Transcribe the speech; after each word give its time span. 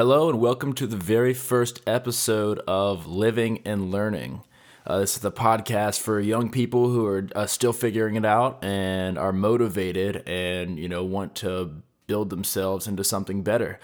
Hello, 0.00 0.30
and 0.30 0.40
welcome 0.40 0.72
to 0.72 0.86
the 0.86 0.96
very 0.96 1.34
first 1.34 1.82
episode 1.86 2.58
of 2.66 3.06
Living 3.06 3.60
and 3.66 3.90
Learning. 3.90 4.40
Uh, 4.86 4.98
this 4.98 5.14
is 5.14 5.20
the 5.20 5.30
podcast 5.30 6.00
for 6.00 6.18
young 6.18 6.50
people 6.50 6.88
who 6.88 7.04
are 7.04 7.28
uh, 7.34 7.44
still 7.44 7.74
figuring 7.74 8.16
it 8.16 8.24
out 8.24 8.64
and 8.64 9.18
are 9.18 9.30
motivated 9.30 10.26
and 10.26 10.78
you 10.78 10.88
know 10.88 11.04
want 11.04 11.34
to 11.34 11.82
build 12.06 12.30
themselves 12.30 12.86
into 12.88 13.04
something 13.04 13.42
better. 13.42 13.78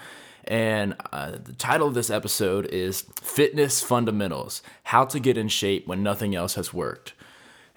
And 0.45 0.95
uh, 1.13 1.33
the 1.33 1.53
title 1.53 1.87
of 1.87 1.93
this 1.93 2.09
episode 2.09 2.65
is 2.65 3.05
Fitness 3.21 3.83
Fundamentals 3.83 4.63
How 4.85 5.05
to 5.05 5.19
Get 5.19 5.37
in 5.37 5.49
Shape 5.49 5.85
When 5.85 6.01
Nothing 6.01 6.33
Else 6.33 6.55
Has 6.55 6.73
Worked. 6.73 7.13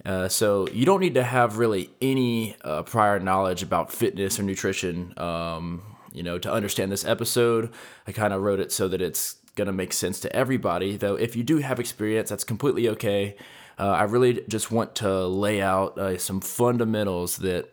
Uh, 0.03 0.29
so, 0.29 0.67
you 0.69 0.87
don't 0.87 1.01
need 1.01 1.13
to 1.13 1.25
have 1.25 1.59
really 1.59 1.91
any 2.01 2.57
uh, 2.65 2.85
prior 2.85 3.21
knowledge 3.21 3.63
about 3.63 3.93
fitness 3.93 4.41
or 4.41 4.45
nutrition 4.45 5.13
um, 5.19 5.83
you 6.13 6.23
know, 6.23 6.39
to 6.39 6.53
understand 6.53 6.91
this 6.91 7.05
episode. 7.05 7.71
I 8.07 8.13
kind 8.13 8.33
of 8.33 8.43
wrote 8.43 8.61
it 8.61 8.73
so 8.73 8.89
that 8.89 9.01
it's 9.01 9.37
going 9.55 9.67
to 9.67 9.73
make 9.73 9.93
sense 9.93 10.21
to 10.21 10.35
everybody, 10.35 10.97
though 10.97 11.17
if 11.17 11.37
you 11.37 11.43
do 11.43 11.59
have 11.59 11.81
experience, 11.81 12.31
that's 12.31 12.45
completely 12.45 12.89
okay. 12.89 13.37
Uh, 13.79 13.91
I 13.91 14.03
really 14.05 14.43
just 14.49 14.71
want 14.71 14.95
to 14.97 15.27
lay 15.27 15.61
out 15.61 15.99
uh, 15.99 16.19
some 16.19 16.41
fundamentals 16.41 17.39
that, 17.39 17.73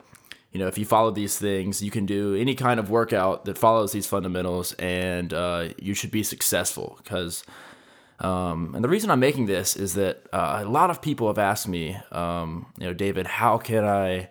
you 0.51 0.59
know, 0.59 0.67
if 0.67 0.77
you 0.77 0.85
follow 0.85 1.11
these 1.11 1.37
things, 1.37 1.81
you 1.81 1.91
can 1.91 2.05
do 2.05 2.35
any 2.35 2.55
kind 2.55 2.79
of 2.79 2.89
workout 2.89 3.45
that 3.45 3.57
follows 3.57 3.91
these 3.91 4.07
fundamentals 4.07 4.73
and 4.73 5.33
uh, 5.33 5.69
you 5.77 5.93
should 5.93 6.11
be 6.11 6.23
successful. 6.23 6.97
Because, 7.03 7.43
um, 8.19 8.73
and 8.73 8.83
the 8.83 8.89
reason 8.89 9.11
I'm 9.11 9.19
making 9.19 9.47
this 9.47 9.75
is 9.75 9.93
that 9.95 10.23
uh, 10.31 10.63
a 10.63 10.69
lot 10.69 10.89
of 10.89 11.01
people 11.01 11.27
have 11.27 11.37
asked 11.37 11.67
me, 11.67 11.97
um, 12.11 12.67
you 12.79 12.87
know, 12.87 12.93
David, 12.93 13.27
how 13.27 13.57
can 13.57 13.83
I 13.83 14.29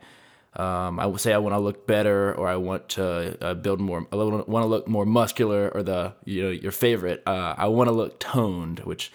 um, 0.57 0.99
I 0.99 1.07
would 1.07 1.21
say 1.21 1.33
I 1.33 1.39
want 1.39 1.55
to 1.55 1.59
look 1.59 1.87
better, 1.87 2.35
or 2.35 2.49
I 2.49 2.57
want 2.57 2.89
to 2.91 3.37
uh, 3.45 3.55
build 3.55 3.81
more. 3.81 4.07
I 4.11 4.17
want 4.17 4.47
to 4.49 4.67
look 4.67 4.89
more 4.89 5.05
muscular, 5.05 5.71
or 5.75 5.83
the 5.83 6.15
you 6.25 6.43
know 6.43 6.51
your 6.51 6.73
favorite. 6.73 7.23
Uh, 7.27 7.55
I 7.57 7.67
want 7.67 7.89
to 7.89 7.95
look 7.95 8.19
toned, 8.19 8.81
which 8.81 9.13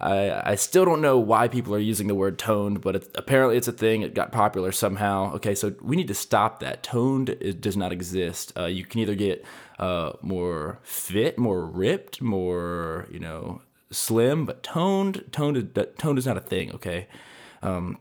I 0.00 0.52
I 0.52 0.54
still 0.54 0.86
don't 0.86 1.02
know 1.02 1.18
why 1.18 1.48
people 1.48 1.74
are 1.74 1.78
using 1.78 2.06
the 2.06 2.14
word 2.14 2.38
toned, 2.38 2.80
but 2.80 2.96
it's, 2.96 3.08
apparently 3.14 3.58
it's 3.58 3.68
a 3.68 3.72
thing. 3.72 4.00
It 4.00 4.14
got 4.14 4.32
popular 4.32 4.72
somehow. 4.72 5.34
Okay, 5.34 5.54
so 5.54 5.74
we 5.82 5.96
need 5.96 6.08
to 6.08 6.14
stop 6.14 6.60
that. 6.60 6.82
Toned 6.82 7.28
it 7.28 7.60
does 7.60 7.76
not 7.76 7.92
exist. 7.92 8.52
Uh, 8.56 8.64
you 8.64 8.84
can 8.84 9.00
either 9.00 9.14
get 9.14 9.44
uh, 9.78 10.12
more 10.22 10.78
fit, 10.82 11.38
more 11.38 11.66
ripped, 11.66 12.22
more 12.22 13.06
you 13.10 13.20
know 13.20 13.60
slim, 13.90 14.46
but 14.46 14.62
toned 14.62 15.24
toned 15.30 15.78
toned 15.98 16.18
is 16.18 16.26
not 16.26 16.38
a 16.38 16.40
thing. 16.40 16.72
Okay. 16.72 17.06
Um, 17.62 17.98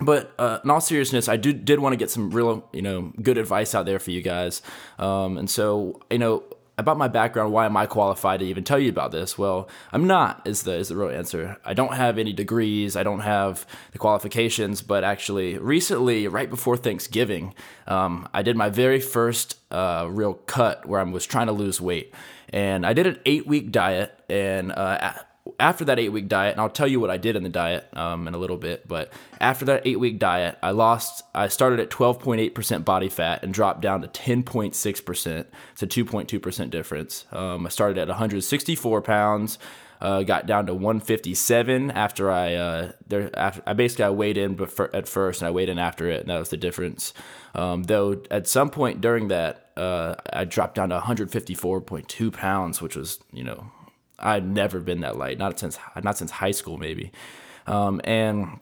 but 0.00 0.34
uh, 0.38 0.58
in 0.62 0.70
all 0.70 0.80
seriousness, 0.80 1.28
I 1.28 1.36
do, 1.36 1.52
did 1.52 1.78
want 1.78 1.92
to 1.92 1.96
get 1.96 2.10
some 2.10 2.30
real, 2.30 2.68
you 2.72 2.82
know, 2.82 3.12
good 3.22 3.38
advice 3.38 3.74
out 3.74 3.86
there 3.86 3.98
for 3.98 4.10
you 4.10 4.22
guys. 4.22 4.62
Um, 4.98 5.38
and 5.38 5.48
so, 5.48 6.02
you 6.10 6.18
know, 6.18 6.42
about 6.78 6.98
my 6.98 7.08
background, 7.08 7.52
why 7.52 7.64
am 7.64 7.76
I 7.76 7.86
qualified 7.86 8.40
to 8.40 8.46
even 8.46 8.62
tell 8.62 8.78
you 8.78 8.90
about 8.90 9.10
this? 9.10 9.38
Well, 9.38 9.68
I'm 9.92 10.06
not. 10.06 10.42
Is 10.46 10.64
the 10.64 10.74
is 10.74 10.88
the 10.88 10.96
real 10.96 11.08
answer? 11.08 11.56
I 11.64 11.72
don't 11.72 11.94
have 11.94 12.18
any 12.18 12.34
degrees. 12.34 12.96
I 12.96 13.02
don't 13.02 13.20
have 13.20 13.66
the 13.92 13.98
qualifications. 13.98 14.82
But 14.82 15.02
actually, 15.02 15.56
recently, 15.56 16.28
right 16.28 16.50
before 16.50 16.76
Thanksgiving, 16.76 17.54
um, 17.86 18.28
I 18.34 18.42
did 18.42 18.56
my 18.56 18.68
very 18.68 19.00
first 19.00 19.58
uh, 19.70 20.06
real 20.10 20.34
cut 20.34 20.84
where 20.84 21.00
I 21.00 21.04
was 21.04 21.24
trying 21.24 21.46
to 21.46 21.52
lose 21.52 21.80
weight, 21.80 22.12
and 22.50 22.84
I 22.84 22.92
did 22.92 23.06
an 23.06 23.20
eight 23.24 23.46
week 23.46 23.72
diet. 23.72 24.12
And 24.28 24.72
uh, 24.72 25.14
after 25.58 25.84
that 25.84 25.98
eight 25.98 26.10
week 26.10 26.28
diet, 26.28 26.52
and 26.52 26.60
I'll 26.60 26.70
tell 26.70 26.88
you 26.88 27.00
what 27.00 27.10
I 27.10 27.16
did 27.16 27.36
in 27.36 27.42
the 27.42 27.48
diet 27.48 27.88
um, 27.96 28.28
in 28.28 28.34
a 28.34 28.38
little 28.38 28.56
bit, 28.56 28.86
but 28.88 29.12
after 29.40 29.64
that 29.66 29.86
eight 29.86 30.00
week 30.00 30.18
diet, 30.18 30.58
I 30.62 30.70
lost, 30.70 31.22
I 31.34 31.48
started 31.48 31.80
at 31.80 31.90
12.8% 31.90 32.84
body 32.84 33.08
fat 33.08 33.42
and 33.42 33.52
dropped 33.52 33.80
down 33.80 34.02
to 34.02 34.08
10.6%. 34.08 35.46
It's 35.72 35.82
a 35.82 35.86
2.2% 35.86 36.70
difference. 36.70 37.24
Um, 37.32 37.66
I 37.66 37.68
started 37.68 37.98
at 37.98 38.08
164 38.08 39.02
pounds. 39.02 39.58
Uh, 39.98 40.22
got 40.22 40.44
down 40.44 40.66
to 40.66 40.74
157 40.74 41.90
after 41.90 42.30
I 42.30 42.52
uh, 42.52 42.92
there 43.08 43.30
after 43.34 43.62
I 43.66 43.72
basically 43.72 44.04
I 44.04 44.10
weighed 44.10 44.36
in 44.36 44.54
before, 44.54 44.94
at 44.94 45.08
first 45.08 45.40
and 45.40 45.48
I 45.48 45.50
weighed 45.50 45.70
in 45.70 45.78
after 45.78 46.10
it 46.10 46.20
and 46.20 46.28
that 46.28 46.38
was 46.38 46.50
the 46.50 46.58
difference. 46.58 47.14
Um, 47.54 47.84
though 47.84 48.20
at 48.30 48.46
some 48.46 48.68
point 48.68 49.00
during 49.00 49.28
that 49.28 49.70
uh, 49.74 50.16
I 50.30 50.44
dropped 50.44 50.74
down 50.74 50.90
to 50.90 50.98
154.2 50.98 52.32
pounds, 52.32 52.82
which 52.82 52.94
was 52.94 53.20
you 53.32 53.42
know 53.42 53.70
I'd 54.18 54.46
never 54.46 54.80
been 54.80 55.00
that 55.00 55.16
light, 55.16 55.38
not 55.38 55.58
since 55.58 55.78
not 56.02 56.18
since 56.18 56.30
high 56.30 56.50
school 56.50 56.78
maybe, 56.78 57.12
um, 57.66 58.00
and 58.04 58.60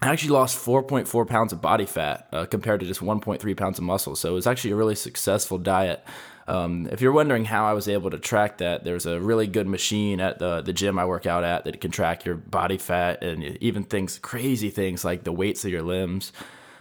I 0.00 0.08
actually 0.08 0.30
lost 0.30 0.58
4.4 0.64 1.26
pounds 1.26 1.52
of 1.52 1.62
body 1.62 1.86
fat 1.86 2.28
uh, 2.32 2.44
compared 2.46 2.80
to 2.80 2.86
just 2.86 3.00
1.3 3.00 3.56
pounds 3.56 3.78
of 3.78 3.84
muscle. 3.84 4.16
So 4.16 4.30
it 4.30 4.34
was 4.34 4.46
actually 4.46 4.72
a 4.72 4.76
really 4.76 4.94
successful 4.94 5.56
diet. 5.56 6.04
Um, 6.46 6.88
if 6.92 7.00
you're 7.00 7.12
wondering 7.12 7.46
how 7.46 7.64
I 7.64 7.72
was 7.72 7.88
able 7.88 8.10
to 8.10 8.18
track 8.18 8.58
that, 8.58 8.84
there's 8.84 9.06
a 9.06 9.18
really 9.18 9.46
good 9.46 9.66
machine 9.66 10.20
at 10.20 10.38
the 10.38 10.60
the 10.60 10.72
gym 10.72 10.98
I 10.98 11.06
work 11.06 11.26
out 11.26 11.42
at 11.42 11.64
that 11.64 11.80
can 11.80 11.90
track 11.90 12.24
your 12.24 12.34
body 12.34 12.76
fat 12.76 13.22
and 13.22 13.42
even 13.62 13.84
things 13.84 14.18
crazy 14.18 14.68
things 14.68 15.04
like 15.04 15.24
the 15.24 15.32
weights 15.32 15.64
of 15.64 15.70
your 15.70 15.82
limbs. 15.82 16.32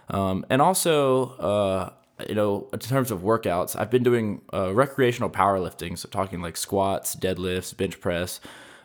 Um, 0.10 0.46
and 0.50 0.62
also, 0.62 1.30
uh, 1.38 1.90
you 2.30 2.36
know, 2.36 2.68
in 2.74 2.80
terms 2.80 3.12
of 3.12 3.22
workouts, 3.22 3.80
I've 3.80 3.90
been 3.90 4.04
doing 4.04 4.42
uh, 4.54 4.74
recreational 4.74 5.30
powerlifting, 5.30 5.98
so 5.98 6.10
talking 6.10 6.42
like 6.42 6.58
squats, 6.58 7.16
deadlifts, 7.16 7.76
bench 7.76 8.00
press. 8.00 8.40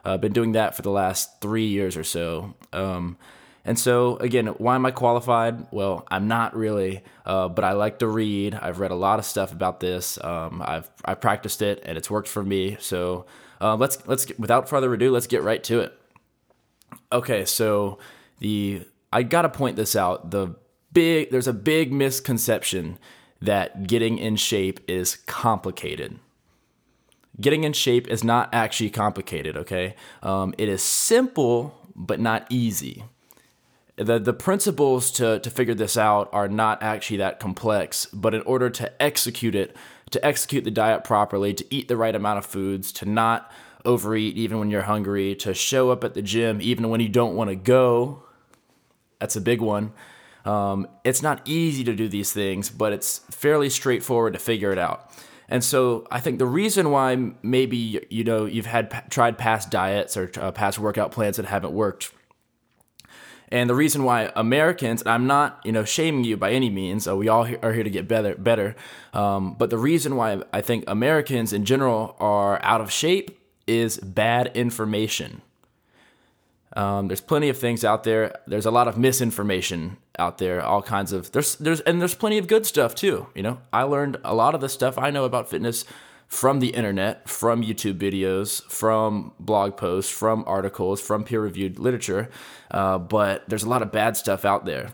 I've 0.04 0.12
uh, 0.12 0.19
been 0.19 0.32
doing 0.32 0.53
that 0.53 0.76
for 0.76 0.82
the 0.82 0.91
last 0.91 1.41
three 1.41 1.66
years 1.66 1.97
or 1.97 2.04
so. 2.04 2.54
Um, 2.72 3.19
and 3.65 3.78
so, 3.78 4.16
again, 4.16 4.47
why 4.47 4.76
am 4.76 4.87
I 4.87 4.91
qualified? 4.91 5.66
Well, 5.71 6.06
I'm 6.10 6.26
not 6.28 6.56
really, 6.56 7.03
uh, 7.26 7.49
but 7.49 7.65
I 7.65 7.72
like 7.72 7.99
to 7.99 8.06
read. 8.06 8.54
I've 8.54 8.81
read 8.81 8.93
a 8.93 8.97
lot 8.97 9.19
of 9.19 9.26
stuff 9.26 9.53
about 9.53 9.81
this. 9.81 10.22
Um, 10.25 10.62
I've 10.65 10.88
I 11.05 11.15
practiced 11.15 11.60
it, 11.60 11.82
and 11.84 11.99
it's 11.99 12.10
worked 12.10 12.28
for 12.28 12.43
me. 12.43 12.78
So 12.81 13.26
uh, 13.60 13.76
let's 13.76 13.99
let's 14.06 14.25
get, 14.25 14.41
without 14.41 14.69
further 14.69 14.94
ado, 14.94 15.10
let's 15.10 15.26
get 15.26 15.43
right 15.43 15.62
to 15.65 15.81
it. 15.81 16.00
Okay, 17.12 17.44
so 17.44 17.99
the 18.38 18.87
I 19.12 19.22
gotta 19.22 19.50
point 19.50 19.76
this 19.76 19.94
out. 19.94 20.31
The 20.31 20.55
big 20.93 21.31
there's 21.31 21.49
a 21.49 21.53
big 21.53 21.93
misconception 21.93 22.99
that 23.41 23.87
getting 23.87 24.19
in 24.19 24.37
shape 24.37 24.81
is 24.88 25.16
complicated. 25.26 26.19
Getting 27.41 27.65
in 27.65 27.72
shape 27.72 28.09
is 28.09 28.25
not 28.25 28.49
actually 28.53 28.91
complicated, 28.91 29.56
okay? 29.56 29.94
Um, 30.22 30.54
it 30.59 30.69
is 30.69 30.82
simple, 30.82 31.78
but 31.94 32.19
not 32.19 32.47
easy. 32.50 33.04
The, 33.97 34.19
the 34.19 34.32
principles 34.32 35.10
to, 35.12 35.38
to 35.41 35.50
figure 35.50 35.75
this 35.75 35.97
out 35.97 36.28
are 36.32 36.49
not 36.49 36.82
actually 36.82 37.19
that 37.19 37.38
complex, 37.38 38.06
but 38.06 38.34
in 38.34 38.43
order 38.43 38.71
to 38.71 39.03
execute 39.03 39.55
it, 39.55 39.76
to 40.10 40.25
execute 40.25 40.65
the 40.65 40.70
diet 40.70 41.05
properly, 41.05 41.55
to 41.55 41.65
eat 41.70 41.88
the 41.88 41.97
right 41.97 42.15
amount 42.15 42.38
of 42.38 42.47
foods, 42.47 42.91
to 42.93 43.06
not 43.06 43.53
overeat 43.84 44.37
even 44.37 44.59
when 44.59 44.70
you're 44.70 44.82
hungry, 44.82 45.34
to 45.37 45.55
show 45.55 45.91
up 45.91 46.03
at 46.03 46.15
the 46.15 46.22
gym 46.22 46.60
even 46.60 46.88
when 46.88 47.00
you 47.00 47.09
don't 47.09 47.37
want 47.37 47.50
to 47.50 47.56
go, 47.56 48.22
that's 49.20 49.37
a 49.37 49.41
big 49.41 49.60
one 49.60 49.93
um, 50.44 50.87
it's 51.04 51.22
not 51.22 51.41
easy 51.44 51.84
to 51.84 51.94
do 51.94 52.09
these 52.09 52.32
things, 52.32 52.71
but 52.71 52.93
it's 52.93 53.19
fairly 53.31 53.69
straightforward 53.71 54.32
to 54.32 54.38
figure 54.38 54.72
it 54.72 54.78
out. 54.78 55.10
And 55.49 55.65
so 55.65 56.06
I 56.10 56.21
think 56.21 56.38
the 56.38 56.47
reason 56.47 56.91
why 56.91 57.16
maybe 57.43 58.06
you 58.10 58.25
know 58.25 58.44
you've 58.44 58.66
had 58.66 59.10
tried 59.10 59.38
past 59.38 59.71
diets 59.71 60.16
or 60.16 60.31
uh, 60.38 60.53
past 60.53 60.78
workout 60.78 61.10
plans 61.10 61.37
that 61.38 61.47
haven't 61.47 61.72
worked, 61.72 62.12
and 63.50 63.71
the 63.71 63.75
reason 63.75 64.04
why 64.04 64.31
Americans, 64.37 65.00
and 65.00 65.10
I'm 65.10 65.26
not 65.26 65.60
you 65.65 65.72
know 65.72 65.84
shaming 65.84 66.25
you 66.25 66.37
by 66.37 66.53
any 66.53 66.69
means, 66.69 67.09
uh, 67.09 67.16
we 67.16 67.28
all 67.28 67.49
are 67.62 67.72
here 67.72 67.82
to 67.82 67.91
get 67.91 68.06
better, 68.06 68.34
better. 68.34 68.76
Um, 69.15 69.55
but 69.55 69.70
the 69.70 69.78
reason 69.78 70.16
why 70.16 70.43
I 70.53 70.60
think 70.60 70.84
Americans 70.87 71.55
in 71.55 71.65
general 71.65 72.15
are 72.20 72.62
out 72.62 72.82
of 72.82 72.93
shape 72.93 73.38
is 73.66 73.99
bad 73.99 74.50
information. 74.55 75.41
Um, 76.78 77.08
there's 77.08 77.20
plenty 77.20 77.48
of 77.48 77.58
things 77.58 77.84
out 77.84 78.04
there. 78.04 78.38
There's 78.46 78.64
a 78.64 78.70
lot 78.70 78.86
of 78.86 78.96
misinformation 78.96 79.96
out 80.16 80.38
there. 80.38 80.62
All 80.62 80.80
kinds 80.80 81.12
of 81.12 81.32
there's 81.32 81.56
there's 81.56 81.80
and 81.80 82.00
there's 82.00 82.14
plenty 82.14 82.38
of 82.38 82.46
good 82.46 82.66
stuff 82.66 82.94
too. 82.94 83.26
You 83.34 83.42
know, 83.42 83.58
I 83.72 83.82
learned 83.82 84.18
a 84.22 84.32
lot 84.32 84.54
of 84.54 84.60
the 84.60 84.68
stuff 84.68 84.96
I 84.96 85.10
know 85.10 85.24
about 85.24 85.50
fitness 85.50 85.84
from 86.28 86.60
the 86.60 86.68
internet, 86.68 87.28
from 87.28 87.64
YouTube 87.64 87.98
videos, 87.98 88.62
from 88.70 89.32
blog 89.40 89.76
posts, 89.76 90.12
from 90.12 90.44
articles, 90.46 91.00
from 91.00 91.25
peer-reviewed 91.25 91.80
literature. 91.80 92.30
Uh, 92.70 92.98
but 92.98 93.48
there's 93.48 93.64
a 93.64 93.69
lot 93.69 93.82
of 93.82 93.90
bad 93.90 94.16
stuff 94.16 94.44
out 94.44 94.64
there, 94.64 94.92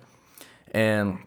and 0.71 1.19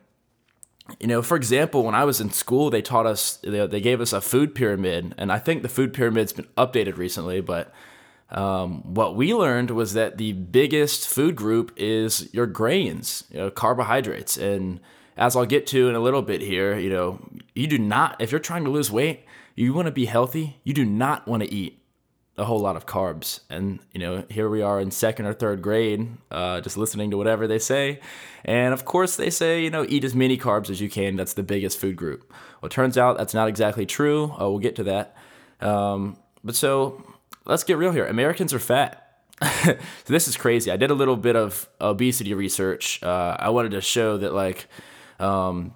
you 0.99 1.05
know, 1.05 1.21
for 1.21 1.37
example, 1.37 1.83
when 1.83 1.93
I 1.93 2.03
was 2.03 2.19
in 2.19 2.31
school, 2.31 2.71
they 2.71 2.81
taught 2.81 3.05
us 3.05 3.37
they, 3.43 3.67
they 3.67 3.81
gave 3.81 4.01
us 4.01 4.11
a 4.11 4.21
food 4.21 4.55
pyramid, 4.55 5.13
and 5.19 5.31
I 5.31 5.37
think 5.37 5.61
the 5.61 5.69
food 5.69 5.93
pyramid's 5.93 6.33
been 6.33 6.47
updated 6.57 6.97
recently, 6.97 7.41
but 7.41 7.71
um, 8.29 8.93
what 8.93 9.15
we 9.15 9.33
learned 9.33 9.71
was 9.71 9.93
that 9.93 10.17
the 10.17 10.33
biggest 10.33 11.07
food 11.07 11.35
group 11.35 11.71
is 11.77 12.29
your 12.33 12.45
grains, 12.45 13.23
you 13.31 13.37
know, 13.37 13.49
carbohydrates. 13.49 14.37
And 14.37 14.79
as 15.15 15.35
I'll 15.35 15.45
get 15.45 15.65
to 15.67 15.89
in 15.89 15.95
a 15.95 15.99
little 15.99 16.21
bit 16.21 16.41
here, 16.41 16.77
you 16.77 16.89
know, 16.89 17.19
you 17.55 17.67
do 17.67 17.77
not, 17.77 18.19
if 18.19 18.31
you're 18.31 18.39
trying 18.39 18.65
to 18.65 18.69
lose 18.69 18.91
weight, 18.91 19.21
you 19.55 19.73
want 19.73 19.87
to 19.87 19.91
be 19.91 20.05
healthy, 20.05 20.57
you 20.63 20.73
do 20.73 20.85
not 20.85 21.27
want 21.27 21.43
to 21.43 21.51
eat 21.51 21.81
a 22.37 22.45
whole 22.45 22.59
lot 22.59 22.75
of 22.75 22.85
carbs. 22.85 23.39
And, 23.49 23.79
you 23.93 23.99
know, 23.99 24.23
here 24.29 24.47
we 24.47 24.61
are 24.61 24.79
in 24.79 24.91
second 24.91 25.25
or 25.25 25.33
third 25.33 25.61
grade, 25.63 26.07
uh, 26.29 26.61
just 26.61 26.77
listening 26.77 27.09
to 27.11 27.17
whatever 27.17 27.47
they 27.47 27.57
say. 27.57 27.99
And 28.45 28.73
of 28.73 28.85
course, 28.85 29.15
they 29.15 29.31
say, 29.31 29.63
you 29.63 29.71
know, 29.71 29.85
eat 29.89 30.03
as 30.03 30.13
many 30.13 30.37
carbs 30.37 30.69
as 30.69 30.79
you 30.79 30.89
can. 30.89 31.15
That's 31.15 31.33
the 31.33 31.41
biggest 31.41 31.79
food 31.79 31.95
group. 31.95 32.31
Well, 32.61 32.69
turns 32.69 32.97
out 32.97 33.17
that's 33.17 33.33
not 33.33 33.47
exactly 33.47 33.87
true. 33.87 34.35
Uh, 34.39 34.49
we'll 34.49 34.59
get 34.59 34.75
to 34.75 34.83
that. 34.83 35.15
Um, 35.61 36.17
but 36.43 36.55
so 36.55 37.03
let's 37.47 37.63
get 37.63 37.77
real 37.77 37.91
here. 37.91 38.05
Americans 38.05 38.53
are 38.53 38.59
fat. 38.59 39.03
so 39.63 39.77
this 40.05 40.27
is 40.27 40.37
crazy. 40.37 40.71
I 40.71 40.77
did 40.77 40.91
a 40.91 40.95
little 40.95 41.17
bit 41.17 41.35
of 41.35 41.67
obesity 41.79 42.33
research. 42.33 43.01
Uh, 43.01 43.35
I 43.39 43.49
wanted 43.49 43.71
to 43.71 43.81
show 43.81 44.17
that, 44.17 44.33
like, 44.33 44.67
um, 45.19 45.73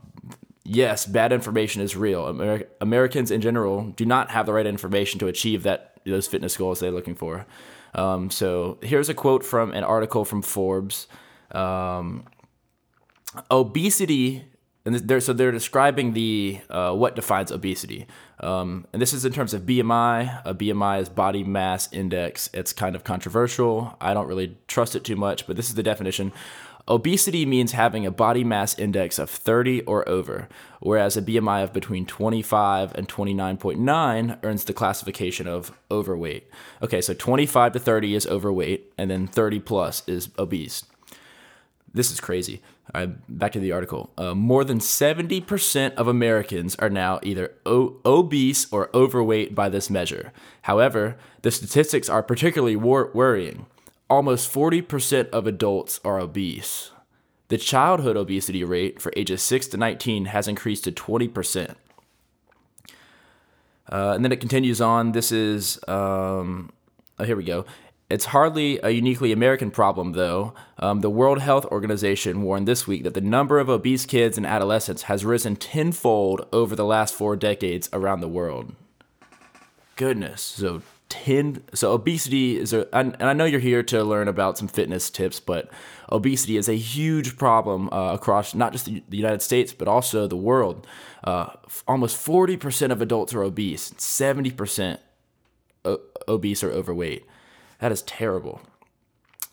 yes, 0.63 1.05
bad 1.05 1.31
information 1.31 1.81
is 1.81 1.95
real. 1.95 2.27
Amer- 2.27 2.65
Americans 2.79 3.31
in 3.31 3.41
general 3.41 3.89
do 3.91 4.05
not 4.05 4.31
have 4.31 4.45
the 4.45 4.53
right 4.53 4.65
information 4.65 5.19
to 5.19 5.27
achieve 5.27 5.63
that 5.63 5.99
those 6.05 6.27
fitness 6.27 6.57
goals 6.57 6.79
they're 6.79 6.91
looking 6.91 7.15
for. 7.15 7.45
Um, 7.93 8.29
so 8.29 8.77
here's 8.81 9.09
a 9.09 9.13
quote 9.13 9.45
from 9.45 9.71
an 9.71 9.83
article 9.83 10.25
from 10.25 10.41
Forbes. 10.41 11.07
Um, 11.51 12.25
obesity 13.49 14.45
and 14.85 14.95
they're, 14.95 15.19
so 15.19 15.33
they're 15.33 15.51
describing 15.51 16.13
the 16.13 16.59
uh, 16.69 16.93
what 16.93 17.15
defines 17.15 17.51
obesity, 17.51 18.07
um, 18.39 18.87
and 18.93 19.01
this 19.01 19.13
is 19.13 19.25
in 19.25 19.31
terms 19.31 19.53
of 19.53 19.63
BMI. 19.63 20.41
A 20.45 20.53
BMI 20.53 21.01
is 21.01 21.09
body 21.09 21.43
mass 21.43 21.91
index. 21.91 22.49
It's 22.53 22.73
kind 22.73 22.95
of 22.95 23.03
controversial. 23.03 23.95
I 24.01 24.13
don't 24.13 24.27
really 24.27 24.57
trust 24.67 24.95
it 24.95 25.03
too 25.03 25.15
much, 25.15 25.45
but 25.45 25.55
this 25.55 25.69
is 25.69 25.75
the 25.75 25.83
definition. 25.83 26.31
Obesity 26.87 27.45
means 27.45 27.73
having 27.73 28.05
a 28.05 28.11
body 28.11 28.43
mass 28.43 28.77
index 28.77 29.19
of 29.19 29.29
30 29.29 29.81
or 29.83 30.07
over, 30.09 30.49
whereas 30.79 31.15
a 31.15 31.21
BMI 31.21 31.63
of 31.63 31.73
between 31.73 32.05
25 32.05 32.95
and 32.95 33.07
29.9 33.07 34.39
earns 34.43 34.63
the 34.63 34.73
classification 34.73 35.47
of 35.47 35.71
overweight. 35.91 36.49
Okay, 36.81 37.01
so 37.01 37.13
25 37.13 37.73
to 37.73 37.79
30 37.79 38.15
is 38.15 38.27
overweight, 38.27 38.91
and 38.97 39.11
then 39.11 39.27
30 39.27 39.59
plus 39.59 40.03
is 40.07 40.29
obese. 40.39 40.83
This 41.93 42.11
is 42.11 42.19
crazy. 42.19 42.61
back 43.27 43.51
to 43.53 43.59
the 43.59 43.71
article. 43.71 44.11
Uh, 44.17 44.33
more 44.33 44.63
than 44.63 44.79
70% 44.79 45.93
of 45.95 46.07
Americans 46.07 46.75
are 46.75 46.89
now 46.89 47.19
either 47.23 47.53
o- 47.65 47.97
obese 48.05 48.71
or 48.71 48.89
overweight 48.93 49.55
by 49.55 49.69
this 49.69 49.89
measure. 49.89 50.31
However, 50.63 51.17
the 51.41 51.51
statistics 51.51 52.09
are 52.09 52.23
particularly 52.23 52.75
wor- 52.75 53.11
worrying. 53.13 53.65
Almost 54.09 54.53
40% 54.53 55.29
of 55.29 55.47
adults 55.47 55.99
are 56.03 56.19
obese. 56.19 56.91
The 57.47 57.57
childhood 57.57 58.15
obesity 58.17 58.63
rate 58.63 59.01
for 59.01 59.11
ages 59.15 59.41
6 59.41 59.67
to 59.67 59.77
19 59.77 60.25
has 60.25 60.47
increased 60.47 60.83
to 60.85 60.91
20%. 60.91 61.75
Uh, 63.91 64.13
and 64.15 64.23
then 64.23 64.31
it 64.31 64.39
continues 64.39 64.79
on. 64.79 65.11
This 65.11 65.31
is, 65.33 65.77
um, 65.87 66.71
oh, 67.19 67.25
here 67.25 67.35
we 67.35 67.43
go. 67.43 67.65
It's 68.11 68.25
hardly 68.25 68.77
a 68.83 68.89
uniquely 68.89 69.31
American 69.31 69.71
problem, 69.71 70.11
though. 70.11 70.53
Um, 70.77 70.99
the 70.99 71.09
World 71.09 71.39
Health 71.39 71.65
Organization 71.67 72.41
warned 72.41 72.67
this 72.67 72.85
week 72.85 73.03
that 73.03 73.13
the 73.13 73.21
number 73.21 73.57
of 73.57 73.69
obese 73.69 74.05
kids 74.05 74.37
and 74.37 74.45
adolescents 74.45 75.03
has 75.03 75.23
risen 75.23 75.55
tenfold 75.55 76.45
over 76.51 76.75
the 76.75 76.83
last 76.83 77.15
four 77.15 77.37
decades 77.37 77.89
around 77.93 78.19
the 78.19 78.27
world. 78.27 78.75
Goodness, 79.95 80.41
so 80.41 80.81
ten. 81.07 81.63
So 81.73 81.93
obesity 81.93 82.57
is 82.57 82.73
a, 82.73 82.93
and 82.93 83.15
I 83.21 83.31
know 83.31 83.45
you're 83.45 83.61
here 83.61 83.83
to 83.83 84.03
learn 84.03 84.27
about 84.27 84.57
some 84.57 84.67
fitness 84.67 85.09
tips, 85.09 85.39
but 85.39 85.71
obesity 86.11 86.57
is 86.57 86.67
a 86.67 86.75
huge 86.75 87.37
problem 87.37 87.87
uh, 87.93 88.13
across 88.13 88.53
not 88.53 88.73
just 88.73 88.87
the, 88.87 89.01
the, 89.07 89.15
United 89.15 89.41
States 89.41 89.71
but 89.71 89.87
also 89.87 90.27
the 90.27 90.35
world. 90.35 90.85
Uh, 91.23 91.51
almost 91.87 92.17
forty 92.17 92.57
percent 92.57 92.91
of 92.91 93.01
adults 93.01 93.33
are 93.33 93.43
obese. 93.43 93.93
Seventy 93.97 94.51
percent 94.51 94.99
obese 96.27 96.61
or 96.61 96.71
overweight. 96.71 97.25
That 97.81 97.91
is 97.91 98.03
terrible. 98.03 98.61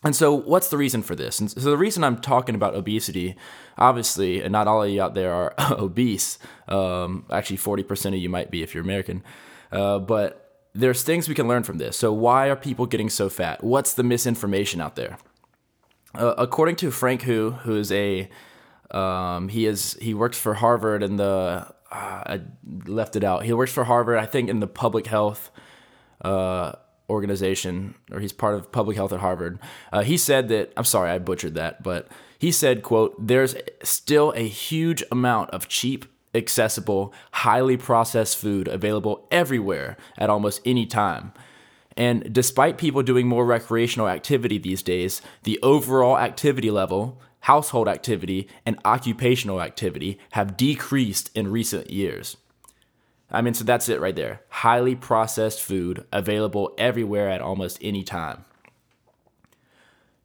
And 0.01 0.15
so, 0.15 0.33
what's 0.33 0.69
the 0.69 0.77
reason 0.77 1.01
for 1.01 1.13
this? 1.13 1.39
And 1.39 1.51
so, 1.51 1.59
the 1.59 1.77
reason 1.77 2.05
I'm 2.05 2.19
talking 2.19 2.55
about 2.55 2.73
obesity, 2.73 3.35
obviously, 3.77 4.41
and 4.41 4.51
not 4.53 4.67
all 4.67 4.83
of 4.83 4.89
you 4.89 5.01
out 5.01 5.13
there 5.13 5.33
are 5.33 5.53
obese. 5.71 6.39
Um, 6.69 7.25
actually, 7.29 7.57
40% 7.57 8.07
of 8.07 8.13
you 8.15 8.29
might 8.29 8.49
be 8.49 8.63
if 8.63 8.73
you're 8.73 8.83
American. 8.83 9.23
Uh, 9.71 9.99
but 9.99 10.67
there's 10.73 11.03
things 11.03 11.27
we 11.27 11.35
can 11.35 11.49
learn 11.49 11.63
from 11.63 11.79
this. 11.79 11.97
So, 11.97 12.13
why 12.13 12.47
are 12.47 12.55
people 12.55 12.85
getting 12.85 13.09
so 13.09 13.27
fat? 13.27 13.61
What's 13.61 13.93
the 13.93 14.03
misinformation 14.03 14.79
out 14.79 14.95
there? 14.95 15.17
Uh, 16.15 16.33
according 16.37 16.77
to 16.77 16.91
Frank 16.91 17.23
Hu, 17.23 17.51
who 17.51 17.75
is 17.75 17.91
a 17.91 18.29
um, 18.91 19.49
he 19.49 19.65
is 19.65 19.97
he 20.01 20.13
works 20.13 20.39
for 20.39 20.53
Harvard 20.55 21.03
in 21.03 21.17
the 21.17 21.67
uh, 21.91 22.23
I 22.25 22.41
left 22.85 23.15
it 23.15 23.23
out. 23.23 23.43
He 23.43 23.51
works 23.51 23.73
for 23.73 23.83
Harvard, 23.83 24.17
I 24.17 24.25
think, 24.25 24.49
in 24.49 24.59
the 24.59 24.67
public 24.67 25.07
health 25.07 25.51
uh, 26.21 26.73
organization, 27.09 27.95
or 28.11 28.19
he's 28.19 28.33
part 28.33 28.55
of 28.55 28.71
public 28.71 28.95
health 28.97 29.13
at 29.13 29.19
Harvard. 29.19 29.59
Uh, 29.91 30.03
he 30.03 30.17
said 30.17 30.47
that 30.49 30.71
I'm 30.77 30.83
sorry, 30.85 31.09
I 31.09 31.19
butchered 31.19 31.55
that, 31.55 31.83
but 31.83 32.07
he 32.37 32.51
said, 32.51 32.83
"quote 32.83 33.15
There's 33.19 33.55
still 33.83 34.33
a 34.35 34.47
huge 34.47 35.03
amount 35.11 35.49
of 35.51 35.67
cheap." 35.67 36.05
Accessible, 36.35 37.11
highly 37.31 37.75
processed 37.75 38.37
food 38.37 38.67
available 38.67 39.27
everywhere 39.31 39.97
at 40.15 40.29
almost 40.29 40.61
any 40.63 40.85
time. 40.85 41.33
And 41.97 42.31
despite 42.31 42.77
people 42.77 43.01
doing 43.01 43.27
more 43.27 43.43
recreational 43.43 44.07
activity 44.07 44.59
these 44.59 44.83
days, 44.83 45.23
the 45.43 45.59
overall 45.63 46.19
activity 46.19 46.69
level, 46.69 47.19
household 47.41 47.87
activity, 47.87 48.47
and 48.65 48.77
occupational 48.85 49.61
activity 49.61 50.19
have 50.31 50.55
decreased 50.55 51.29
in 51.35 51.51
recent 51.51 51.89
years. 51.89 52.37
I 53.31 53.41
mean, 53.41 53.53
so 53.53 53.63
that's 53.63 53.89
it 53.89 53.99
right 53.99 54.15
there. 54.15 54.41
Highly 54.49 54.95
processed 54.95 55.61
food 55.61 56.05
available 56.11 56.73
everywhere 56.77 57.29
at 57.29 57.41
almost 57.41 57.77
any 57.81 58.03
time. 58.03 58.45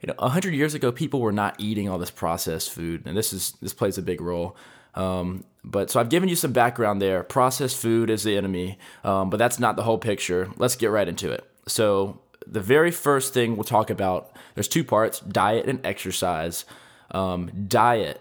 You 0.00 0.08
know, 0.08 0.14
100 0.18 0.54
years 0.54 0.74
ago, 0.74 0.92
people 0.92 1.20
were 1.20 1.32
not 1.32 1.56
eating 1.58 1.88
all 1.88 1.98
this 1.98 2.10
processed 2.10 2.70
food, 2.70 3.02
and 3.06 3.16
this 3.16 3.32
is 3.32 3.54
this 3.62 3.72
plays 3.72 3.98
a 3.98 4.02
big 4.02 4.20
role. 4.20 4.56
Um, 4.94 5.44
but 5.64 5.90
so 5.90 5.98
I've 5.98 6.08
given 6.08 6.28
you 6.28 6.36
some 6.36 6.52
background 6.52 7.00
there. 7.00 7.22
Processed 7.22 7.76
food 7.76 8.10
is 8.10 8.22
the 8.22 8.36
enemy, 8.36 8.78
um, 9.02 9.30
but 9.30 9.38
that's 9.38 9.58
not 9.58 9.76
the 9.76 9.82
whole 9.82 9.98
picture. 9.98 10.50
Let's 10.56 10.76
get 10.76 10.90
right 10.90 11.08
into 11.08 11.30
it. 11.30 11.48
So 11.66 12.20
the 12.46 12.60
very 12.60 12.90
first 12.90 13.32
thing 13.32 13.56
we'll 13.56 13.64
talk 13.64 13.90
about, 13.90 14.30
there's 14.54 14.68
two 14.68 14.84
parts: 14.84 15.20
diet 15.20 15.66
and 15.66 15.84
exercise. 15.84 16.64
Um, 17.10 17.66
diet, 17.66 18.20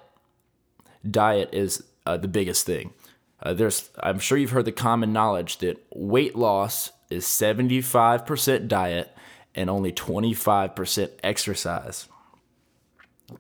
diet 1.09 1.49
is 1.51 1.83
uh, 2.05 2.17
the 2.17 2.27
biggest 2.27 2.65
thing. 2.65 2.93
Uh, 3.43 3.53
there's, 3.53 3.89
I'm 4.01 4.19
sure 4.19 4.37
you've 4.37 4.51
heard 4.51 4.65
the 4.65 4.71
common 4.71 5.11
knowledge 5.11 5.57
that 5.57 5.85
weight 5.93 6.35
loss 6.35 6.91
is 7.09 7.25
75% 7.25 8.67
diet 8.69 9.15
and 9.53 9.69
only 9.69 9.91
25% 9.91 11.11
exercise. 11.23 12.07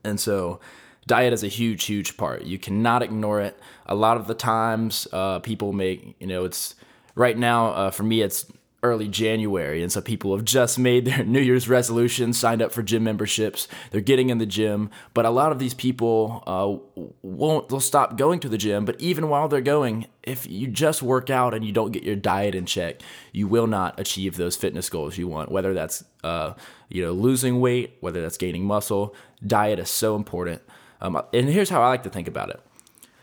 And 0.03 0.19
so, 0.19 0.59
diet 1.07 1.33
is 1.33 1.43
a 1.43 1.47
huge, 1.47 1.85
huge 1.85 2.17
part. 2.17 2.43
You 2.43 2.59
cannot 2.59 3.01
ignore 3.01 3.41
it. 3.41 3.57
A 3.85 3.95
lot 3.95 4.17
of 4.17 4.27
the 4.27 4.33
times, 4.33 5.07
uh, 5.13 5.39
people 5.39 5.71
make, 5.71 6.15
you 6.19 6.27
know, 6.27 6.43
it's 6.43 6.75
right 7.15 7.37
now, 7.37 7.67
uh, 7.69 7.91
for 7.91 8.03
me, 8.03 8.21
it's 8.21 8.45
early 8.83 9.07
January, 9.07 9.81
and 9.81 9.91
so 9.91 10.01
people 10.01 10.35
have 10.35 10.45
just 10.45 10.77
made 10.77 11.05
their 11.05 11.23
New 11.25 11.39
Year's 11.39 11.67
resolutions, 11.67 12.37
signed 12.37 12.61
up 12.61 12.71
for 12.71 12.83
gym 12.83 13.03
memberships. 13.03 13.67
They're 13.91 14.01
getting 14.01 14.29
in 14.29 14.37
the 14.37 14.45
gym, 14.45 14.91
but 15.13 15.25
a 15.25 15.29
lot 15.29 15.51
of 15.51 15.59
these 15.59 15.73
people 15.73 16.43
uh, 16.45 17.01
won't. 17.21 17.69
They'll 17.69 17.79
stop 17.79 18.17
going 18.17 18.39
to 18.41 18.49
the 18.49 18.57
gym. 18.57 18.85
But 18.85 18.99
even 18.99 19.29
while 19.29 19.47
they're 19.47 19.61
going, 19.61 20.07
if 20.21 20.45
you 20.45 20.67
just 20.67 21.01
work 21.01 21.29
out 21.29 21.53
and 21.53 21.65
you 21.65 21.71
don't 21.71 21.91
get 21.91 22.03
your 22.03 22.15
diet 22.15 22.53
in 22.53 22.65
check, 22.65 23.01
you 23.31 23.47
will 23.47 23.67
not 23.67 23.99
achieve 23.99 24.37
those 24.37 24.55
fitness 24.55 24.89
goals 24.89 25.17
you 25.17 25.27
want. 25.27 25.51
Whether 25.51 25.73
that's 25.73 26.03
uh, 26.23 26.53
you 26.89 27.03
know 27.03 27.13
losing 27.13 27.59
weight, 27.59 27.97
whether 28.01 28.21
that's 28.21 28.37
gaining 28.37 28.65
muscle, 28.65 29.15
diet 29.45 29.79
is 29.79 29.89
so 29.89 30.15
important. 30.15 30.61
Um, 31.01 31.21
and 31.33 31.49
here's 31.49 31.69
how 31.69 31.81
I 31.81 31.87
like 31.87 32.03
to 32.03 32.09
think 32.09 32.27
about 32.27 32.49
it. 32.49 32.61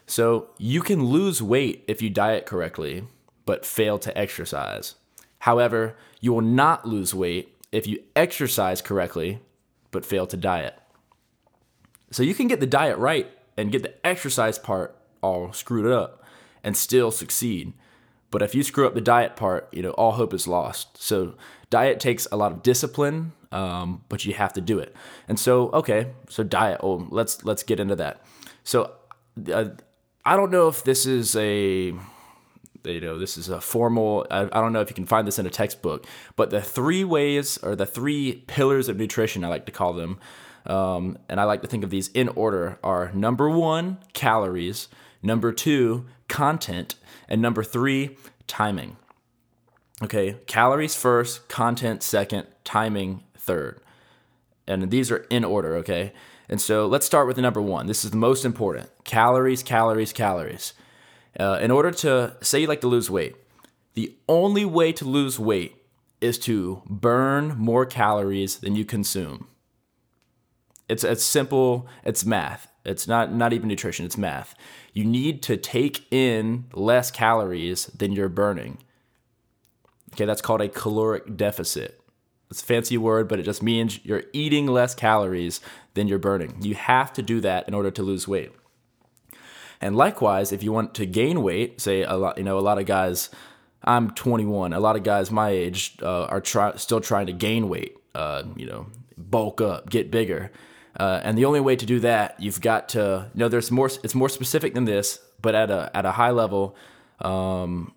So 0.07 0.49
you 0.59 0.83
can 0.83 1.05
lose 1.05 1.41
weight 1.41 1.85
if 1.87 2.03
you 2.03 2.11
diet 2.11 2.45
correctly, 2.45 3.05
but 3.47 3.65
fail 3.65 3.97
to 4.01 4.17
exercise. 4.19 4.97
However, 5.41 5.97
you 6.21 6.33
will 6.33 6.41
not 6.41 6.87
lose 6.87 7.15
weight 7.15 7.57
if 7.73 7.87
you 7.87 8.03
exercise 8.15 8.81
correctly 8.81 9.41
but 9.91 10.07
fail 10.07 10.27
to 10.27 10.37
diet. 10.37 10.79
So 12.11 12.23
you 12.23 12.35
can 12.35 12.49
get 12.49 12.61
the 12.61 12.67
diet 12.67 12.99
right 12.99 13.31
and 13.57 13.73
get 13.73 13.83
the 13.83 14.07
exercise 14.07 14.59
part 14.59 14.97
all 15.23 15.53
screwed 15.53 15.91
up 15.91 16.25
and 16.65 16.77
still 16.77 17.11
succeed. 17.11 17.73
But 18.31 18.43
if 18.43 18.55
you 18.55 18.63
screw 18.63 18.87
up 18.87 18.95
the 18.95 19.01
diet 19.01 19.37
part, 19.37 19.69
you 19.73 19.83
know, 19.83 19.91
all 19.91 20.13
hope 20.13 20.33
is 20.33 20.47
lost. 20.47 21.03
So 21.03 21.35
diet 21.69 22.01
takes 22.01 22.27
a 22.31 22.37
lot 22.37 22.53
of 22.53 22.63
discipline, 22.63 23.33
um, 23.51 24.05
but 24.09 24.25
you 24.25 24.35
have 24.35 24.53
to 24.55 24.61
do 24.61 24.79
it. 24.79 24.95
And 25.29 25.39
so, 25.39 25.71
okay, 25.71 26.13
so 26.29 26.45
diet. 26.45 26.81
Oh, 26.83 27.07
let's 27.11 27.45
let's 27.45 27.65
get 27.65 27.81
into 27.81 27.97
that. 27.97 28.23
So, 28.63 28.93
uh, 29.53 29.71
I 30.25 30.37
don't 30.37 30.53
know 30.53 30.69
if 30.69 30.85
this 30.85 31.07
is 31.07 31.35
a 31.35 31.95
you 32.85 33.01
know 33.01 33.19
this 33.19 33.37
is 33.37 33.49
a 33.49 33.61
formal 33.61 34.27
I, 34.31 34.43
I, 34.45 34.61
don't 34.61 34.73
know 34.73 34.81
if 34.81 34.91
you 34.91 34.95
can 34.95 35.07
find 35.07 35.27
this 35.27 35.39
in 35.39 35.47
a 35.47 35.51
textbook 35.51 36.07
but 36.37 36.51
the 36.51 36.61
three 36.61 37.05
ways 37.05 37.59
or 37.59 37.77
the 37.77 37.87
three 37.87 38.45
pillars 38.47 38.89
of 38.89 38.97
nutrition 38.97 39.45
i 39.45 39.49
like 39.49 39.67
to 39.67 39.73
call 39.73 39.93
them 39.93 40.19
um, 40.67 41.19
and 41.29 41.41
i 41.41 41.45
like 41.45 41.63
to 41.63 41.69
think 41.69 41.85
of 41.85 41.91
these 41.91 42.09
in 42.09 42.29
order 42.29 42.79
are 42.83 43.13
number 43.13 43.49
one 43.49 43.99
calories 44.13 44.89
number 45.23 45.53
two 45.53 46.07
content 46.29 46.95
and 47.29 47.43
number 47.43 47.63
three 47.63 48.17
timing. 48.47 48.97
Okay 50.03 50.37
calories 50.47 50.95
first 50.95 51.49
content 51.49 52.03
second 52.03 52.47
timing 52.65 53.23
third. 53.37 53.81
And 54.67 54.91
these 54.91 55.11
are 55.11 55.27
in 55.31 55.45
order 55.45 55.77
okay? 55.77 56.13
And 56.49 56.61
so 56.61 56.87
let's 56.87 57.07
start 57.07 57.27
with 57.27 57.37
the 57.37 57.43
number 57.43 57.61
one. 57.61 57.87
This 57.87 58.05
is 58.05 58.11
the 58.11 58.17
most 58.17 58.45
important. 58.45 58.91
Calories 59.05 59.63
calories 59.63 60.13
calories 60.13 60.73
uh, 61.41 61.59
in 61.61 61.71
order 61.71 61.91
to 61.91 62.37
say 62.43 62.61
you 62.61 62.67
like 62.67 62.83
to 62.83 62.87
lose 62.87 63.11
weight, 63.11 63.35
the 63.95 64.15
only 64.29 64.65
way 64.65 64.93
to 64.93 65.05
lose 65.05 65.39
weight 65.39 65.83
is 66.21 66.39
to 66.39 66.83
burn 66.87 67.57
more 67.57 67.87
calories 67.87 68.59
than 68.59 68.77
you 68.77 68.85
consume. 68.85 69.49
It's 70.89 71.03
it's 71.03 71.25
simple, 71.25 71.89
it's 72.05 72.27
math. 72.27 72.69
It's 72.85 73.09
not 73.09 73.33
not 73.33 73.53
even 73.53 73.69
nutrition, 73.69 74.05
it's 74.05 74.19
math. 74.19 74.55
You 74.93 75.05
need 75.05 75.43
to 75.45 75.57
take 75.57 76.07
in 76.13 76.67
less 76.75 77.11
calories 77.11 77.87
than 77.87 78.13
you're 78.13 78.29
burning. 78.29 78.79
Okay, 80.13 80.27
that's 80.27 80.43
called 80.43 80.61
a 80.61 80.69
caloric 80.69 81.37
deficit. 81.37 82.01
It's 82.51 82.63
a 82.63 82.67
fancy 82.67 82.99
word, 82.99 83.29
but 83.29 83.39
it 83.39 83.45
just 83.45 83.63
means 83.63 84.05
you're 84.05 84.25
eating 84.33 84.67
less 84.67 84.95
calories 84.95 85.61
than 85.95 86.09
you're 86.09 86.19
burning. 86.19 86.57
You 86.61 86.75
have 86.75 87.13
to 87.15 87.23
do 87.23 87.41
that 87.41 87.67
in 87.69 87.75
order 87.75 87.93
to 87.93 88.03
lose 88.03 88.27
weight. 88.27 88.53
And 89.81 89.97
likewise, 89.97 90.53
if 90.53 90.63
you 90.63 90.73
want 90.73 90.95
to 90.95 91.07
gain 91.07 91.43
weight, 91.43 91.81
say 91.81 92.03
a 92.03 92.15
lot, 92.15 92.39
you 92.39 92.45
know, 92.45 92.59
a 92.59 92.61
lot 92.61 92.79
of 92.79 92.87
guys. 92.87 93.31
I'm 93.83 94.11
21. 94.11 94.75
A 94.75 94.81
lot 94.81 94.97
of 94.97 95.05
guys 95.05 95.31
my 95.31 95.49
age 95.49 95.97
uh, 96.03 96.25
are 96.25 96.43
try, 96.43 96.77
still 96.77 97.01
trying 97.01 97.27
to 97.27 97.33
gain 97.33 97.71
weight. 97.71 97.97
Uh, 98.15 98.43
you 98.57 98.67
know, 98.67 98.89
bulk 99.17 99.63
up, 99.63 99.89
get 99.89 100.11
bigger. 100.11 100.53
Uh, 100.99 101.21
and 101.23 101.39
the 101.39 101.47
only 101.47 101.61
way 101.61 101.77
to 101.77 101.87
do 101.87 102.01
that, 102.01 102.39
you've 102.39 102.61
got 102.61 102.91
to. 102.91 103.31
You 103.33 103.39
know, 103.39 103.49
there's 103.49 103.71
more. 103.71 103.91
It's 104.03 104.15
more 104.15 104.29
specific 104.29 104.75
than 104.75 104.85
this, 104.85 105.21
but 105.41 105.55
at 105.55 105.71
a 105.71 105.91
at 105.95 106.05
a 106.05 106.13
high 106.13 106.31
level, 106.31 106.77
um, 107.21 107.95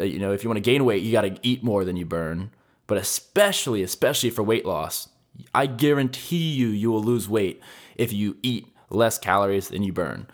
you 0.00 0.18
know, 0.18 0.32
if 0.32 0.42
you 0.42 0.50
want 0.50 0.56
to 0.56 0.62
gain 0.62 0.84
weight, 0.84 1.02
you 1.02 1.12
got 1.12 1.22
to 1.22 1.38
eat 1.42 1.62
more 1.62 1.84
than 1.84 1.96
you 1.96 2.06
burn. 2.06 2.50
But 2.86 2.98
especially, 2.98 3.82
especially 3.82 4.30
for 4.30 4.42
weight 4.42 4.66
loss, 4.66 5.08
I 5.54 5.66
guarantee 5.66 6.50
you, 6.52 6.68
you 6.68 6.90
will 6.90 7.02
lose 7.02 7.28
weight 7.28 7.60
if 7.96 8.12
you 8.12 8.36
eat 8.42 8.66
less 8.90 9.18
calories 9.18 9.68
than 9.68 9.82
you 9.82 9.92
burn. 9.92 10.26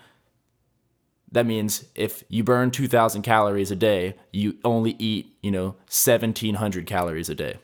That 1.31 1.47
means 1.47 1.85
if 1.95 2.25
you 2.29 2.43
burn 2.43 2.71
2,000 2.71 3.23
calories 3.23 3.71
a 3.71 3.77
day, 3.77 4.17
you 4.33 4.57
only 4.65 4.97
eat, 4.99 5.37
you 5.43 5.51
know, 5.51 5.77
1,700 5.91 6.87
calories 6.87 7.29
a 7.29 7.35
day. 7.35 7.59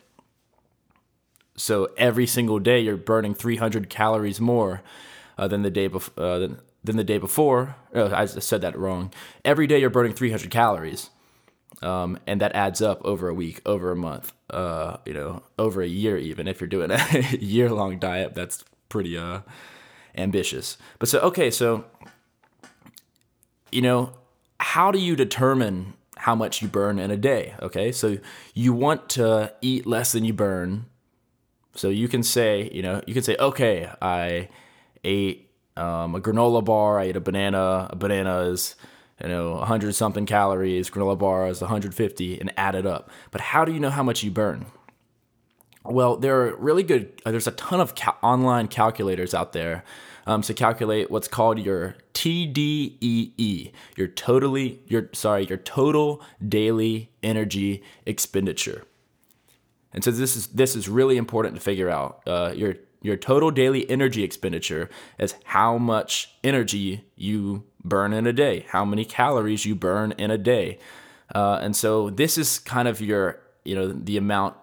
So 1.57 1.89
every 1.97 2.27
single 2.27 2.59
day, 2.59 2.81
you're 2.81 2.97
burning 2.97 3.35
300 3.35 3.89
calories 3.89 4.41
more 4.41 4.83
uh, 5.39 5.49
than 5.49 5.63
the 5.63 5.71
day 5.71 5.87
before. 5.87 6.25
Uh, 6.25 6.39
than, 6.39 6.61
than 6.85 6.97
the 6.99 7.05
day 7.05 7.19
before. 7.19 7.77
Oh, 7.95 8.15
I 8.15 8.27
said 8.27 8.61
that 8.61 8.79
wrong. 8.79 9.11
Every 9.45 9.67
day, 9.67 9.81
you're 9.81 9.91
burning 9.91 10.13
300 10.13 10.51
calories, 10.51 11.09
um, 11.81 12.19
and 12.27 12.41
that 12.43 12.55
adds 12.55 12.83
up 12.83 13.03
over 13.05 13.29
a 13.29 13.35
week, 13.35 13.63
over 13.65 13.91
a 13.91 13.97
month, 13.97 14.35
uh, 14.51 14.99
you 15.07 15.15
know, 15.15 15.43
over 15.59 15.81
a 15.81 15.89
year. 15.89 16.19
Even 16.19 16.47
if 16.47 16.61
you're 16.61 16.69
doing 16.69 16.91
a 16.91 17.31
year-long 17.41 17.99
diet, 17.99 18.35
that's 18.35 18.65
pretty 18.91 19.17
uh, 19.17 19.41
ambitious. 20.15 20.77
But 20.99 21.09
so 21.09 21.21
okay, 21.21 21.51
so 21.51 21.87
you 23.75 23.83
know, 23.83 24.13
how 24.61 24.93
do 24.93 24.99
you 24.99 25.17
determine 25.17 25.95
how 26.17 26.35
much 26.35 26.63
you 26.63 26.69
burn 26.69 26.99
in 26.99 27.11
a 27.11 27.17
day? 27.17 27.55
Okay, 27.61 27.91
so 27.91 28.19
you 28.55 28.73
want 28.73 29.09
to 29.11 29.53
eat 29.61 29.85
less 29.85 30.13
than 30.13 30.25
you 30.25 30.33
burn. 30.33 30.87
So 31.75 31.89
you 31.89 32.07
can 32.07 32.23
say, 32.23 32.71
you 32.73 32.83
know, 32.83 33.03
you 33.07 33.15
can 33.15 33.25
say, 33.25 33.37
okay, 33.37 33.91
I 34.01 34.49
ate 35.03 35.51
um, 35.77 36.15
a 36.15 36.21
granola 36.21 36.65
bar, 36.65 37.01
I 37.01 37.05
ate 37.05 37.17
a 37.17 37.21
banana. 37.21 37.89
A 37.91 37.97
banana 37.97 38.43
is, 38.43 38.77
you 39.21 39.29
know, 39.29 39.55
100 39.55 39.93
something 39.93 40.25
calories, 40.25 40.89
granola 40.89 41.19
bar 41.19 41.49
is 41.49 41.61
150, 41.61 42.41
and 42.41 42.53
add 42.57 42.77
it 42.77 42.87
up. 42.87 43.11
But 43.33 43.41
how 43.41 43.65
do 43.65 43.73
you 43.73 43.81
know 43.81 43.91
how 43.91 44.05
much 44.05 44.23
you 44.23 44.31
burn? 44.31 44.67
Well, 45.85 46.17
there 46.17 46.43
are 46.43 46.57
really 46.57 46.85
good, 46.85 47.21
there's 47.25 47.49
a 47.49 47.53
ton 47.53 47.81
of 47.81 47.93
online 48.23 48.69
calculators 48.69 49.35
out 49.35 49.53
there 49.53 49.85
um, 50.27 50.43
to 50.43 50.55
calculate 50.55 51.11
what's 51.11 51.29
called 51.29 51.59
your 51.59 51.97
TDEE, 52.25 53.73
your 53.97 54.09
totally 54.09 54.81
your 54.87 55.11
sorry, 55.13 55.45
your 55.45 55.59
total 55.59 56.23
daily 56.47 57.11
energy 57.23 57.83
expenditure. 58.07 58.85
And 59.93 60.03
so 60.03 60.11
this 60.11 60.35
is 60.35 60.47
this 60.47 60.75
is 60.75 60.89
really 60.89 61.19
important 61.19 61.55
to 61.55 61.61
figure 61.61 61.91
out. 61.91 62.23
Uh, 62.27 62.55
your 62.57 62.77
your 63.03 63.19
total 63.19 63.51
daily 63.51 63.89
energy 63.91 64.23
expenditure 64.23 64.89
is 65.19 65.35
how 65.45 65.77
much 65.77 66.35
energy 66.43 67.05
you 67.15 67.65
burn 67.85 68.15
in 68.15 68.27
a 68.27 68.33
day, 68.33 68.65
how 68.71 68.87
many 68.87 69.05
calories 69.05 69.67
you 69.67 69.75
burn 69.75 70.13
in 70.13 70.31
a 70.31 70.39
day. 70.39 70.79
Uh, 71.35 71.59
and 71.61 71.77
so 71.77 72.09
this 72.09 72.39
is 72.39 72.59
kind 72.59 72.89
of 72.89 73.03
your 73.03 73.39
you 73.67 73.75
know 73.75 73.93
the 73.93 74.17
amount 74.17 74.57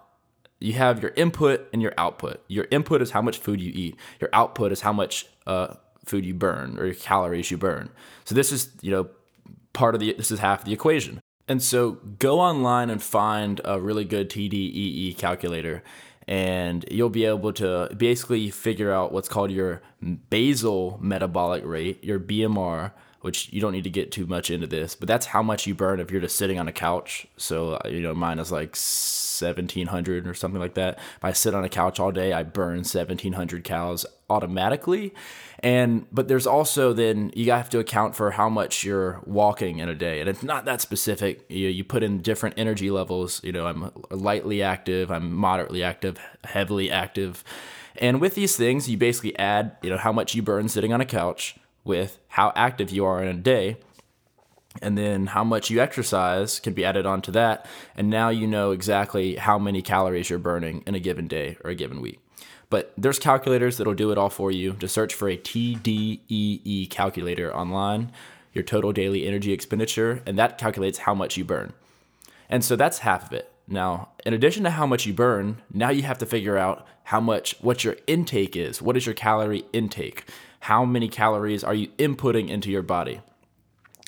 you 0.58 0.72
have 0.72 1.00
your 1.00 1.12
input 1.14 1.68
and 1.72 1.80
your 1.80 1.94
output. 1.96 2.42
Your 2.48 2.66
input 2.72 3.02
is 3.02 3.12
how 3.12 3.22
much 3.22 3.38
food 3.38 3.60
you 3.60 3.70
eat. 3.72 3.94
Your 4.20 4.30
output 4.32 4.72
is 4.72 4.80
how 4.80 4.92
much 4.92 5.26
uh, 5.46 5.74
food 6.04 6.24
you 6.24 6.34
burn 6.34 6.78
or 6.78 6.92
calories 6.94 7.50
you 7.50 7.56
burn. 7.56 7.90
So 8.24 8.34
this 8.34 8.52
is 8.52 8.70
you 8.80 8.90
know 8.90 9.08
part 9.72 9.94
of 9.94 10.00
the 10.00 10.14
this 10.14 10.30
is 10.30 10.38
half 10.38 10.60
of 10.60 10.64
the 10.66 10.72
equation. 10.72 11.20
And 11.48 11.62
so 11.62 11.92
go 12.18 12.40
online 12.40 12.88
and 12.88 13.02
find 13.02 13.60
a 13.64 13.80
really 13.80 14.04
good 14.04 14.30
TDEE 14.30 15.18
calculator 15.18 15.82
and 16.28 16.84
you'll 16.90 17.10
be 17.10 17.24
able 17.24 17.52
to 17.54 17.90
basically 17.96 18.50
figure 18.50 18.92
out 18.92 19.12
what's 19.12 19.28
called 19.28 19.50
your 19.50 19.82
basal 20.30 20.98
metabolic 21.02 21.64
rate, 21.64 22.02
your 22.04 22.20
BMR, 22.20 22.92
which 23.22 23.52
you 23.52 23.60
don't 23.60 23.72
need 23.72 23.84
to 23.84 23.90
get 23.90 24.12
too 24.12 24.26
much 24.26 24.50
into 24.50 24.66
this, 24.66 24.94
but 24.94 25.06
that's 25.08 25.26
how 25.26 25.42
much 25.42 25.66
you 25.66 25.74
burn 25.74 26.00
if 26.00 26.10
you're 26.10 26.20
just 26.20 26.36
sitting 26.36 26.58
on 26.58 26.68
a 26.68 26.72
couch. 26.72 27.26
So, 27.36 27.80
you 27.88 28.00
know, 28.00 28.14
mine 28.14 28.38
is 28.38 28.50
like 28.50 28.76
1700 28.76 30.26
or 30.26 30.34
something 30.34 30.60
like 30.60 30.74
that. 30.74 30.98
If 30.98 31.24
I 31.24 31.32
sit 31.32 31.54
on 31.54 31.64
a 31.64 31.68
couch 31.68 32.00
all 32.00 32.10
day, 32.12 32.32
I 32.32 32.42
burn 32.42 32.78
1700 32.78 33.64
calories 33.64 34.06
automatically. 34.28 35.14
And 35.62 36.06
but 36.10 36.26
there's 36.26 36.46
also 36.46 36.92
then 36.92 37.30
you 37.36 37.52
have 37.52 37.70
to 37.70 37.78
account 37.78 38.16
for 38.16 38.32
how 38.32 38.48
much 38.48 38.82
you're 38.82 39.20
walking 39.24 39.78
in 39.78 39.88
a 39.88 39.94
day, 39.94 40.18
and 40.18 40.28
it's 40.28 40.42
not 40.42 40.64
that 40.64 40.80
specific. 40.80 41.44
You 41.48 41.68
you 41.68 41.84
put 41.84 42.02
in 42.02 42.20
different 42.20 42.56
energy 42.58 42.90
levels. 42.90 43.40
You 43.44 43.52
know, 43.52 43.66
I'm 43.66 43.90
lightly 44.10 44.60
active, 44.60 45.12
I'm 45.12 45.32
moderately 45.32 45.84
active, 45.84 46.18
heavily 46.42 46.90
active, 46.90 47.44
and 47.96 48.20
with 48.20 48.34
these 48.34 48.56
things, 48.56 48.90
you 48.90 48.96
basically 48.96 49.38
add 49.38 49.76
you 49.82 49.90
know 49.90 49.98
how 49.98 50.12
much 50.12 50.34
you 50.34 50.42
burn 50.42 50.68
sitting 50.68 50.92
on 50.92 51.00
a 51.00 51.06
couch 51.06 51.54
with 51.84 52.18
how 52.28 52.52
active 52.56 52.90
you 52.90 53.04
are 53.04 53.22
in 53.22 53.28
a 53.28 53.40
day. 53.40 53.76
And 54.80 54.96
then 54.96 55.26
how 55.26 55.44
much 55.44 55.68
you 55.68 55.80
exercise 55.80 56.58
can 56.58 56.72
be 56.72 56.82
added 56.82 57.04
onto 57.04 57.30
that. 57.32 57.66
And 57.94 58.08
now 58.08 58.30
you 58.30 58.46
know 58.46 58.70
exactly 58.70 59.36
how 59.36 59.58
many 59.58 59.82
calories 59.82 60.30
you're 60.30 60.38
burning 60.38 60.82
in 60.86 60.94
a 60.94 60.98
given 60.98 61.28
day 61.28 61.58
or 61.62 61.70
a 61.72 61.74
given 61.74 62.00
week 62.00 62.21
but 62.72 62.90
there's 62.96 63.18
calculators 63.18 63.76
that'll 63.76 63.92
do 63.92 64.12
it 64.12 64.16
all 64.16 64.30
for 64.30 64.50
you. 64.50 64.72
Just 64.72 64.94
search 64.94 65.12
for 65.12 65.28
a 65.28 65.36
tdee 65.36 66.88
calculator 66.88 67.54
online 67.54 68.10
your 68.54 68.64
total 68.64 68.92
daily 68.92 69.26
energy 69.26 69.52
expenditure 69.52 70.22
and 70.24 70.38
that 70.38 70.56
calculates 70.56 71.00
how 71.00 71.14
much 71.14 71.36
you 71.36 71.44
burn. 71.44 71.74
And 72.48 72.64
so 72.64 72.74
that's 72.74 73.00
half 73.00 73.26
of 73.26 73.34
it. 73.34 73.52
Now 73.68 74.08
in 74.24 74.32
addition 74.32 74.64
to 74.64 74.70
how 74.70 74.86
much 74.86 75.04
you 75.04 75.12
burn 75.12 75.60
now 75.70 75.90
you 75.90 76.00
have 76.04 76.16
to 76.16 76.24
figure 76.24 76.56
out 76.56 76.86
how 77.04 77.20
much 77.20 77.56
what 77.60 77.84
your 77.84 77.96
intake 78.06 78.56
is. 78.56 78.80
What 78.80 78.96
is 78.96 79.04
your 79.04 79.14
calorie 79.14 79.66
intake? 79.74 80.24
How 80.60 80.86
many 80.86 81.08
calories 81.08 81.62
are 81.62 81.74
you 81.74 81.88
inputting 81.98 82.48
into 82.48 82.70
your 82.70 82.80
body? 82.80 83.20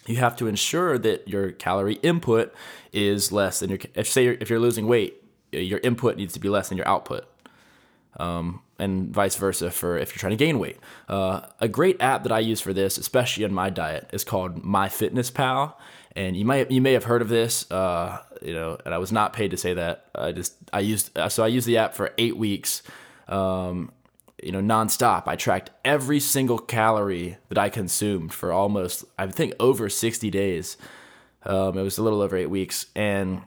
You 0.06 0.16
have 0.16 0.36
to 0.36 0.46
ensure 0.46 0.96
that 0.96 1.28
your 1.28 1.52
calorie 1.52 2.00
input 2.02 2.54
is 2.94 3.30
less 3.30 3.60
than 3.60 3.68
your 3.68 3.80
if 3.94 4.08
say 4.08 4.24
you're, 4.24 4.38
if 4.40 4.48
you're 4.48 4.58
losing 4.58 4.86
weight 4.86 5.22
your 5.52 5.80
input 5.80 6.16
needs 6.16 6.32
to 6.32 6.40
be 6.40 6.48
less 6.48 6.70
than 6.70 6.78
your 6.78 6.88
output 6.88 7.28
um, 8.18 8.60
and 8.78 9.12
vice 9.14 9.36
versa 9.36 9.70
for 9.70 9.96
if 9.98 10.10
you're 10.10 10.20
trying 10.20 10.36
to 10.36 10.44
gain 10.44 10.58
weight 10.58 10.78
uh, 11.08 11.42
a 11.60 11.68
great 11.68 12.00
app 12.00 12.22
that 12.22 12.32
i 12.32 12.38
use 12.38 12.60
for 12.60 12.72
this 12.72 12.98
especially 12.98 13.44
in 13.44 13.52
my 13.52 13.70
diet 13.70 14.08
is 14.12 14.24
called 14.24 14.62
myfitnesspal 14.62 15.74
and 16.16 16.36
you 16.36 16.44
might 16.44 16.70
you 16.70 16.80
may 16.80 16.92
have 16.92 17.04
heard 17.04 17.22
of 17.22 17.28
this 17.28 17.70
uh, 17.70 18.20
you 18.42 18.52
know 18.52 18.78
and 18.84 18.94
i 18.94 18.98
was 18.98 19.12
not 19.12 19.32
paid 19.32 19.50
to 19.50 19.56
say 19.56 19.74
that 19.74 20.06
i 20.14 20.32
just 20.32 20.54
i 20.72 20.80
used 20.80 21.10
so 21.28 21.44
i 21.44 21.46
used 21.46 21.66
the 21.66 21.76
app 21.76 21.94
for 21.94 22.12
eight 22.18 22.36
weeks 22.36 22.82
um, 23.28 23.90
you 24.44 24.52
know, 24.52 24.60
nonstop. 24.60 25.24
I 25.26 25.36
tracked 25.36 25.70
every 25.84 26.20
single 26.20 26.58
calorie 26.58 27.38
that 27.48 27.58
I 27.58 27.70
consumed 27.70 28.32
for 28.32 28.52
almost, 28.52 29.04
I 29.18 29.26
think, 29.28 29.54
over 29.58 29.88
60 29.88 30.30
days. 30.30 30.76
Um, 31.44 31.78
it 31.78 31.82
was 31.82 31.98
a 31.98 32.02
little 32.02 32.20
over 32.20 32.36
eight 32.36 32.50
weeks. 32.50 32.86
And 32.94 33.42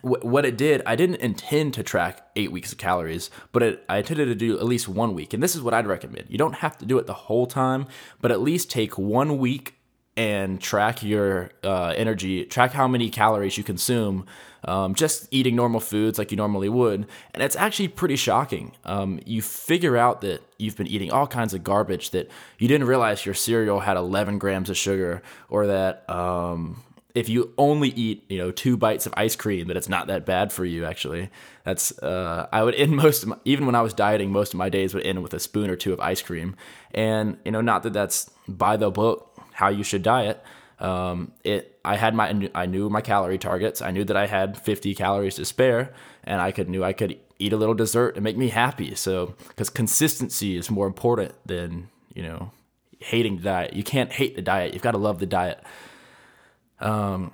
what 0.00 0.44
it 0.44 0.56
did, 0.56 0.82
I 0.86 0.96
didn't 0.96 1.16
intend 1.16 1.74
to 1.74 1.82
track 1.82 2.26
eight 2.34 2.50
weeks 2.50 2.72
of 2.72 2.78
calories, 2.78 3.30
but 3.52 3.62
it, 3.62 3.84
I 3.88 3.98
intended 3.98 4.26
to 4.26 4.34
do 4.34 4.58
at 4.58 4.64
least 4.64 4.88
one 4.88 5.14
week. 5.14 5.34
And 5.34 5.42
this 5.42 5.54
is 5.54 5.62
what 5.62 5.74
I'd 5.74 5.86
recommend. 5.86 6.26
You 6.28 6.38
don't 6.38 6.56
have 6.56 6.78
to 6.78 6.86
do 6.86 6.98
it 6.98 7.06
the 7.06 7.12
whole 7.12 7.46
time, 7.46 7.86
but 8.20 8.32
at 8.32 8.40
least 8.40 8.70
take 8.70 8.96
one 8.96 9.38
week 9.38 9.74
and 10.16 10.60
track 10.60 11.02
your 11.02 11.50
uh, 11.64 11.94
energy, 11.96 12.44
track 12.44 12.72
how 12.72 12.86
many 12.86 13.08
calories 13.08 13.56
you 13.56 13.64
consume, 13.64 14.26
um, 14.64 14.94
just 14.94 15.26
eating 15.30 15.56
normal 15.56 15.80
foods 15.80 16.18
like 16.18 16.30
you 16.30 16.36
normally 16.36 16.68
would. 16.68 17.06
And 17.32 17.42
it's 17.42 17.56
actually 17.56 17.88
pretty 17.88 18.16
shocking. 18.16 18.72
Um, 18.84 19.20
you 19.24 19.40
figure 19.40 19.96
out 19.96 20.20
that 20.20 20.42
you've 20.58 20.76
been 20.76 20.86
eating 20.86 21.10
all 21.10 21.26
kinds 21.26 21.54
of 21.54 21.64
garbage 21.64 22.10
that 22.10 22.30
you 22.58 22.68
didn't 22.68 22.86
realize 22.86 23.24
your 23.24 23.34
cereal 23.34 23.80
had 23.80 23.96
11 23.96 24.38
grams 24.38 24.68
of 24.68 24.76
sugar, 24.76 25.22
or 25.48 25.66
that 25.66 26.08
um, 26.10 26.82
if 27.14 27.28
you 27.28 27.52
only 27.58 27.90
eat 27.90 28.24
you 28.28 28.38
know 28.38 28.50
two 28.50 28.76
bites 28.76 29.06
of 29.06 29.14
ice 29.16 29.36
cream, 29.36 29.68
that 29.68 29.76
it's 29.76 29.88
not 29.88 30.06
that 30.06 30.24
bad 30.24 30.52
for 30.52 30.64
you. 30.64 30.84
Actually, 30.84 31.30
that's 31.64 31.96
uh, 31.98 32.48
I 32.52 32.62
would 32.62 32.74
end 32.74 32.96
most 32.96 33.22
of 33.22 33.30
my, 33.30 33.36
even 33.44 33.66
when 33.66 33.74
I 33.74 33.82
was 33.82 33.94
dieting, 33.94 34.30
most 34.30 34.54
of 34.54 34.58
my 34.58 34.68
days 34.68 34.94
would 34.94 35.04
end 35.04 35.22
with 35.22 35.34
a 35.34 35.40
spoon 35.40 35.70
or 35.70 35.76
two 35.76 35.92
of 35.92 36.00
ice 36.00 36.22
cream. 36.22 36.56
And 36.92 37.38
you 37.44 37.52
know, 37.52 37.60
not 37.60 37.82
that 37.82 37.92
that's 37.92 38.30
by 38.48 38.76
the 38.76 38.90
book 38.90 39.28
how 39.52 39.68
you 39.68 39.84
should 39.84 40.02
diet. 40.02 40.42
Um, 40.78 41.32
it 41.44 41.78
I 41.84 41.96
had 41.96 42.14
my 42.14 42.50
I 42.54 42.66
knew 42.66 42.88
my 42.88 43.00
calorie 43.00 43.38
targets. 43.38 43.82
I 43.82 43.90
knew 43.90 44.04
that 44.04 44.16
I 44.16 44.26
had 44.26 44.58
50 44.58 44.94
calories 44.94 45.36
to 45.36 45.44
spare, 45.44 45.94
and 46.24 46.40
I 46.40 46.50
could 46.50 46.68
knew 46.68 46.82
I 46.82 46.92
could 46.92 47.18
eat 47.38 47.52
a 47.52 47.56
little 47.56 47.74
dessert 47.74 48.16
and 48.16 48.24
make 48.24 48.36
me 48.36 48.48
happy. 48.48 48.94
So 48.94 49.34
because 49.48 49.70
consistency 49.70 50.56
is 50.56 50.70
more 50.70 50.86
important 50.86 51.34
than 51.46 51.88
you 52.14 52.22
know 52.22 52.50
hating 52.98 53.36
the 53.36 53.42
diet. 53.42 53.74
You 53.74 53.82
can't 53.82 54.12
hate 54.12 54.36
the 54.36 54.42
diet. 54.42 54.74
You've 54.74 54.82
got 54.82 54.92
to 54.92 54.98
love 54.98 55.18
the 55.18 55.26
diet. 55.26 55.62
Um, 56.82 57.32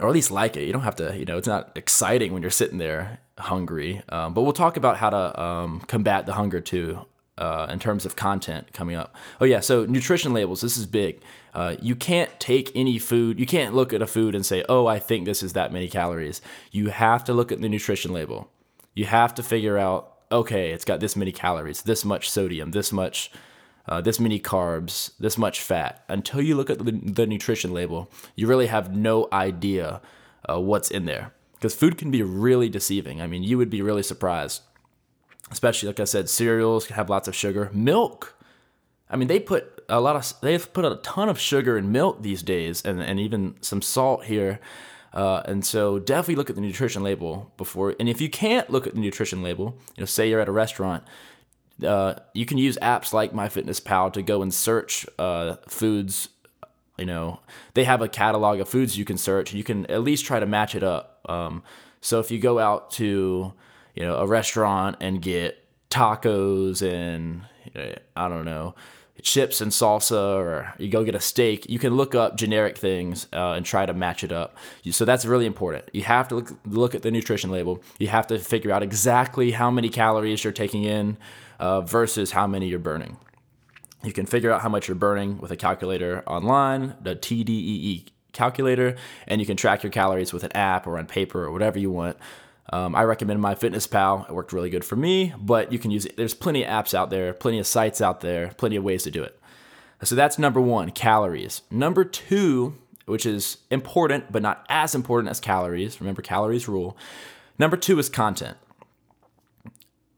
or 0.00 0.08
at 0.08 0.14
least 0.14 0.30
like 0.30 0.56
it. 0.56 0.64
You 0.64 0.72
don't 0.72 0.82
have 0.82 0.96
to, 0.96 1.16
you 1.18 1.24
know, 1.24 1.38
it's 1.38 1.48
not 1.48 1.72
exciting 1.74 2.32
when 2.32 2.42
you're 2.42 2.50
sitting 2.50 2.78
there 2.78 3.18
hungry. 3.38 4.02
Um, 4.08 4.32
but 4.34 4.42
we'll 4.42 4.52
talk 4.52 4.76
about 4.76 4.96
how 4.96 5.10
to 5.10 5.40
um, 5.40 5.80
combat 5.80 6.26
the 6.26 6.34
hunger 6.34 6.60
too 6.60 7.04
uh, 7.36 7.66
in 7.70 7.78
terms 7.78 8.04
of 8.04 8.16
content 8.16 8.72
coming 8.72 8.96
up. 8.96 9.14
Oh, 9.40 9.44
yeah. 9.44 9.60
So, 9.60 9.86
nutrition 9.86 10.32
labels, 10.32 10.60
this 10.60 10.76
is 10.76 10.86
big. 10.86 11.20
Uh, 11.54 11.76
you 11.80 11.96
can't 11.96 12.38
take 12.38 12.70
any 12.74 12.98
food, 12.98 13.40
you 13.40 13.46
can't 13.46 13.74
look 13.74 13.92
at 13.92 14.02
a 14.02 14.06
food 14.06 14.34
and 14.34 14.44
say, 14.44 14.64
oh, 14.68 14.86
I 14.86 14.98
think 14.98 15.24
this 15.24 15.42
is 15.42 15.54
that 15.54 15.72
many 15.72 15.88
calories. 15.88 16.40
You 16.70 16.88
have 16.90 17.24
to 17.24 17.32
look 17.32 17.50
at 17.50 17.60
the 17.60 17.68
nutrition 17.68 18.12
label. 18.12 18.50
You 18.94 19.06
have 19.06 19.34
to 19.36 19.42
figure 19.42 19.78
out, 19.78 20.14
okay, 20.30 20.70
it's 20.70 20.84
got 20.84 21.00
this 21.00 21.16
many 21.16 21.32
calories, 21.32 21.82
this 21.82 22.04
much 22.04 22.30
sodium, 22.30 22.72
this 22.72 22.92
much. 22.92 23.30
Uh, 23.88 24.00
this 24.00 24.20
many 24.20 24.38
carbs, 24.38 25.12
this 25.18 25.38
much 25.38 25.60
fat. 25.60 26.04
Until 26.08 26.42
you 26.42 26.54
look 26.54 26.70
at 26.70 26.78
the, 26.78 26.92
the 26.92 27.26
nutrition 27.26 27.72
label, 27.72 28.10
you 28.36 28.46
really 28.46 28.66
have 28.66 28.94
no 28.94 29.28
idea 29.32 30.00
uh, 30.48 30.60
what's 30.60 30.90
in 30.90 31.06
there. 31.06 31.32
Because 31.54 31.74
food 31.74 31.98
can 31.98 32.10
be 32.10 32.22
really 32.22 32.68
deceiving. 32.68 33.20
I 33.20 33.26
mean, 33.26 33.42
you 33.42 33.58
would 33.58 33.70
be 33.70 33.82
really 33.82 34.02
surprised 34.02 34.62
especially 35.50 35.88
like 35.88 36.00
I 36.00 36.04
said, 36.04 36.28
cereals 36.28 36.88
have 36.88 37.10
lots 37.10 37.28
of 37.28 37.34
sugar. 37.34 37.70
Milk, 37.72 38.36
I 39.10 39.16
mean, 39.16 39.28
they 39.28 39.40
put 39.40 39.82
a 39.88 40.00
lot 40.00 40.16
of 40.16 40.32
they've 40.40 40.72
put 40.72 40.84
a 40.84 40.96
ton 40.96 41.28
of 41.28 41.38
sugar 41.38 41.78
in 41.78 41.90
milk 41.92 42.22
these 42.22 42.42
days, 42.42 42.82
and 42.84 43.00
and 43.00 43.18
even 43.18 43.56
some 43.60 43.82
salt 43.82 44.24
here. 44.24 44.60
Uh, 45.14 45.42
and 45.46 45.64
so 45.64 45.98
definitely 45.98 46.34
look 46.34 46.50
at 46.50 46.56
the 46.56 46.62
nutrition 46.62 47.02
label 47.02 47.50
before. 47.56 47.94
And 47.98 48.10
if 48.10 48.20
you 48.20 48.28
can't 48.28 48.68
look 48.68 48.86
at 48.86 48.94
the 48.94 49.00
nutrition 49.00 49.42
label, 49.42 49.78
you 49.96 50.02
know, 50.02 50.04
say 50.04 50.28
you're 50.28 50.40
at 50.40 50.48
a 50.48 50.52
restaurant, 50.52 51.02
uh, 51.84 52.14
you 52.34 52.46
can 52.46 52.58
use 52.58 52.78
apps 52.82 53.12
like 53.12 53.32
MyFitnessPal 53.32 54.12
to 54.14 54.22
go 54.22 54.42
and 54.42 54.52
search 54.52 55.06
uh, 55.18 55.56
foods. 55.68 56.28
You 56.96 57.06
know, 57.06 57.40
they 57.74 57.84
have 57.84 58.02
a 58.02 58.08
catalog 58.08 58.60
of 58.60 58.68
foods 58.68 58.98
you 58.98 59.04
can 59.04 59.18
search. 59.18 59.52
You 59.52 59.62
can 59.62 59.86
at 59.86 60.02
least 60.02 60.24
try 60.24 60.40
to 60.40 60.46
match 60.46 60.74
it 60.74 60.82
up. 60.82 61.20
Um, 61.28 61.62
so 62.00 62.18
if 62.18 62.30
you 62.30 62.38
go 62.38 62.58
out 62.58 62.90
to 62.92 63.52
you 63.98 64.04
know, 64.04 64.16
a 64.18 64.26
restaurant 64.28 64.96
and 65.00 65.20
get 65.20 65.64
tacos 65.90 66.82
and 66.82 67.42
I 68.16 68.28
don't 68.28 68.44
know, 68.44 68.76
chips 69.22 69.60
and 69.60 69.72
salsa, 69.72 70.36
or 70.36 70.72
you 70.78 70.88
go 70.88 71.02
get 71.02 71.16
a 71.16 71.20
steak, 71.20 71.68
you 71.68 71.80
can 71.80 71.96
look 71.96 72.14
up 72.14 72.36
generic 72.36 72.78
things 72.78 73.26
uh, 73.32 73.54
and 73.54 73.66
try 73.66 73.86
to 73.86 73.92
match 73.92 74.22
it 74.22 74.30
up. 74.30 74.56
So 74.90 75.04
that's 75.04 75.24
really 75.24 75.46
important. 75.46 75.90
You 75.92 76.02
have 76.02 76.28
to 76.28 76.36
look, 76.36 76.52
look 76.64 76.94
at 76.94 77.02
the 77.02 77.10
nutrition 77.10 77.50
label. 77.50 77.82
You 77.98 78.06
have 78.06 78.28
to 78.28 78.38
figure 78.38 78.70
out 78.70 78.84
exactly 78.84 79.50
how 79.50 79.68
many 79.68 79.88
calories 79.88 80.44
you're 80.44 80.52
taking 80.52 80.84
in 80.84 81.16
uh, 81.58 81.80
versus 81.80 82.32
how 82.32 82.46
many 82.46 82.68
you're 82.68 82.78
burning. 82.78 83.18
You 84.04 84.12
can 84.12 84.26
figure 84.26 84.52
out 84.52 84.62
how 84.62 84.68
much 84.68 84.86
you're 84.86 84.94
burning 84.94 85.38
with 85.38 85.50
a 85.50 85.56
calculator 85.56 86.22
online, 86.26 86.94
the 87.00 87.16
TDEE 87.16 88.06
calculator, 88.32 88.94
and 89.26 89.40
you 89.40 89.46
can 89.46 89.56
track 89.56 89.82
your 89.82 89.90
calories 89.90 90.32
with 90.32 90.44
an 90.44 90.52
app 90.52 90.86
or 90.86 90.98
on 90.98 91.06
paper 91.06 91.44
or 91.44 91.50
whatever 91.50 91.78
you 91.78 91.90
want. 91.90 92.16
Um, 92.70 92.94
I 92.94 93.02
recommend 93.04 93.40
MyFitnessPal. 93.40 94.28
It 94.28 94.34
worked 94.34 94.52
really 94.52 94.70
good 94.70 94.84
for 94.84 94.94
me, 94.94 95.34
but 95.38 95.72
you 95.72 95.78
can 95.78 95.90
use 95.90 96.04
it. 96.04 96.16
There's 96.16 96.34
plenty 96.34 96.62
of 96.62 96.70
apps 96.70 96.94
out 96.94 97.10
there, 97.10 97.32
plenty 97.32 97.58
of 97.58 97.66
sites 97.66 98.00
out 98.00 98.20
there, 98.20 98.48
plenty 98.56 98.76
of 98.76 98.84
ways 98.84 99.02
to 99.04 99.10
do 99.10 99.22
it. 99.22 99.40
So 100.04 100.14
that's 100.14 100.38
number 100.38 100.60
one, 100.60 100.90
calories. 100.92 101.62
Number 101.70 102.04
two, 102.04 102.76
which 103.06 103.26
is 103.26 103.58
important, 103.70 104.30
but 104.30 104.42
not 104.42 104.64
as 104.68 104.94
important 104.94 105.30
as 105.30 105.40
calories. 105.40 106.00
Remember, 106.00 106.22
calories 106.22 106.68
rule. 106.68 106.96
Number 107.58 107.76
two 107.76 107.98
is 107.98 108.08
content. 108.08 108.56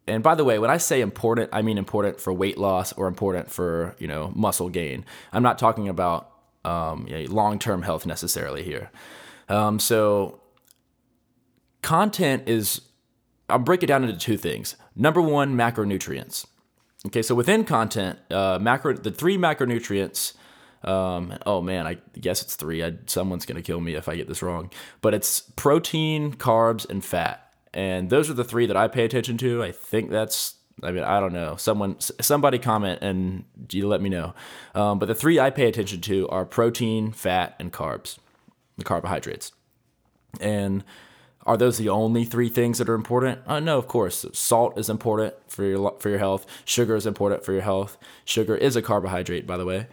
And 0.06 0.22
by 0.22 0.34
the 0.34 0.44
way, 0.44 0.58
when 0.58 0.70
I 0.70 0.78
say 0.78 1.00
important, 1.00 1.50
I 1.52 1.62
mean 1.62 1.78
important 1.78 2.20
for 2.20 2.32
weight 2.32 2.58
loss 2.58 2.92
or 2.94 3.06
important 3.06 3.50
for 3.50 3.94
you 3.98 4.08
know 4.08 4.32
muscle 4.34 4.68
gain. 4.68 5.04
I'm 5.32 5.42
not 5.42 5.58
talking 5.58 5.88
about 5.88 6.30
um, 6.64 7.06
long-term 7.08 7.82
health 7.82 8.06
necessarily 8.06 8.62
here. 8.62 8.90
Um, 9.48 9.78
so 9.78 10.40
content 11.82 12.44
is, 12.48 12.82
I'll 13.48 13.58
break 13.58 13.82
it 13.82 13.86
down 13.86 14.04
into 14.04 14.16
two 14.16 14.36
things. 14.36 14.76
Number 14.94 15.20
one, 15.20 15.56
macronutrients. 15.56 16.46
Okay, 17.06 17.22
so 17.22 17.34
within 17.34 17.64
content, 17.64 18.18
uh, 18.30 18.58
macro, 18.60 18.94
the 18.94 19.10
three 19.10 19.38
macronutrients. 19.38 20.34
Um, 20.84 21.34
oh 21.46 21.60
man, 21.62 21.86
I 21.86 21.98
guess 22.18 22.42
it's 22.42 22.56
three. 22.56 22.84
I, 22.84 22.94
someone's 23.06 23.46
gonna 23.46 23.62
kill 23.62 23.80
me 23.80 23.94
if 23.94 24.08
I 24.08 24.16
get 24.16 24.28
this 24.28 24.42
wrong. 24.42 24.70
But 25.00 25.14
it's 25.14 25.40
protein, 25.40 26.34
carbs, 26.34 26.88
and 26.88 27.04
fat, 27.04 27.49
and 27.72 28.10
those 28.10 28.30
are 28.30 28.34
the 28.34 28.44
three 28.44 28.66
that 28.66 28.76
I 28.76 28.88
pay 28.88 29.04
attention 29.04 29.36
to. 29.38 29.62
I 29.62 29.72
think 29.72 30.10
that's. 30.10 30.54
I 30.82 30.92
mean, 30.92 31.04
I 31.04 31.20
don't 31.20 31.34
know. 31.34 31.56
Someone, 31.56 32.00
somebody 32.00 32.58
comment 32.58 33.00
and 33.02 33.44
you 33.70 33.86
let 33.86 34.00
me 34.00 34.08
know. 34.08 34.34
Um, 34.74 34.98
but 34.98 35.06
the 35.06 35.14
three 35.14 35.38
I 35.38 35.50
pay 35.50 35.68
attention 35.68 36.00
to 36.02 36.26
are 36.30 36.46
protein, 36.46 37.12
fat, 37.12 37.54
and 37.58 37.70
carbs, 37.70 38.16
the 38.78 38.84
carbohydrates. 38.84 39.52
And 40.40 40.82
are 41.44 41.58
those 41.58 41.76
the 41.78 41.88
only 41.88 42.24
three 42.24 42.48
things 42.48 42.78
that 42.78 42.88
are 42.88 42.94
important? 42.94 43.40
Uh, 43.46 43.60
no, 43.60 43.76
of 43.76 43.88
course. 43.88 44.24
Salt 44.32 44.78
is 44.78 44.88
important 44.88 45.34
for 45.48 45.64
your 45.64 45.96
for 45.98 46.08
your 46.08 46.18
health. 46.18 46.46
Sugar 46.64 46.96
is 46.96 47.06
important 47.06 47.44
for 47.44 47.52
your 47.52 47.62
health. 47.62 47.98
Sugar 48.24 48.56
is 48.56 48.76
a 48.76 48.82
carbohydrate, 48.82 49.46
by 49.46 49.56
the 49.56 49.66
way. 49.66 49.86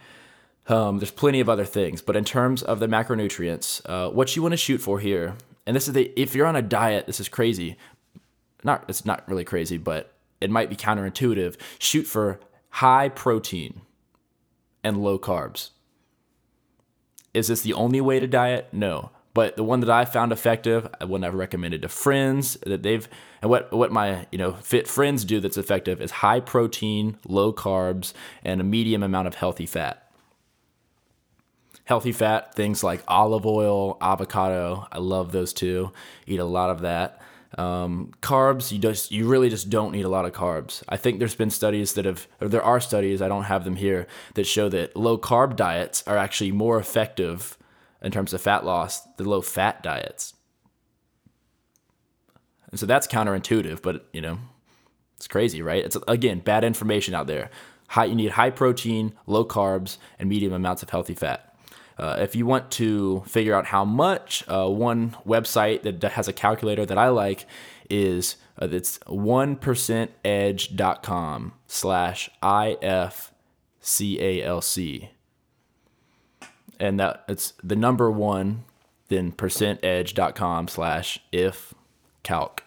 Um, 0.68 0.98
there's 0.98 1.10
plenty 1.10 1.40
of 1.40 1.48
other 1.48 1.64
things, 1.64 2.02
but 2.02 2.14
in 2.14 2.24
terms 2.24 2.62
of 2.62 2.78
the 2.78 2.86
macronutrients, 2.86 3.80
uh, 3.86 4.10
what 4.10 4.36
you 4.36 4.42
want 4.42 4.52
to 4.52 4.58
shoot 4.58 4.78
for 4.78 5.00
here, 5.00 5.34
and 5.68 5.76
this 5.76 5.86
is 5.86 5.92
the 5.92 6.10
if 6.16 6.34
you're 6.34 6.46
on 6.46 6.56
a 6.56 6.62
diet, 6.62 7.06
this 7.06 7.20
is 7.20 7.28
crazy. 7.28 7.76
Not 8.64 8.86
it's 8.88 9.04
not 9.04 9.28
really 9.28 9.44
crazy, 9.44 9.76
but 9.76 10.14
it 10.40 10.50
might 10.50 10.70
be 10.70 10.76
counterintuitive. 10.76 11.56
Shoot 11.78 12.04
for 12.04 12.40
high 12.70 13.10
protein 13.10 13.82
and 14.82 14.96
low 15.04 15.18
carbs. 15.18 15.70
Is 17.34 17.48
this 17.48 17.60
the 17.60 17.74
only 17.74 18.00
way 18.00 18.18
to 18.18 18.26
diet? 18.26 18.68
No. 18.72 19.10
But 19.34 19.56
the 19.56 19.62
one 19.62 19.80
that 19.80 19.90
I 19.90 20.06
found 20.06 20.32
effective, 20.32 20.88
one 21.02 21.22
I've 21.22 21.34
recommended 21.34 21.82
to 21.82 21.88
friends 21.88 22.56
that 22.64 22.82
they've, 22.82 23.06
and 23.42 23.50
what 23.50 23.70
what 23.70 23.92
my 23.92 24.26
you 24.32 24.38
know 24.38 24.54
fit 24.54 24.88
friends 24.88 25.22
do 25.26 25.38
that's 25.38 25.58
effective 25.58 26.00
is 26.00 26.10
high 26.10 26.40
protein, 26.40 27.18
low 27.26 27.52
carbs, 27.52 28.14
and 28.42 28.62
a 28.62 28.64
medium 28.64 29.02
amount 29.02 29.28
of 29.28 29.34
healthy 29.34 29.66
fat. 29.66 30.07
Healthy 31.88 32.12
fat, 32.12 32.54
things 32.54 32.84
like 32.84 33.02
olive 33.08 33.46
oil, 33.46 33.96
avocado. 34.02 34.86
I 34.92 34.98
love 34.98 35.32
those 35.32 35.54
two. 35.54 35.90
Eat 36.26 36.38
a 36.38 36.44
lot 36.44 36.68
of 36.68 36.82
that. 36.82 37.22
Um, 37.56 38.12
carbs, 38.20 38.70
you 38.70 38.78
just 38.78 39.10
you 39.10 39.26
really 39.26 39.48
just 39.48 39.70
don't 39.70 39.92
need 39.92 40.04
a 40.04 40.10
lot 40.10 40.26
of 40.26 40.32
carbs. 40.32 40.82
I 40.86 40.98
think 40.98 41.18
there's 41.18 41.34
been 41.34 41.48
studies 41.48 41.94
that 41.94 42.04
have, 42.04 42.28
or 42.42 42.48
there 42.48 42.62
are 42.62 42.78
studies, 42.78 43.22
I 43.22 43.28
don't 43.28 43.44
have 43.44 43.64
them 43.64 43.76
here, 43.76 44.06
that 44.34 44.44
show 44.44 44.68
that 44.68 44.98
low 44.98 45.16
carb 45.16 45.56
diets 45.56 46.04
are 46.06 46.18
actually 46.18 46.52
more 46.52 46.78
effective 46.78 47.56
in 48.02 48.12
terms 48.12 48.34
of 48.34 48.42
fat 48.42 48.66
loss, 48.66 49.00
the 49.16 49.26
low 49.26 49.40
fat 49.40 49.82
diets. 49.82 50.34
And 52.70 52.78
so 52.78 52.84
that's 52.84 53.06
counterintuitive, 53.06 53.80
but 53.80 54.06
you 54.12 54.20
know, 54.20 54.40
it's 55.16 55.26
crazy, 55.26 55.62
right? 55.62 55.82
It's 55.82 55.96
again 56.06 56.40
bad 56.40 56.64
information 56.64 57.14
out 57.14 57.28
there. 57.28 57.48
High, 57.88 58.04
you 58.04 58.14
need 58.14 58.32
high 58.32 58.50
protein, 58.50 59.14
low 59.26 59.46
carbs, 59.46 59.96
and 60.18 60.28
medium 60.28 60.52
amounts 60.52 60.82
of 60.82 60.90
healthy 60.90 61.14
fat. 61.14 61.47
Uh, 61.98 62.16
if 62.20 62.36
you 62.36 62.46
want 62.46 62.70
to 62.70 63.22
figure 63.26 63.54
out 63.54 63.66
how 63.66 63.84
much, 63.84 64.44
uh, 64.48 64.68
one 64.68 65.16
website 65.26 65.82
that 65.82 66.02
has 66.12 66.28
a 66.28 66.32
calculator 66.32 66.86
that 66.86 66.96
I 66.96 67.08
like 67.08 67.44
is 67.90 68.36
uh, 68.60 68.68
it's 68.70 68.98
1%edge.com 68.98 71.52
slash 71.66 72.30
IFCALC 72.42 73.32
and 76.80 77.00
that 77.00 77.24
it's 77.28 77.54
the 77.62 77.76
number 77.76 78.10
one, 78.10 78.64
then 79.08 79.32
percentedge.com 79.32 80.68
slash 80.68 81.18
if 81.32 81.74
calc. 82.22 82.62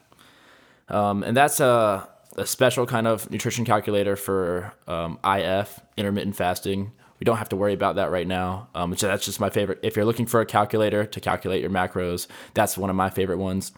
Um, 0.90 1.24
and 1.24 1.38
that's 1.38 1.60
a, 1.60 2.10
a 2.36 2.46
special 2.46 2.86
kind 2.86 3.08
of 3.08 3.32
nutrition 3.32 3.64
calculator 3.64 4.16
for 4.16 4.74
um, 4.88 5.20
IF, 5.24 5.80
intermittent 5.96 6.36
fasting. 6.36 6.92
We 7.22 7.26
don't 7.26 7.38
have 7.38 7.50
to 7.50 7.56
worry 7.56 7.76
about 7.76 7.98
that 7.98 8.10
right 8.10 8.26
now. 8.26 8.68
Um, 8.74 8.98
so 8.98 9.06
that's 9.06 9.24
just 9.24 9.40
my 9.40 9.52
favorite. 9.52 9.78
If 9.84 9.96
you're 9.96 10.06
looking 10.06 10.26
for 10.26 10.42
a 10.42 10.46
calculator 10.46 11.06
to 11.06 11.20
calculate 11.20 11.62
your 11.62 11.70
macros, 11.70 12.26
that's 12.56 12.80
one 12.80 12.90
of 12.90 12.96
my 12.96 13.12
favorite 13.12 13.38
ones. 13.38 13.72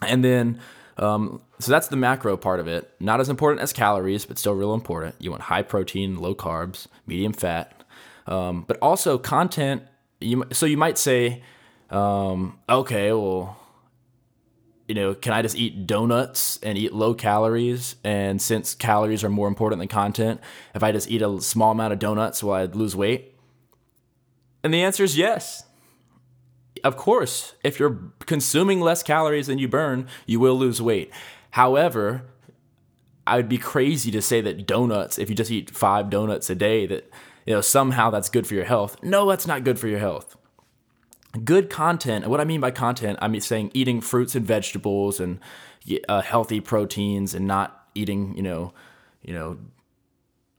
And 0.00 0.24
then, 0.24 0.58
um, 0.96 1.42
so 1.58 1.70
that's 1.70 1.88
the 1.88 1.96
macro 1.96 2.34
part 2.38 2.60
of 2.60 2.68
it. 2.68 2.90
Not 2.98 3.20
as 3.20 3.28
important 3.28 3.60
as 3.60 3.74
calories, 3.74 4.24
but 4.24 4.38
still 4.38 4.54
real 4.54 4.72
important. 4.72 5.16
You 5.18 5.30
want 5.30 5.42
high 5.42 5.60
protein, 5.60 6.16
low 6.16 6.34
carbs, 6.34 6.86
medium 7.06 7.34
fat, 7.34 7.84
um, 8.26 8.64
but 8.66 8.78
also 8.80 9.18
content. 9.18 9.82
You 10.22 10.44
so 10.50 10.64
you 10.64 10.78
might 10.78 10.96
say, 10.96 11.42
um, 11.90 12.58
okay, 12.70 13.12
well, 13.12 13.58
you 14.92 14.94
know, 14.94 15.14
can 15.14 15.32
I 15.32 15.40
just 15.40 15.56
eat 15.56 15.86
donuts 15.86 16.58
and 16.62 16.76
eat 16.76 16.92
low 16.92 17.14
calories? 17.14 17.96
And 18.04 18.42
since 18.42 18.74
calories 18.74 19.24
are 19.24 19.30
more 19.30 19.48
important 19.48 19.78
than 19.78 19.88
content, 19.88 20.38
if 20.74 20.82
I 20.82 20.92
just 20.92 21.10
eat 21.10 21.22
a 21.22 21.40
small 21.40 21.72
amount 21.72 21.94
of 21.94 21.98
donuts, 21.98 22.42
will 22.42 22.52
I 22.52 22.64
lose 22.64 22.94
weight? 22.94 23.34
And 24.62 24.74
the 24.74 24.82
answer 24.82 25.02
is 25.02 25.16
yes. 25.16 25.64
Of 26.84 26.98
course, 26.98 27.54
if 27.64 27.80
you're 27.80 28.12
consuming 28.26 28.82
less 28.82 29.02
calories 29.02 29.46
than 29.46 29.58
you 29.58 29.66
burn, 29.66 30.08
you 30.26 30.38
will 30.38 30.58
lose 30.58 30.82
weight. 30.82 31.10
However, 31.52 32.26
I 33.26 33.36
would 33.36 33.48
be 33.48 33.56
crazy 33.56 34.10
to 34.10 34.20
say 34.20 34.42
that 34.42 34.66
donuts, 34.66 35.18
if 35.18 35.30
you 35.30 35.34
just 35.34 35.50
eat 35.50 35.70
five 35.70 36.10
donuts 36.10 36.50
a 36.50 36.54
day, 36.54 36.84
that 36.84 37.10
you 37.46 37.54
know 37.54 37.62
somehow 37.62 38.10
that's 38.10 38.28
good 38.28 38.46
for 38.46 38.54
your 38.54 38.66
health. 38.66 39.02
No, 39.02 39.26
that's 39.26 39.46
not 39.46 39.64
good 39.64 39.78
for 39.78 39.88
your 39.88 40.00
health. 40.00 40.36
Good 41.44 41.70
content, 41.70 42.24
and 42.24 42.30
what 42.30 42.40
I 42.40 42.44
mean 42.44 42.60
by 42.60 42.70
content, 42.70 43.18
I'm 43.22 43.38
saying 43.40 43.70
eating 43.72 44.02
fruits 44.02 44.34
and 44.34 44.44
vegetables 44.44 45.18
and 45.18 45.38
uh, 46.08 46.20
healthy 46.20 46.60
proteins, 46.60 47.34
and 47.34 47.46
not 47.46 47.86
eating, 47.94 48.36
you 48.36 48.42
know, 48.42 48.74
you 49.22 49.32
know, 49.32 49.58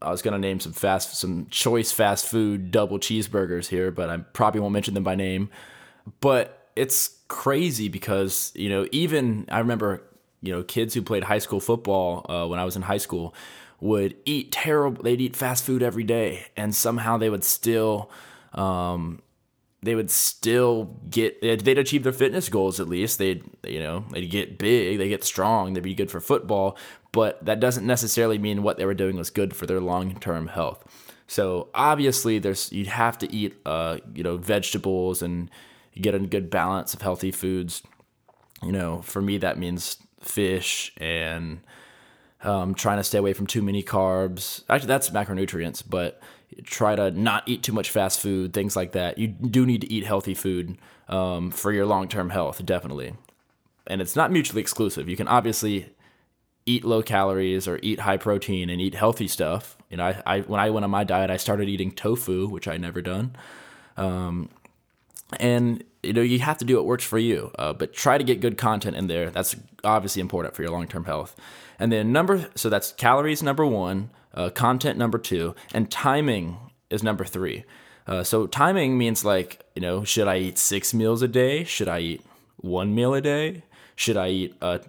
I 0.02 0.10
was 0.10 0.20
gonna 0.20 0.38
name 0.38 0.58
some 0.58 0.72
fast, 0.72 1.14
some 1.16 1.46
choice 1.48 1.92
fast 1.92 2.26
food 2.26 2.72
double 2.72 2.98
cheeseburgers 2.98 3.68
here, 3.68 3.92
but 3.92 4.10
I 4.10 4.18
probably 4.18 4.60
won't 4.60 4.72
mention 4.72 4.94
them 4.94 5.04
by 5.04 5.14
name. 5.14 5.48
But 6.20 6.70
it's 6.74 7.20
crazy 7.28 7.88
because 7.88 8.52
you 8.56 8.68
know, 8.68 8.88
even 8.90 9.46
I 9.50 9.60
remember 9.60 10.02
you 10.42 10.52
know 10.52 10.64
kids 10.64 10.92
who 10.92 11.02
played 11.02 11.24
high 11.24 11.38
school 11.38 11.60
football 11.60 12.26
uh, 12.28 12.48
when 12.48 12.58
I 12.58 12.64
was 12.64 12.74
in 12.74 12.82
high 12.82 12.98
school 12.98 13.32
would 13.80 14.16
eat 14.24 14.50
terrible. 14.50 15.02
They'd 15.02 15.20
eat 15.20 15.36
fast 15.36 15.64
food 15.64 15.82
every 15.84 16.04
day, 16.04 16.46
and 16.56 16.74
somehow 16.74 17.16
they 17.16 17.30
would 17.30 17.44
still. 17.44 18.10
Um, 18.54 19.20
they 19.84 19.94
would 19.94 20.10
still 20.10 20.96
get 21.10 21.40
they'd 21.40 21.78
achieve 21.78 22.02
their 22.02 22.12
fitness 22.12 22.48
goals 22.48 22.80
at 22.80 22.88
least. 22.88 23.18
They'd 23.18 23.44
you 23.66 23.80
know 23.80 24.04
they'd 24.10 24.26
get 24.26 24.58
big 24.58 24.98
they 24.98 25.08
get 25.08 25.24
strong 25.24 25.74
they'd 25.74 25.82
be 25.82 25.94
good 25.94 26.10
for 26.10 26.20
football 26.20 26.76
but 27.12 27.44
that 27.44 27.60
doesn't 27.60 27.86
necessarily 27.86 28.38
mean 28.38 28.64
what 28.64 28.76
they 28.76 28.84
were 28.84 28.94
doing 28.94 29.16
was 29.16 29.30
good 29.30 29.54
for 29.54 29.66
their 29.66 29.80
long-term 29.80 30.48
health. 30.48 30.84
So 31.28 31.68
obviously 31.72 32.40
there's 32.40 32.72
you'd 32.72 32.88
have 32.88 33.18
to 33.18 33.32
eat 33.32 33.54
uh, 33.64 33.98
you 34.14 34.24
know 34.24 34.36
vegetables 34.36 35.22
and 35.22 35.50
get 35.94 36.14
a 36.14 36.18
good 36.18 36.50
balance 36.50 36.92
of 36.92 37.02
healthy 37.02 37.30
foods. 37.30 37.82
You 38.62 38.72
know 38.72 39.02
for 39.02 39.22
me 39.22 39.38
that 39.38 39.58
means 39.58 39.98
fish 40.20 40.92
and 40.96 41.60
um, 42.42 42.74
trying 42.74 42.98
to 42.98 43.04
stay 43.04 43.18
away 43.18 43.32
from 43.32 43.46
too 43.46 43.62
many 43.62 43.82
carbs. 43.82 44.64
Actually, 44.68 44.88
that's 44.88 45.10
macronutrients, 45.10 45.82
but 45.88 46.20
try 46.64 46.94
to 46.94 47.10
not 47.10 47.42
eat 47.46 47.62
too 47.62 47.72
much 47.72 47.90
fast 47.90 48.20
food, 48.20 48.52
things 48.52 48.76
like 48.76 48.92
that. 48.92 49.18
You 49.18 49.28
do 49.28 49.66
need 49.66 49.80
to 49.82 49.92
eat 49.92 50.04
healthy 50.04 50.34
food 50.34 50.78
um, 51.08 51.50
for 51.50 51.72
your 51.72 51.86
long 51.86 52.08
term 52.08 52.30
health, 52.30 52.64
definitely. 52.64 53.14
And 53.86 54.00
it's 54.00 54.16
not 54.16 54.32
mutually 54.32 54.62
exclusive. 54.62 55.08
You 55.08 55.16
can 55.16 55.28
obviously 55.28 55.90
eat 56.66 56.84
low 56.84 57.02
calories 57.02 57.68
or 57.68 57.78
eat 57.82 58.00
high 58.00 58.16
protein 58.16 58.70
and 58.70 58.80
eat 58.80 58.94
healthy 58.94 59.28
stuff. 59.28 59.76
You 59.90 59.98
know, 59.98 60.04
I, 60.04 60.22
I 60.26 60.40
when 60.40 60.60
I 60.60 60.70
went 60.70 60.84
on 60.84 60.90
my 60.90 61.04
diet, 61.04 61.30
I 61.30 61.36
started 61.36 61.68
eating 61.68 61.92
tofu, 61.92 62.48
which 62.48 62.66
I 62.66 62.76
never 62.76 63.02
done. 63.02 63.36
Um, 63.96 64.48
and 65.40 65.84
you 66.02 66.12
know 66.12 66.20
you 66.20 66.38
have 66.40 66.58
to 66.58 66.64
do 66.64 66.76
what 66.76 66.86
works 66.86 67.04
for 67.04 67.18
you 67.18 67.50
uh, 67.58 67.72
but 67.72 67.92
try 67.92 68.18
to 68.18 68.24
get 68.24 68.40
good 68.40 68.58
content 68.58 68.96
in 68.96 69.06
there 69.06 69.30
that's 69.30 69.56
obviously 69.82 70.20
important 70.20 70.54
for 70.54 70.62
your 70.62 70.70
long-term 70.70 71.04
health 71.04 71.34
and 71.78 71.90
then 71.90 72.12
number 72.12 72.48
so 72.54 72.68
that's 72.68 72.92
calories 72.92 73.42
number 73.42 73.66
one 73.66 74.10
uh, 74.34 74.50
content 74.50 74.98
number 74.98 75.18
two 75.18 75.54
and 75.72 75.90
timing 75.90 76.56
is 76.90 77.02
number 77.02 77.24
three 77.24 77.64
uh, 78.06 78.22
so 78.22 78.46
timing 78.46 78.98
means 78.98 79.24
like 79.24 79.64
you 79.74 79.82
know 79.82 80.04
should 80.04 80.28
i 80.28 80.36
eat 80.36 80.58
six 80.58 80.92
meals 80.92 81.22
a 81.22 81.28
day 81.28 81.64
should 81.64 81.88
i 81.88 81.98
eat 81.98 82.22
one 82.56 82.94
meal 82.94 83.14
a 83.14 83.20
day 83.20 83.62
should 83.96 84.16
i 84.16 84.28
eat 84.28 84.54
a 84.60 84.80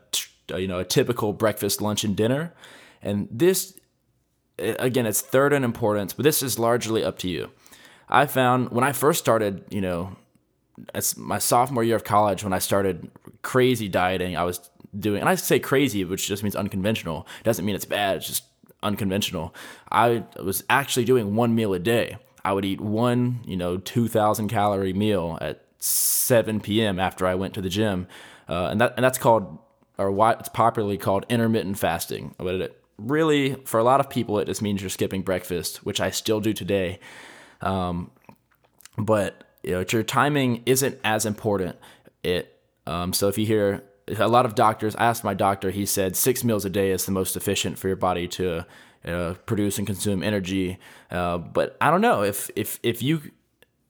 you 0.57 0.67
know 0.67 0.79
a 0.79 0.85
typical 0.85 1.33
breakfast 1.33 1.81
lunch 1.81 2.03
and 2.03 2.15
dinner 2.15 2.53
and 3.01 3.27
this 3.31 3.79
again 4.57 5.05
it's 5.05 5.21
third 5.21 5.53
in 5.53 5.63
importance 5.63 6.13
but 6.13 6.23
this 6.23 6.41
is 6.41 6.57
largely 6.57 7.03
up 7.03 7.17
to 7.17 7.27
you 7.27 7.49
i 8.09 8.25
found 8.25 8.69
when 8.71 8.83
i 8.83 8.91
first 8.91 9.19
started 9.19 9.63
you 9.69 9.81
know 9.81 10.15
as 10.93 11.17
my 11.17 11.39
sophomore 11.39 11.83
year 11.83 11.95
of 11.95 12.03
college 12.03 12.43
when 12.43 12.53
I 12.53 12.59
started 12.59 13.09
crazy 13.41 13.87
dieting, 13.87 14.35
I 14.35 14.43
was 14.43 14.69
doing, 14.97 15.21
and 15.21 15.29
I 15.29 15.35
say 15.35 15.59
crazy, 15.59 16.03
which 16.03 16.27
just 16.27 16.43
means 16.43 16.55
unconventional. 16.55 17.27
It 17.39 17.43
doesn't 17.43 17.65
mean 17.65 17.75
it's 17.75 17.85
bad. 17.85 18.17
It's 18.17 18.27
just 18.27 18.43
unconventional. 18.85 19.53
I 19.91 20.23
was 20.41 20.63
actually 20.69 21.05
doing 21.05 21.35
one 21.35 21.55
meal 21.55 21.73
a 21.73 21.79
day. 21.79 22.17
I 22.45 22.53
would 22.53 22.63
eat 22.63 22.79
one, 22.79 23.39
you 23.45 23.57
know, 23.57 23.77
2,000 23.77 24.47
calorie 24.47 24.93
meal 24.93 25.37
at 25.41 25.65
7 25.79 26.61
p.m. 26.61 26.99
after 26.99 27.25
I 27.25 27.35
went 27.35 27.53
to 27.55 27.61
the 27.61 27.69
gym. 27.69 28.07
Uh, 28.47 28.67
and 28.67 28.79
that, 28.79 28.93
and 28.95 29.03
that's 29.03 29.17
called, 29.17 29.57
or 29.97 30.11
what 30.11 30.39
it's 30.39 30.49
popularly 30.49 30.97
called 30.97 31.25
intermittent 31.27 31.79
fasting. 31.79 32.35
But 32.37 32.55
it 32.55 32.83
really, 32.97 33.55
for 33.65 33.79
a 33.79 33.83
lot 33.83 33.99
of 33.99 34.09
people, 34.09 34.37
it 34.39 34.45
just 34.45 34.61
means 34.61 34.81
you're 34.81 34.89
skipping 34.89 35.23
breakfast, 35.23 35.85
which 35.85 35.99
I 35.99 36.11
still 36.11 36.39
do 36.39 36.53
today. 36.53 36.99
Um, 37.61 38.11
but 38.97 39.43
you 39.63 39.71
know, 39.71 39.83
your 39.91 40.03
timing 40.03 40.61
isn't 40.65 40.99
as 41.03 41.25
important. 41.25 41.75
It 42.23 42.51
um, 42.87 43.13
so 43.13 43.27
if 43.27 43.37
you 43.37 43.45
hear 43.45 43.83
a 44.07 44.27
lot 44.27 44.45
of 44.45 44.55
doctors, 44.55 44.95
I 44.95 45.05
asked 45.05 45.23
my 45.23 45.33
doctor, 45.33 45.71
he 45.71 45.85
said 45.85 46.15
six 46.15 46.43
meals 46.43 46.65
a 46.65 46.69
day 46.69 46.91
is 46.91 47.05
the 47.05 47.11
most 47.11 47.35
efficient 47.35 47.79
for 47.79 47.87
your 47.87 47.97
body 47.97 48.27
to 48.29 48.65
uh, 49.05 49.33
produce 49.45 49.77
and 49.77 49.87
consume 49.87 50.23
energy. 50.23 50.77
Uh, 51.09 51.37
but 51.37 51.77
I 51.81 51.91
don't 51.91 52.01
know 52.01 52.23
if 52.23 52.49
if 52.55 52.79
if 52.83 53.01
you 53.01 53.21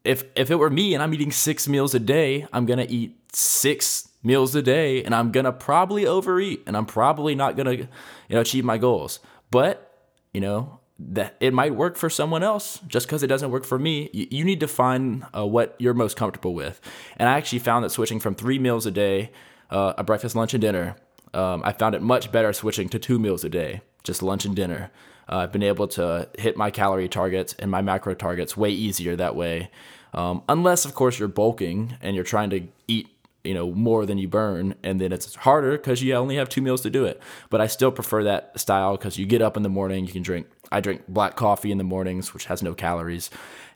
if 0.03 0.23
if 0.35 0.51
it 0.51 0.55
were 0.55 0.69
me 0.69 0.93
and 0.93 1.03
I'm 1.03 1.13
eating 1.13 1.31
six 1.31 1.67
meals 1.67 1.93
a 1.93 1.99
day, 1.99 2.47
I'm 2.53 2.65
gonna 2.65 2.87
eat 2.87 3.17
six 3.33 4.09
meals 4.23 4.55
a 4.55 4.61
day, 4.61 5.03
and 5.03 5.13
I'm 5.13 5.31
gonna 5.31 5.51
probably 5.51 6.05
overeat, 6.05 6.63
and 6.65 6.77
I'm 6.77 6.85
probably 6.85 7.35
not 7.35 7.57
gonna 7.57 7.73
you 7.73 7.87
know 8.29 8.41
achieve 8.41 8.65
my 8.65 8.77
goals. 8.77 9.19
But 9.51 9.91
you 10.33 10.41
know, 10.41 10.79
that 10.99 11.35
it 11.39 11.53
might 11.53 11.75
work 11.75 11.97
for 11.97 12.09
someone 12.09 12.43
else 12.43 12.79
just 12.87 13.07
because 13.07 13.23
it 13.23 13.27
doesn't 13.27 13.51
work 13.51 13.65
for 13.65 13.77
me. 13.77 14.09
You, 14.13 14.27
you 14.29 14.43
need 14.43 14.59
to 14.61 14.67
find 14.67 15.25
uh, 15.35 15.45
what 15.45 15.75
you're 15.77 15.93
most 15.93 16.15
comfortable 16.17 16.53
with. 16.53 16.79
And 17.17 17.27
I 17.27 17.37
actually 17.37 17.59
found 17.59 17.83
that 17.83 17.89
switching 17.89 18.19
from 18.19 18.35
three 18.35 18.59
meals 18.59 18.85
a 18.85 18.91
day, 18.91 19.31
uh, 19.69 19.93
a 19.97 20.03
breakfast, 20.03 20.35
lunch, 20.35 20.53
and 20.53 20.61
dinner, 20.61 20.95
um, 21.33 21.61
I 21.65 21.73
found 21.73 21.95
it 21.95 22.01
much 22.01 22.31
better 22.31 22.53
switching 22.53 22.89
to 22.89 22.99
two 22.99 23.19
meals 23.19 23.43
a 23.43 23.49
day, 23.49 23.81
just 24.03 24.23
lunch 24.23 24.45
and 24.45 24.55
dinner. 24.55 24.91
Uh, 25.29 25.37
I've 25.37 25.51
been 25.51 25.63
able 25.63 25.87
to 25.89 26.29
hit 26.37 26.55
my 26.55 26.71
calorie 26.71 27.09
targets 27.09 27.53
and 27.59 27.69
my 27.71 27.81
macro 27.81 28.13
targets 28.13 28.55
way 28.55 28.69
easier 28.69 29.15
that 29.15 29.35
way. 29.35 29.69
Um, 30.13 30.43
unless, 30.47 30.85
of 30.85 30.93
course, 30.93 31.19
you're 31.19 31.27
bulking 31.27 31.97
and 32.01 32.15
you're 32.15 32.23
trying 32.23 32.49
to 32.51 32.67
eat 32.87 33.09
you 33.45 33.53
know 33.53 33.71
more 33.71 34.05
than 34.05 34.17
you 34.17 34.27
burn 34.27 34.75
and 34.83 34.99
then 34.99 35.11
it's 35.11 35.35
harder 35.35 35.73
because 35.73 36.01
you 36.01 36.13
only 36.15 36.35
have 36.35 36.49
two 36.49 36.61
meals 36.61 36.81
to 36.81 36.89
do 36.89 37.05
it 37.05 37.21
but 37.51 37.61
i 37.61 37.67
still 37.67 37.91
prefer 37.91 38.23
that 38.23 38.59
style 38.59 38.97
because 38.97 39.19
you 39.19 39.25
get 39.27 39.41
up 39.41 39.55
in 39.55 39.61
the 39.61 39.69
morning 39.69 40.05
you 40.05 40.11
can 40.11 40.23
drink 40.23 40.47
i 40.71 40.81
drink 40.81 41.03
black 41.07 41.35
coffee 41.35 41.71
in 41.71 41.77
the 41.77 41.83
mornings 41.83 42.33
which 42.33 42.45
has 42.45 42.63
no 42.63 42.73
calories 42.73 43.29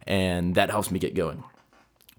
and 0.07 0.55
that 0.55 0.71
helps 0.71 0.89
me 0.89 0.97
get 0.97 1.13
going 1.13 1.43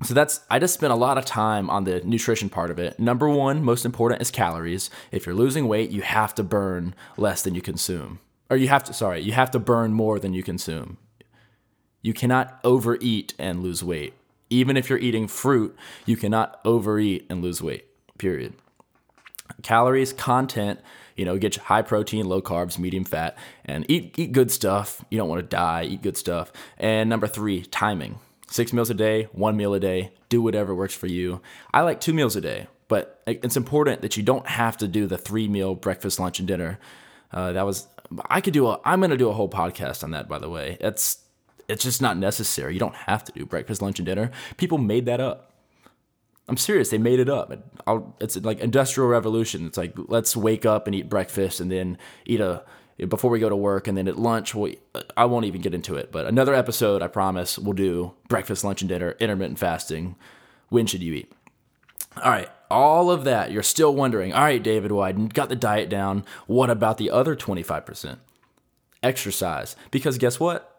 so 0.02 0.14
that's 0.14 0.40
i 0.50 0.58
just 0.58 0.74
spent 0.74 0.92
a 0.92 0.96
lot 0.96 1.18
of 1.18 1.24
time 1.24 1.68
on 1.70 1.84
the 1.84 2.00
nutrition 2.02 2.48
part 2.48 2.70
of 2.70 2.78
it 2.78 2.98
number 2.98 3.28
one 3.28 3.62
most 3.62 3.84
important 3.84 4.20
is 4.20 4.30
calories 4.30 4.90
if 5.12 5.26
you're 5.26 5.34
losing 5.34 5.68
weight 5.68 5.90
you 5.90 6.02
have 6.02 6.34
to 6.34 6.42
burn 6.42 6.94
less 7.16 7.42
than 7.42 7.54
you 7.54 7.62
consume 7.62 8.18
or 8.48 8.56
you 8.56 8.68
have 8.68 8.84
to 8.84 8.92
sorry 8.92 9.20
you 9.20 9.32
have 9.32 9.50
to 9.50 9.58
burn 9.58 9.92
more 9.92 10.18
than 10.18 10.32
you 10.32 10.42
consume 10.42 10.96
you 12.02 12.14
cannot 12.14 12.58
overeat 12.64 13.34
and 13.38 13.62
lose 13.62 13.84
weight 13.84 14.14
even 14.50 14.76
if 14.76 14.90
you're 14.90 14.98
eating 14.98 15.28
fruit, 15.28 15.76
you 16.04 16.16
cannot 16.16 16.60
overeat 16.64 17.24
and 17.30 17.40
lose 17.40 17.62
weight, 17.62 17.86
period. 18.18 18.54
Calories, 19.62 20.12
content, 20.12 20.80
you 21.16 21.24
know, 21.24 21.38
get 21.38 21.56
high 21.56 21.82
protein, 21.82 22.26
low 22.26 22.42
carbs, 22.42 22.78
medium 22.78 23.04
fat, 23.04 23.38
and 23.64 23.86
eat, 23.88 24.14
eat 24.18 24.32
good 24.32 24.50
stuff. 24.50 25.04
You 25.10 25.18
don't 25.18 25.28
want 25.28 25.40
to 25.40 25.46
die, 25.46 25.84
eat 25.84 26.02
good 26.02 26.16
stuff. 26.16 26.52
And 26.78 27.08
number 27.08 27.26
three, 27.26 27.62
timing. 27.62 28.18
Six 28.50 28.72
meals 28.72 28.90
a 28.90 28.94
day, 28.94 29.28
one 29.30 29.56
meal 29.56 29.74
a 29.74 29.80
day, 29.80 30.12
do 30.28 30.42
whatever 30.42 30.74
works 30.74 30.94
for 30.94 31.06
you. 31.06 31.40
I 31.72 31.82
like 31.82 32.00
two 32.00 32.12
meals 32.12 32.34
a 32.34 32.40
day, 32.40 32.66
but 32.88 33.22
it's 33.24 33.56
important 33.56 34.02
that 34.02 34.16
you 34.16 34.24
don't 34.24 34.46
have 34.46 34.76
to 34.78 34.88
do 34.88 35.06
the 35.06 35.16
three 35.16 35.46
meal 35.46 35.76
breakfast, 35.76 36.18
lunch, 36.18 36.40
and 36.40 36.48
dinner. 36.48 36.80
Uh, 37.32 37.52
that 37.52 37.64
was, 37.64 37.86
I 38.28 38.40
could 38.40 38.52
do 38.52 38.66
a, 38.66 38.80
I'm 38.84 38.98
going 38.98 39.12
to 39.12 39.16
do 39.16 39.28
a 39.28 39.32
whole 39.32 39.48
podcast 39.48 40.02
on 40.02 40.10
that, 40.10 40.28
by 40.28 40.40
the 40.40 40.48
way. 40.48 40.78
It's, 40.80 41.18
it's 41.68 41.84
just 41.84 42.02
not 42.02 42.16
necessary. 42.16 42.74
You 42.74 42.80
don't 42.80 42.96
have 42.96 43.22
to 43.26 43.32
do 43.32 43.46
breakfast, 43.46 43.82
lunch, 43.82 44.00
and 44.00 44.06
dinner. 44.06 44.32
People 44.56 44.78
made 44.78 45.06
that 45.06 45.20
up. 45.20 45.52
I'm 46.48 46.56
serious. 46.56 46.90
They 46.90 46.98
made 46.98 47.20
it 47.20 47.28
up. 47.28 47.52
it's 48.20 48.36
like 48.38 48.58
industrial 48.58 49.08
revolution. 49.08 49.64
It's 49.64 49.78
like 49.78 49.94
let's 50.08 50.36
wake 50.36 50.66
up 50.66 50.88
and 50.88 50.96
eat 50.96 51.08
breakfast 51.08 51.60
and 51.60 51.70
then 51.70 51.96
eat 52.26 52.40
a 52.40 52.64
before 53.08 53.30
we 53.30 53.38
go 53.38 53.48
to 53.48 53.56
work 53.56 53.88
and 53.88 53.96
then 53.96 54.08
at 54.08 54.18
lunch. 54.18 54.54
We, 54.54 54.78
I 55.16 55.24
won't 55.24 55.46
even 55.46 55.60
get 55.60 55.74
into 55.74 55.96
it. 55.96 56.12
But 56.12 56.26
another 56.26 56.54
episode, 56.54 57.02
I 57.02 57.08
promise, 57.08 57.58
we'll 57.58 57.72
do 57.72 58.14
breakfast, 58.28 58.64
lunch, 58.64 58.82
and 58.82 58.88
dinner, 58.88 59.16
intermittent 59.20 59.58
fasting. 59.58 60.16
When 60.68 60.86
should 60.86 61.02
you 61.02 61.14
eat? 61.14 61.32
All 62.16 62.30
right, 62.30 62.48
all 62.70 63.10
of 63.10 63.24
that. 63.24 63.52
You're 63.52 63.62
still 63.62 63.94
wondering. 63.94 64.32
All 64.32 64.42
right, 64.42 64.62
David, 64.62 64.92
well, 64.92 65.04
I 65.04 65.12
got 65.12 65.48
the 65.48 65.56
diet 65.56 65.88
down. 65.88 66.24
What 66.46 66.70
about 66.70 66.98
the 66.98 67.10
other 67.10 67.36
25%? 67.36 68.18
Exercise. 69.02 69.76
Because 69.90 70.18
guess 70.18 70.38
what? 70.38 70.70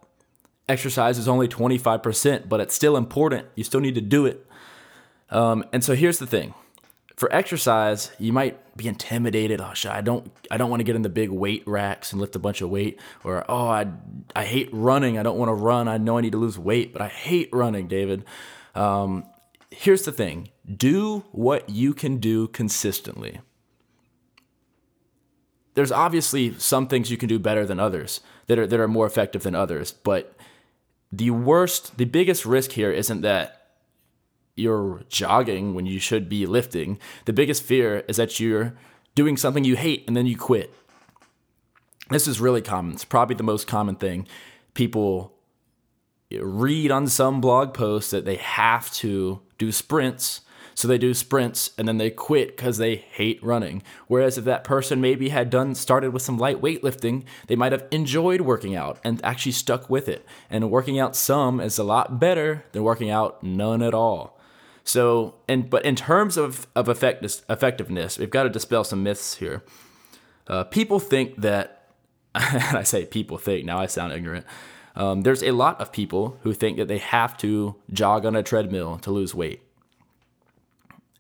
exercise 0.72 1.18
is 1.18 1.28
only 1.28 1.48
25%, 1.48 2.50
but 2.50 2.60
it's 2.60 2.74
still 2.74 2.98
important. 2.98 3.48
You 3.56 3.64
still 3.64 3.82
need 3.82 3.96
to 3.96 4.02
do 4.02 4.26
it. 4.26 4.46
Um, 5.30 5.66
and 5.72 5.84
so 5.84 5.96
here's 5.96 6.20
the 6.20 6.28
thing 6.28 6.54
for 7.22 7.32
exercise, 7.32 8.10
you 8.18 8.34
might 8.34 8.76
be 8.76 8.88
intimidated. 8.88 9.62
Oh, 9.62 9.76
shit, 9.76 9.92
I 9.92 10.02
don't, 10.02 10.32
I 10.50 10.58
don't 10.58 10.72
want 10.72 10.80
to 10.80 10.84
get 10.84 10.96
in 10.96 11.04
the 11.04 11.08
big 11.08 11.30
weight 11.30 11.62
racks 11.68 12.12
and 12.12 12.20
lift 12.20 12.36
a 12.36 12.40
bunch 12.40 12.62
of 12.62 12.72
weight. 12.72 13.00
Or 13.24 13.46
oh, 13.48 13.68
I, 13.68 13.86
I 14.36 14.44
hate 14.44 14.70
running. 14.72 15.20
I 15.20 15.22
don't 15.22 15.38
want 15.38 15.50
to 15.50 15.54
run. 15.54 15.88
I 15.88 16.00
know 16.00 16.18
I 16.18 16.22
need 16.22 16.32
to 16.32 16.40
lose 16.40 16.58
weight, 16.58 16.92
but 16.92 17.00
I 17.00 17.10
hate 17.10 17.50
running, 17.54 17.88
David. 17.88 18.26
Um, 18.74 19.26
here's 19.70 20.02
the 20.02 20.12
thing: 20.12 20.50
do 20.66 21.20
what 21.32 21.70
you 21.70 21.94
can 21.94 22.18
do 22.18 22.48
consistently. 22.48 23.40
There's 25.76 25.92
obviously 25.92 26.58
some 26.58 26.88
things 26.88 27.12
you 27.12 27.18
can 27.18 27.30
do 27.30 27.38
better 27.38 27.68
than 27.68 27.80
others 27.80 28.22
that 28.48 28.58
are 28.58 28.66
that 28.66 28.80
are 28.80 28.88
more 28.88 29.06
effective 29.06 29.44
than 29.44 29.54
others, 29.54 29.92
but 29.92 30.36
the 31.12 31.30
worst, 31.30 32.00
the 32.00 32.06
biggest 32.06 32.48
risk 32.48 32.72
here 32.72 32.92
isn't 32.92 33.22
that 33.22 33.61
you're 34.62 35.02
jogging 35.10 35.74
when 35.74 35.86
you 35.86 36.00
should 36.00 36.30
be 36.30 36.46
lifting. 36.46 37.00
The 37.26 37.34
biggest 37.34 37.64
fear 37.64 38.04
is 38.08 38.18
that 38.18 38.40
you're 38.40 38.74
doing 39.16 39.36
something 39.38 39.64
you 39.64 39.76
hate 39.76 40.06
and 40.08 40.16
then 40.16 40.26
you 40.26 40.38
quit. 40.38 40.74
This 42.10 42.28
is 42.28 42.40
really 42.40 42.62
common. 42.62 42.94
It's 42.94 43.06
probably 43.06 43.36
the 43.36 43.44
most 43.44 43.68
common 43.68 43.96
thing. 43.96 44.28
People 44.74 45.34
read 46.40 46.92
on 46.92 47.08
some 47.08 47.42
blog 47.42 47.74
post 47.74 48.12
that 48.12 48.26
they 48.26 48.36
have 48.36 48.92
to 48.94 49.42
do 49.58 49.72
sprints. 49.72 50.42
So 50.74 50.88
they 50.88 50.98
do 50.98 51.14
sprints 51.14 51.72
and 51.78 51.88
then 51.88 51.98
they 51.98 52.10
quit 52.10 52.56
because 52.56 52.78
they 52.78 52.96
hate 52.96 53.44
running. 53.44 53.84
Whereas 54.08 54.38
if 54.38 54.46
that 54.46 54.64
person 54.64 55.02
maybe 55.02 55.30
had 55.30 55.50
done 55.50 55.76
started 55.76 56.12
with 56.12 56.22
some 56.22 56.38
light 56.38 56.62
weightlifting, 56.62 57.26
they 57.48 57.56
might 57.56 57.74
have 57.74 57.86
enjoyed 57.92 58.42
working 58.42 58.76
out 58.76 59.00
and 59.04 59.24
actually 59.24 59.52
stuck 59.52 59.90
with 59.90 60.08
it. 60.08 60.26
And 60.50 60.72
working 60.72 60.98
out 60.98 61.16
some 61.16 61.60
is 61.60 61.78
a 61.78 61.84
lot 61.84 62.20
better 62.20 62.66
than 62.72 62.84
working 62.84 63.10
out 63.10 63.44
none 63.44 63.82
at 63.82 63.94
all. 63.94 64.40
So, 64.84 65.36
and 65.48 65.70
but 65.70 65.86
in 65.86 65.96
terms 65.96 66.38
of 66.38 66.68
of 66.76 66.90
effectiveness, 66.90 68.18
we've 68.18 68.30
got 68.30 68.44
to 68.44 68.50
dispel 68.50 68.84
some 68.84 69.04
myths 69.04 69.36
here. 69.36 69.64
Uh, 70.48 70.64
people 70.64 71.00
think 71.00 71.36
that, 71.42 71.90
and 72.36 72.78
I 72.78 72.84
say 72.84 73.06
people 73.06 73.38
think 73.38 73.66
now 73.66 73.80
I 73.80 73.86
sound 73.86 74.14
ignorant. 74.14 74.46
Um, 74.96 75.22
there's 75.22 75.44
a 75.44 75.52
lot 75.52 75.80
of 75.80 75.92
people 75.92 76.38
who 76.42 76.54
think 76.54 76.78
that 76.78 76.88
they 76.88 76.98
have 76.98 77.38
to 77.38 77.76
jog 77.94 78.26
on 78.26 78.36
a 78.36 78.44
treadmill 78.44 78.98
to 79.00 79.12
lose 79.12 79.34
weight, 79.34 79.62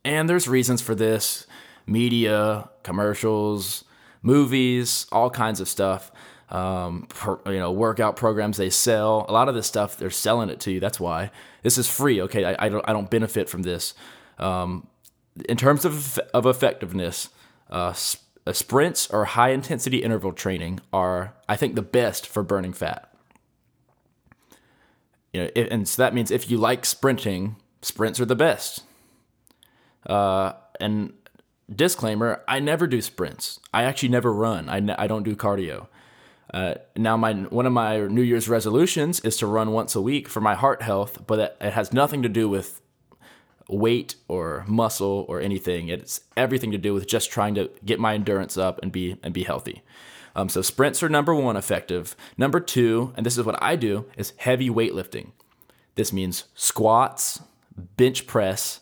and 0.03 0.27
there's 0.27 0.47
reasons 0.47 0.81
for 0.81 0.95
this: 0.95 1.45
media, 1.85 2.69
commercials, 2.83 3.85
movies, 4.21 5.05
all 5.11 5.29
kinds 5.29 5.59
of 5.59 5.69
stuff 5.69 6.11
um, 6.51 7.07
per, 7.07 7.39
you 7.45 7.59
know, 7.59 7.71
workout 7.71 8.17
programs 8.17 8.57
they 8.57 8.69
sell. 8.69 9.25
A 9.29 9.31
lot 9.31 9.47
of 9.47 9.55
this 9.55 9.65
stuff 9.65 9.97
they're 9.97 10.09
selling 10.09 10.49
it 10.49 10.59
to 10.61 10.71
you. 10.71 10.79
That's 10.79 10.99
why 10.99 11.31
this 11.63 11.77
is 11.77 11.89
free. 11.89 12.21
Okay, 12.21 12.45
I, 12.45 12.65
I 12.65 12.69
don't 12.69 12.87
I 12.87 12.93
don't 12.93 13.09
benefit 13.09 13.49
from 13.49 13.63
this. 13.63 13.93
Um, 14.37 14.87
in 15.47 15.55
terms 15.57 15.85
of 15.85 16.19
of 16.33 16.45
effectiveness, 16.45 17.29
uh, 17.69 17.93
uh, 18.45 18.53
sprints 18.53 19.09
or 19.09 19.25
high 19.25 19.51
intensity 19.51 20.03
interval 20.03 20.33
training 20.33 20.81
are 20.91 21.33
I 21.47 21.55
think 21.55 21.75
the 21.75 21.81
best 21.81 22.27
for 22.27 22.43
burning 22.43 22.73
fat. 22.73 23.07
You 25.31 25.43
know, 25.43 25.49
and 25.55 25.87
so 25.87 26.01
that 26.01 26.13
means 26.13 26.29
if 26.29 26.51
you 26.51 26.57
like 26.57 26.85
sprinting, 26.85 27.55
sprints 27.81 28.19
are 28.19 28.25
the 28.25 28.35
best. 28.35 28.83
Uh, 30.05 30.51
and 30.81 31.13
disclaimer: 31.73 32.43
I 32.45 32.59
never 32.59 32.87
do 32.87 33.01
sprints. 33.01 33.61
I 33.73 33.83
actually 33.83 34.09
never 34.09 34.33
run. 34.33 34.67
I 34.67 35.07
don't 35.07 35.23
do 35.23 35.37
cardio. 35.37 35.87
Uh, 36.51 36.75
now, 36.97 37.15
my 37.15 37.33
one 37.33 37.65
of 37.65 37.71
my 37.71 37.99
New 38.07 38.21
Year's 38.21 38.49
resolutions 38.49 39.21
is 39.21 39.37
to 39.37 39.47
run 39.47 39.71
once 39.71 39.95
a 39.95 40.01
week 40.01 40.27
for 40.27 40.41
my 40.41 40.53
heart 40.53 40.81
health, 40.81 41.23
but 41.25 41.57
it, 41.61 41.71
has 41.71 41.93
nothing 41.93 42.21
to 42.23 42.29
do 42.29 42.49
with 42.49 42.81
weight 43.69 44.15
or 44.27 44.65
muscle 44.67 45.25
or 45.29 45.39
anything. 45.39 45.87
It's 45.87 46.21
everything 46.35 46.71
to 46.71 46.77
do 46.77 46.93
with 46.93 47.07
just 47.07 47.31
trying 47.31 47.55
to 47.55 47.69
get 47.85 48.01
my 48.01 48.15
endurance 48.15 48.57
up 48.57 48.79
and 48.83 48.91
be 48.91 49.15
and 49.23 49.33
be 49.33 49.43
healthy. 49.43 49.81
Um, 50.35 50.49
so 50.49 50.61
sprints 50.61 51.01
are 51.01 51.09
number 51.09 51.33
one 51.33 51.55
effective. 51.55 52.15
Number 52.37 52.59
two, 52.59 53.13
and 53.15 53.25
this 53.25 53.37
is 53.37 53.45
what 53.45 53.61
I 53.61 53.77
do, 53.77 54.05
is 54.17 54.33
heavy 54.37 54.69
weightlifting. 54.69 55.31
This 55.95 56.11
means 56.11 56.45
squats, 56.53 57.41
bench 57.97 58.27
press, 58.27 58.81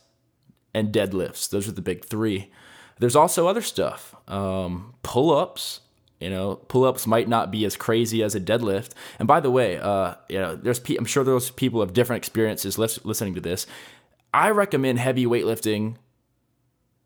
and 0.74 0.94
deadlifts. 0.94 1.50
Those 1.50 1.68
are 1.68 1.72
the 1.72 1.82
big 1.82 2.06
three. 2.06 2.52
There's 3.00 3.16
also 3.16 3.48
other 3.48 3.62
stuff, 3.62 4.16
um, 4.28 4.94
pull 5.04 5.36
ups 5.36 5.82
you 6.20 6.30
know, 6.30 6.56
pull 6.56 6.84
ups 6.84 7.08
might 7.08 7.30
not 7.30 7.52
be 7.52 7.66
as 7.66 7.78
crazy 7.78 8.22
as 8.22 8.36
a 8.36 8.42
deadlift. 8.42 8.92
And 9.20 9.28
by 9.28 9.40
the 9.40 9.52
way, 9.52 9.78
uh, 9.78 10.16
you 10.28 10.40
know, 10.40 10.56
there's 10.56 10.80
pe- 10.80 10.98
I'm 10.98 11.06
sure 11.06 11.24
those 11.24 11.50
people 11.50 11.80
have 11.80 11.94
different 11.94 12.18
experiences 12.18 12.78
listening 12.78 13.36
to 13.36 13.42
this. 13.42 13.66
I 14.34 14.50
recommend 14.50 15.00
heavy 15.00 15.26
weightlifting 15.26 15.96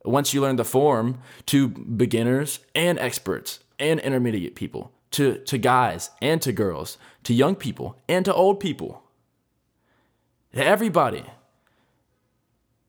once 0.04 0.34
you 0.34 0.42
learn 0.42 0.58
the 0.58 0.66
form 0.66 1.20
to 1.46 1.68
beginners 1.70 2.60
and 2.76 3.00
experts 3.00 3.60
and 3.80 4.00
intermediate 4.00 4.56
people, 4.56 4.92
to 5.12 5.38
to 5.40 5.58
guys 5.58 6.10
and 6.22 6.42
to 6.42 6.52
girls, 6.52 6.98
to 7.24 7.34
young 7.34 7.56
people 7.56 7.98
and 8.10 8.26
to 8.26 8.34
old 8.34 8.60
people. 8.60 9.04
To 10.54 10.64
everybody. 10.64 11.24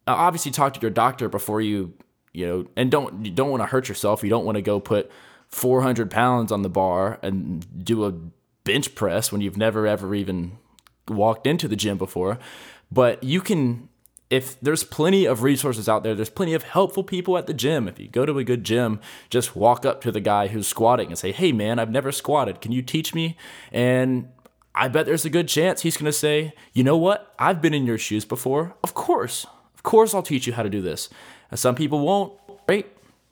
Now, 0.07 0.17
obviously, 0.17 0.51
talk 0.51 0.75
to 0.75 0.81
your 0.81 0.91
doctor 0.91 1.29
before 1.29 1.61
you, 1.63 1.95
you 2.33 2.47
know, 2.47 2.67
and 2.77 2.91
don't 2.91 3.25
you 3.25 3.31
don't 3.31 3.51
want 3.51 3.63
to 3.63 3.67
hurt 3.67 3.89
yourself. 3.89 4.23
You 4.23 4.31
don't 4.31 4.45
want 4.45 4.57
to 4.57 4.63
go 4.63 4.81
put 4.81 5.11
400 5.49 6.11
pounds 6.11 6.51
on 6.51 6.63
the 6.63 6.69
bar 6.69 7.19
and 7.23 7.85
do 7.85 8.05
a 8.05 8.15
bench 8.65 8.95
press 8.95 9.31
when 9.31 9.41
you've 9.41 9.57
never 9.57 9.87
ever 9.87 10.15
even 10.15 10.59
walked 11.09 11.47
into 11.47 11.69
the 11.69 11.77
gym 11.77 11.99
before. 11.99 12.39
But 12.91 13.23
you 13.23 13.41
can, 13.41 13.89
if 14.31 14.59
there's 14.61 14.85
plenty 14.85 15.27
of 15.27 15.43
resources 15.43 15.89
out 15.89 16.03
there, 16.03 16.15
there's 16.15 16.31
plenty 16.31 16.55
of 16.55 16.63
helpful 16.63 17.05
people 17.05 17.37
at 17.37 17.47
the 17.47 17.55
gym. 17.55 17.89
If 17.89 17.99
you 17.99 18.09
go 18.09 18.27
to 18.27 18.39
a 18.39 18.45
good 18.45 18.65
gym, 18.65 19.01
just 19.31 19.55
walk 19.55 19.85
up 19.85 20.01
to 20.03 20.13
the 20.13 20.21
guy 20.21 20.49
who's 20.49 20.67
squatting 20.67 21.09
and 21.09 21.19
say, 21.19 21.33
Hey 21.33 21.53
man, 21.53 21.79
I've 21.79 21.91
never 21.91 22.13
squatted. 22.13 22.61
Can 22.61 22.73
you 22.73 22.83
teach 22.83 23.15
me? 23.15 23.37
And 23.73 24.29
I 24.75 24.89
bet 24.89 25.07
there's 25.07 25.25
a 25.25 25.31
good 25.31 25.49
chance 25.49 25.83
he's 25.83 25.97
going 25.97 26.07
to 26.07 26.13
say, 26.13 26.53
You 26.73 26.85
know 26.85 26.97
what? 26.97 27.35
I've 27.39 27.61
been 27.61 27.75
in 27.75 27.87
your 27.87 27.99
shoes 27.99 28.25
before. 28.25 28.75
Of 28.83 28.95
course. 28.95 29.47
Of 29.75 29.83
course, 29.83 30.15
I'll 30.15 30.23
teach 30.23 30.47
you 30.47 30.55
how 30.55 30.63
to 30.63 30.71
do 30.71 30.81
this. 30.81 31.11
And 31.51 31.59
some 31.59 31.75
people 31.75 32.01
won't. 32.01 32.33
Wait, 32.67 32.87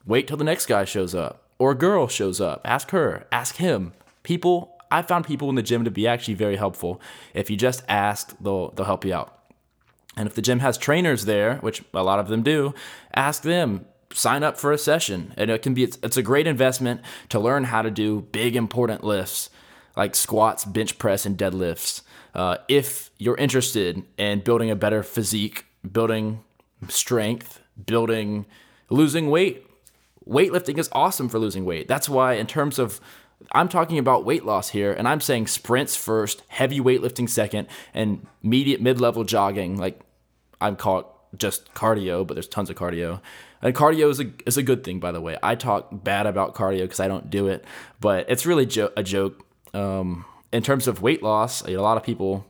wait 0.04 0.28
till 0.28 0.36
the 0.36 0.44
next 0.44 0.66
guy 0.66 0.84
shows 0.84 1.14
up 1.14 1.41
or 1.62 1.70
a 1.70 1.76
girl 1.76 2.08
shows 2.08 2.40
up, 2.40 2.60
ask 2.64 2.90
her, 2.90 3.24
ask 3.30 3.54
him. 3.54 3.92
People, 4.24 4.76
I 4.90 5.02
found 5.02 5.24
people 5.24 5.48
in 5.48 5.54
the 5.54 5.62
gym 5.62 5.84
to 5.84 5.92
be 5.92 6.08
actually 6.08 6.34
very 6.34 6.56
helpful. 6.56 7.00
If 7.34 7.50
you 7.50 7.56
just 7.56 7.84
ask, 7.88 8.36
they'll 8.40 8.72
they'll 8.72 8.84
help 8.84 9.04
you 9.04 9.14
out. 9.14 9.38
And 10.16 10.26
if 10.26 10.34
the 10.34 10.42
gym 10.42 10.58
has 10.58 10.76
trainers 10.76 11.24
there, 11.24 11.58
which 11.58 11.84
a 11.94 12.02
lot 12.02 12.18
of 12.18 12.26
them 12.26 12.42
do, 12.42 12.74
ask 13.14 13.44
them. 13.44 13.86
Sign 14.12 14.42
up 14.42 14.58
for 14.58 14.72
a 14.72 14.76
session, 14.76 15.32
and 15.36 15.52
it 15.52 15.62
can 15.62 15.72
be 15.72 15.84
it's, 15.84 15.98
it's 16.02 16.16
a 16.16 16.22
great 16.22 16.48
investment 16.48 17.00
to 17.28 17.38
learn 17.38 17.62
how 17.64 17.80
to 17.80 17.92
do 17.92 18.22
big 18.32 18.56
important 18.56 19.04
lifts 19.04 19.48
like 19.96 20.16
squats, 20.16 20.64
bench 20.64 20.98
press, 20.98 21.24
and 21.24 21.38
deadlifts. 21.38 22.02
Uh, 22.34 22.56
if 22.66 23.10
you're 23.18 23.36
interested 23.36 24.02
in 24.18 24.40
building 24.40 24.68
a 24.68 24.74
better 24.74 25.04
physique, 25.04 25.66
building 25.92 26.42
strength, 26.88 27.60
building 27.86 28.46
losing 28.90 29.30
weight, 29.30 29.64
weightlifting 30.28 30.78
is 30.78 30.88
awesome 30.92 31.28
for 31.28 31.38
losing 31.38 31.64
weight. 31.64 31.88
That's 31.88 32.08
why, 32.08 32.34
in 32.34 32.46
terms 32.46 32.78
of, 32.78 33.00
I'm 33.52 33.68
talking 33.68 33.98
about 33.98 34.24
weight 34.24 34.44
loss 34.44 34.70
here, 34.70 34.92
and 34.92 35.08
I'm 35.08 35.20
saying 35.20 35.48
sprints 35.48 35.96
first, 35.96 36.42
heavy 36.48 36.80
weightlifting 36.80 37.28
second, 37.28 37.68
and 37.92 38.26
medium 38.42 38.82
mid 38.82 39.00
level 39.00 39.24
jogging. 39.24 39.76
Like 39.76 40.00
I'm 40.60 40.76
called 40.76 41.06
just 41.36 41.72
cardio, 41.74 42.26
but 42.26 42.34
there's 42.34 42.48
tons 42.48 42.70
of 42.70 42.76
cardio. 42.76 43.20
And 43.60 43.74
cardio 43.74 44.10
is 44.10 44.20
a 44.20 44.32
is 44.46 44.56
a 44.56 44.62
good 44.62 44.84
thing, 44.84 45.00
by 45.00 45.12
the 45.12 45.20
way. 45.20 45.36
I 45.42 45.54
talk 45.54 45.88
bad 45.90 46.26
about 46.26 46.54
cardio 46.54 46.82
because 46.82 47.00
I 47.00 47.08
don't 47.08 47.30
do 47.30 47.48
it, 47.48 47.64
but 48.00 48.26
it's 48.28 48.46
really 48.46 48.66
jo- 48.66 48.92
a 48.96 49.02
joke. 49.02 49.44
Um, 49.74 50.24
in 50.52 50.62
terms 50.62 50.86
of 50.86 51.00
weight 51.00 51.22
loss, 51.22 51.66
a 51.66 51.76
lot 51.78 51.96
of 51.96 52.02
people 52.02 52.44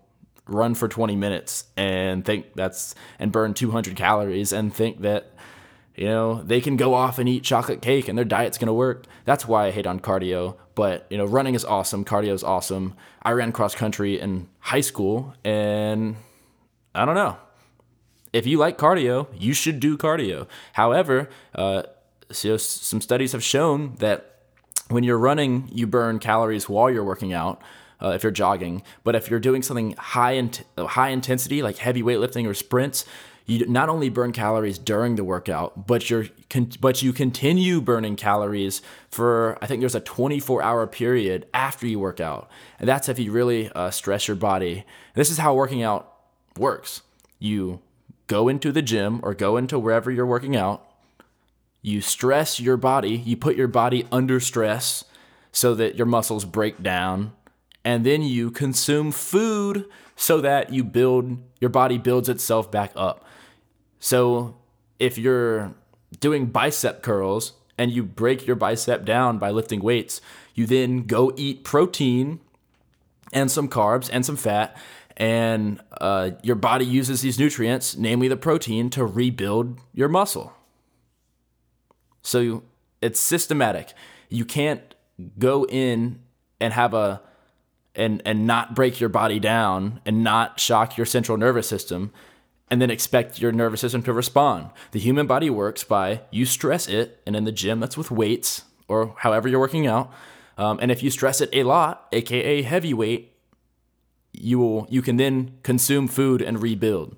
run 0.46 0.74
for 0.74 0.88
20 0.88 1.14
minutes 1.14 1.64
and 1.76 2.24
think 2.24 2.46
that's 2.54 2.94
and 3.18 3.30
burn 3.30 3.54
200 3.54 3.94
calories 3.94 4.52
and 4.52 4.74
think 4.74 5.02
that 5.02 5.32
you 5.94 6.06
know, 6.06 6.42
they 6.42 6.60
can 6.60 6.76
go 6.76 6.94
off 6.94 7.18
and 7.18 7.28
eat 7.28 7.44
chocolate 7.44 7.82
cake 7.82 8.08
and 8.08 8.16
their 8.16 8.24
diet's 8.24 8.58
going 8.58 8.68
to 8.68 8.72
work. 8.72 9.04
That's 9.24 9.46
why 9.46 9.66
I 9.66 9.70
hate 9.70 9.86
on 9.86 10.00
cardio. 10.00 10.56
But, 10.74 11.06
you 11.10 11.18
know, 11.18 11.26
running 11.26 11.54
is 11.54 11.64
awesome. 11.64 12.04
Cardio 12.04 12.32
is 12.32 12.42
awesome. 12.42 12.94
I 13.22 13.32
ran 13.32 13.52
cross 13.52 13.74
country 13.74 14.18
in 14.18 14.48
high 14.58 14.80
school 14.80 15.34
and 15.44 16.16
I 16.94 17.04
don't 17.04 17.14
know. 17.14 17.36
If 18.32 18.46
you 18.46 18.56
like 18.56 18.78
cardio, 18.78 19.26
you 19.38 19.52
should 19.52 19.80
do 19.80 19.98
cardio. 19.98 20.46
However, 20.72 21.28
uh, 21.54 21.82
so 22.30 22.56
some 22.56 23.02
studies 23.02 23.32
have 23.32 23.44
shown 23.44 23.96
that 23.96 24.38
when 24.88 25.04
you're 25.04 25.18
running, 25.18 25.68
you 25.70 25.86
burn 25.86 26.18
calories 26.18 26.68
while 26.68 26.90
you're 26.90 27.04
working 27.04 27.32
out. 27.32 27.60
Uh, 28.00 28.08
if 28.16 28.24
you're 28.24 28.32
jogging, 28.32 28.82
but 29.04 29.14
if 29.14 29.30
you're 29.30 29.38
doing 29.38 29.62
something 29.62 29.92
high 29.92 30.32
in 30.32 30.50
high 30.76 31.10
intensity 31.10 31.62
like 31.62 31.76
heavy 31.76 32.02
weightlifting 32.02 32.48
or 32.48 32.52
sprints, 32.52 33.04
you 33.46 33.66
not 33.66 33.88
only 33.88 34.08
burn 34.08 34.32
calories 34.32 34.78
during 34.78 35.16
the 35.16 35.24
workout, 35.24 35.86
but 35.86 36.08
you're 36.08 36.26
but 36.80 37.02
you 37.02 37.12
continue 37.12 37.80
burning 37.80 38.16
calories 38.16 38.82
for 39.08 39.58
I 39.62 39.66
think 39.66 39.80
there's 39.80 39.94
a 39.94 40.00
24 40.00 40.62
hour 40.62 40.86
period 40.86 41.46
after 41.52 41.86
you 41.86 41.98
work 41.98 42.20
out, 42.20 42.50
and 42.78 42.88
that's 42.88 43.08
if 43.08 43.18
you 43.18 43.32
really 43.32 43.70
uh, 43.70 43.90
stress 43.90 44.28
your 44.28 44.36
body. 44.36 44.72
And 44.72 44.84
this 45.14 45.30
is 45.30 45.38
how 45.38 45.54
working 45.54 45.82
out 45.82 46.12
works. 46.56 47.02
You 47.38 47.80
go 48.26 48.48
into 48.48 48.72
the 48.72 48.82
gym 48.82 49.20
or 49.22 49.34
go 49.34 49.56
into 49.56 49.78
wherever 49.78 50.10
you're 50.10 50.26
working 50.26 50.56
out, 50.56 50.88
you 51.82 52.00
stress 52.00 52.60
your 52.60 52.76
body, 52.76 53.16
you 53.16 53.36
put 53.36 53.56
your 53.56 53.68
body 53.68 54.06
under 54.12 54.38
stress 54.40 55.04
so 55.50 55.74
that 55.74 55.96
your 55.96 56.06
muscles 56.06 56.44
break 56.44 56.82
down, 56.82 57.32
and 57.84 58.06
then 58.06 58.22
you 58.22 58.50
consume 58.50 59.10
food 59.10 59.86
so 60.16 60.40
that 60.40 60.72
you 60.72 60.84
build 60.84 61.38
your 61.60 61.70
body 61.70 61.98
builds 61.98 62.28
itself 62.28 62.70
back 62.70 62.92
up. 62.94 63.24
So 64.02 64.56
if 64.98 65.16
you're 65.16 65.74
doing 66.18 66.46
bicep 66.46 67.02
curls 67.02 67.52
and 67.78 67.92
you 67.92 68.02
break 68.02 68.48
your 68.48 68.56
bicep 68.56 69.04
down 69.04 69.38
by 69.38 69.52
lifting 69.52 69.80
weights, 69.80 70.20
you 70.56 70.66
then 70.66 71.04
go 71.04 71.32
eat 71.36 71.62
protein 71.62 72.40
and 73.32 73.48
some 73.48 73.68
carbs 73.68 74.10
and 74.12 74.26
some 74.26 74.34
fat, 74.34 74.76
and 75.16 75.80
uh, 76.00 76.32
your 76.42 76.56
body 76.56 76.84
uses 76.84 77.20
these 77.20 77.38
nutrients, 77.38 77.96
namely 77.96 78.26
the 78.26 78.36
protein, 78.36 78.90
to 78.90 79.06
rebuild 79.06 79.78
your 79.94 80.08
muscle. 80.08 80.52
So 82.22 82.64
it's 83.00 83.20
systematic. 83.20 83.94
You 84.28 84.44
can't 84.44 84.82
go 85.38 85.64
in 85.66 86.18
and 86.60 86.72
have 86.72 86.92
a 86.92 87.22
and 87.94 88.20
and 88.24 88.48
not 88.48 88.74
break 88.74 88.98
your 88.98 89.10
body 89.10 89.38
down 89.38 90.00
and 90.04 90.24
not 90.24 90.58
shock 90.58 90.96
your 90.96 91.06
central 91.06 91.38
nervous 91.38 91.68
system 91.68 92.10
and 92.72 92.80
then 92.80 92.90
expect 92.90 93.38
your 93.38 93.52
nervous 93.52 93.82
system 93.82 94.02
to 94.02 94.14
respond. 94.14 94.70
The 94.92 94.98
human 94.98 95.26
body 95.26 95.50
works 95.50 95.84
by 95.84 96.22
you 96.30 96.46
stress 96.46 96.88
it, 96.88 97.20
and 97.26 97.36
in 97.36 97.44
the 97.44 97.52
gym 97.52 97.80
that's 97.80 97.98
with 97.98 98.10
weights 98.10 98.62
or 98.88 99.14
however 99.18 99.46
you're 99.46 99.60
working 99.60 99.86
out. 99.86 100.10
Um, 100.56 100.78
and 100.80 100.90
if 100.90 101.02
you 101.02 101.10
stress 101.10 101.42
it 101.42 101.50
a 101.52 101.64
lot, 101.64 102.08
aka 102.12 102.62
heavy 102.62 102.94
weight, 102.94 103.36
you 104.32 104.58
will 104.58 104.86
you 104.88 105.02
can 105.02 105.18
then 105.18 105.58
consume 105.62 106.08
food 106.08 106.40
and 106.40 106.62
rebuild. 106.62 107.14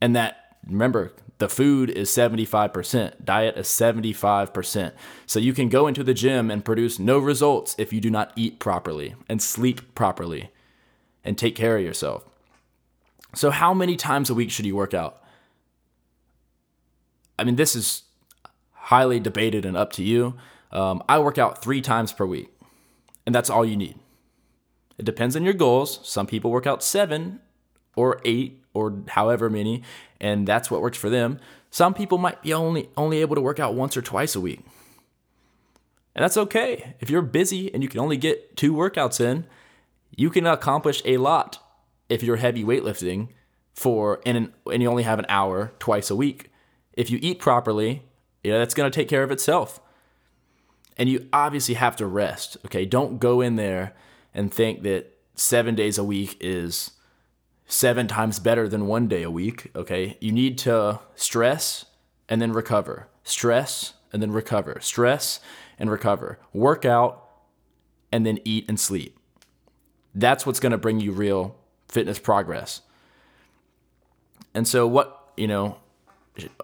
And 0.00 0.14
that 0.14 0.56
remember 0.64 1.12
the 1.38 1.48
food 1.48 1.90
is 1.90 2.08
75%, 2.08 3.24
diet 3.24 3.56
is 3.56 3.66
75%. 3.66 4.92
So 5.26 5.40
you 5.40 5.52
can 5.52 5.68
go 5.68 5.88
into 5.88 6.04
the 6.04 6.14
gym 6.14 6.48
and 6.48 6.64
produce 6.64 7.00
no 7.00 7.18
results 7.18 7.74
if 7.76 7.92
you 7.92 8.00
do 8.00 8.10
not 8.10 8.32
eat 8.36 8.60
properly 8.60 9.16
and 9.28 9.42
sleep 9.42 9.96
properly 9.96 10.50
and 11.24 11.36
take 11.36 11.56
care 11.56 11.76
of 11.76 11.82
yourself. 11.82 12.24
So, 13.36 13.50
how 13.50 13.74
many 13.74 13.96
times 13.96 14.30
a 14.30 14.34
week 14.34 14.50
should 14.50 14.64
you 14.64 14.74
work 14.74 14.94
out? 14.94 15.22
I 17.38 17.44
mean, 17.44 17.56
this 17.56 17.76
is 17.76 18.04
highly 18.72 19.20
debated 19.20 19.66
and 19.66 19.76
up 19.76 19.92
to 19.92 20.02
you. 20.02 20.36
Um, 20.72 21.02
I 21.06 21.18
work 21.18 21.36
out 21.36 21.62
three 21.62 21.82
times 21.82 22.14
per 22.14 22.24
week, 22.24 22.48
and 23.26 23.34
that's 23.34 23.50
all 23.50 23.64
you 23.64 23.76
need. 23.76 23.98
It 24.96 25.04
depends 25.04 25.36
on 25.36 25.44
your 25.44 25.52
goals. 25.52 26.00
Some 26.02 26.26
people 26.26 26.50
work 26.50 26.66
out 26.66 26.82
seven 26.82 27.40
or 27.94 28.22
eight 28.24 28.62
or 28.72 29.02
however 29.08 29.50
many, 29.50 29.82
and 30.18 30.48
that's 30.48 30.70
what 30.70 30.80
works 30.80 30.96
for 30.96 31.10
them. 31.10 31.38
Some 31.70 31.92
people 31.92 32.16
might 32.16 32.42
be 32.42 32.54
only 32.54 32.88
only 32.96 33.18
able 33.20 33.34
to 33.34 33.42
work 33.42 33.60
out 33.60 33.74
once 33.74 33.98
or 33.98 34.02
twice 34.02 34.34
a 34.34 34.40
week. 34.40 34.60
And 36.14 36.22
that's 36.22 36.38
okay. 36.38 36.94
If 37.00 37.10
you're 37.10 37.20
busy 37.20 37.72
and 37.74 37.82
you 37.82 37.90
can 37.90 38.00
only 38.00 38.16
get 38.16 38.56
two 38.56 38.72
workouts 38.72 39.20
in, 39.20 39.44
you 40.16 40.30
can 40.30 40.46
accomplish 40.46 41.02
a 41.04 41.18
lot 41.18 41.65
if 42.08 42.22
you're 42.22 42.36
heavy 42.36 42.64
weightlifting 42.64 43.28
for 43.74 44.20
and 44.24 44.52
and 44.70 44.82
you 44.82 44.88
only 44.88 45.02
have 45.02 45.18
an 45.18 45.26
hour 45.28 45.72
twice 45.78 46.10
a 46.10 46.16
week. 46.16 46.50
If 46.92 47.10
you 47.10 47.18
eat 47.20 47.38
properly, 47.38 48.02
you 48.42 48.52
know, 48.52 48.58
that's 48.58 48.74
going 48.74 48.90
to 48.90 48.94
take 48.94 49.08
care 49.08 49.22
of 49.22 49.30
itself. 49.30 49.80
And 50.96 51.10
you 51.10 51.28
obviously 51.32 51.74
have 51.74 51.94
to 51.96 52.06
rest. 52.06 52.56
Okay, 52.64 52.86
don't 52.86 53.18
go 53.18 53.42
in 53.42 53.56
there 53.56 53.94
and 54.32 54.52
think 54.52 54.82
that 54.82 55.18
7 55.34 55.74
days 55.74 55.98
a 55.98 56.04
week 56.04 56.38
is 56.40 56.92
seven 57.66 58.06
times 58.06 58.38
better 58.38 58.68
than 58.68 58.86
one 58.86 59.08
day 59.08 59.22
a 59.22 59.30
week. 59.30 59.70
Okay. 59.74 60.16
You 60.20 60.32
need 60.32 60.56
to 60.58 61.00
stress 61.14 61.86
and 62.28 62.40
then 62.40 62.52
recover, 62.52 63.08
stress 63.24 63.94
and 64.12 64.22
then 64.22 64.32
recover, 64.32 64.78
stress 64.80 65.40
and 65.78 65.90
recover, 65.90 66.38
work 66.52 66.84
out 66.84 67.24
and 68.12 68.24
then 68.24 68.38
eat 68.44 68.64
and 68.68 68.78
sleep. 68.78 69.18
That's 70.14 70.46
what's 70.46 70.60
going 70.60 70.72
to 70.72 70.78
bring 70.78 71.00
you 71.00 71.12
real 71.12 71.56
fitness 71.88 72.18
progress. 72.18 72.82
And 74.54 74.66
so, 74.66 74.86
what, 74.86 75.30
you 75.36 75.46
know, 75.46 75.76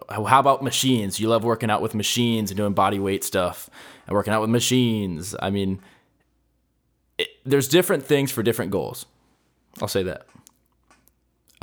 how 0.09 0.39
about 0.39 0.63
machines? 0.63 1.19
You 1.19 1.27
love 1.27 1.43
working 1.43 1.69
out 1.69 1.81
with 1.81 1.95
machines 1.95 2.51
and 2.51 2.57
doing 2.57 2.73
body 2.73 2.99
weight 2.99 3.23
stuff 3.23 3.69
and 4.07 4.15
working 4.15 4.33
out 4.33 4.41
with 4.41 4.49
machines. 4.49 5.35
I 5.41 5.49
mean, 5.49 5.79
it, 7.17 7.29
there's 7.45 7.67
different 7.67 8.03
things 8.03 8.31
for 8.31 8.43
different 8.43 8.71
goals. 8.71 9.05
I'll 9.81 9.87
say 9.87 10.03
that 10.03 10.27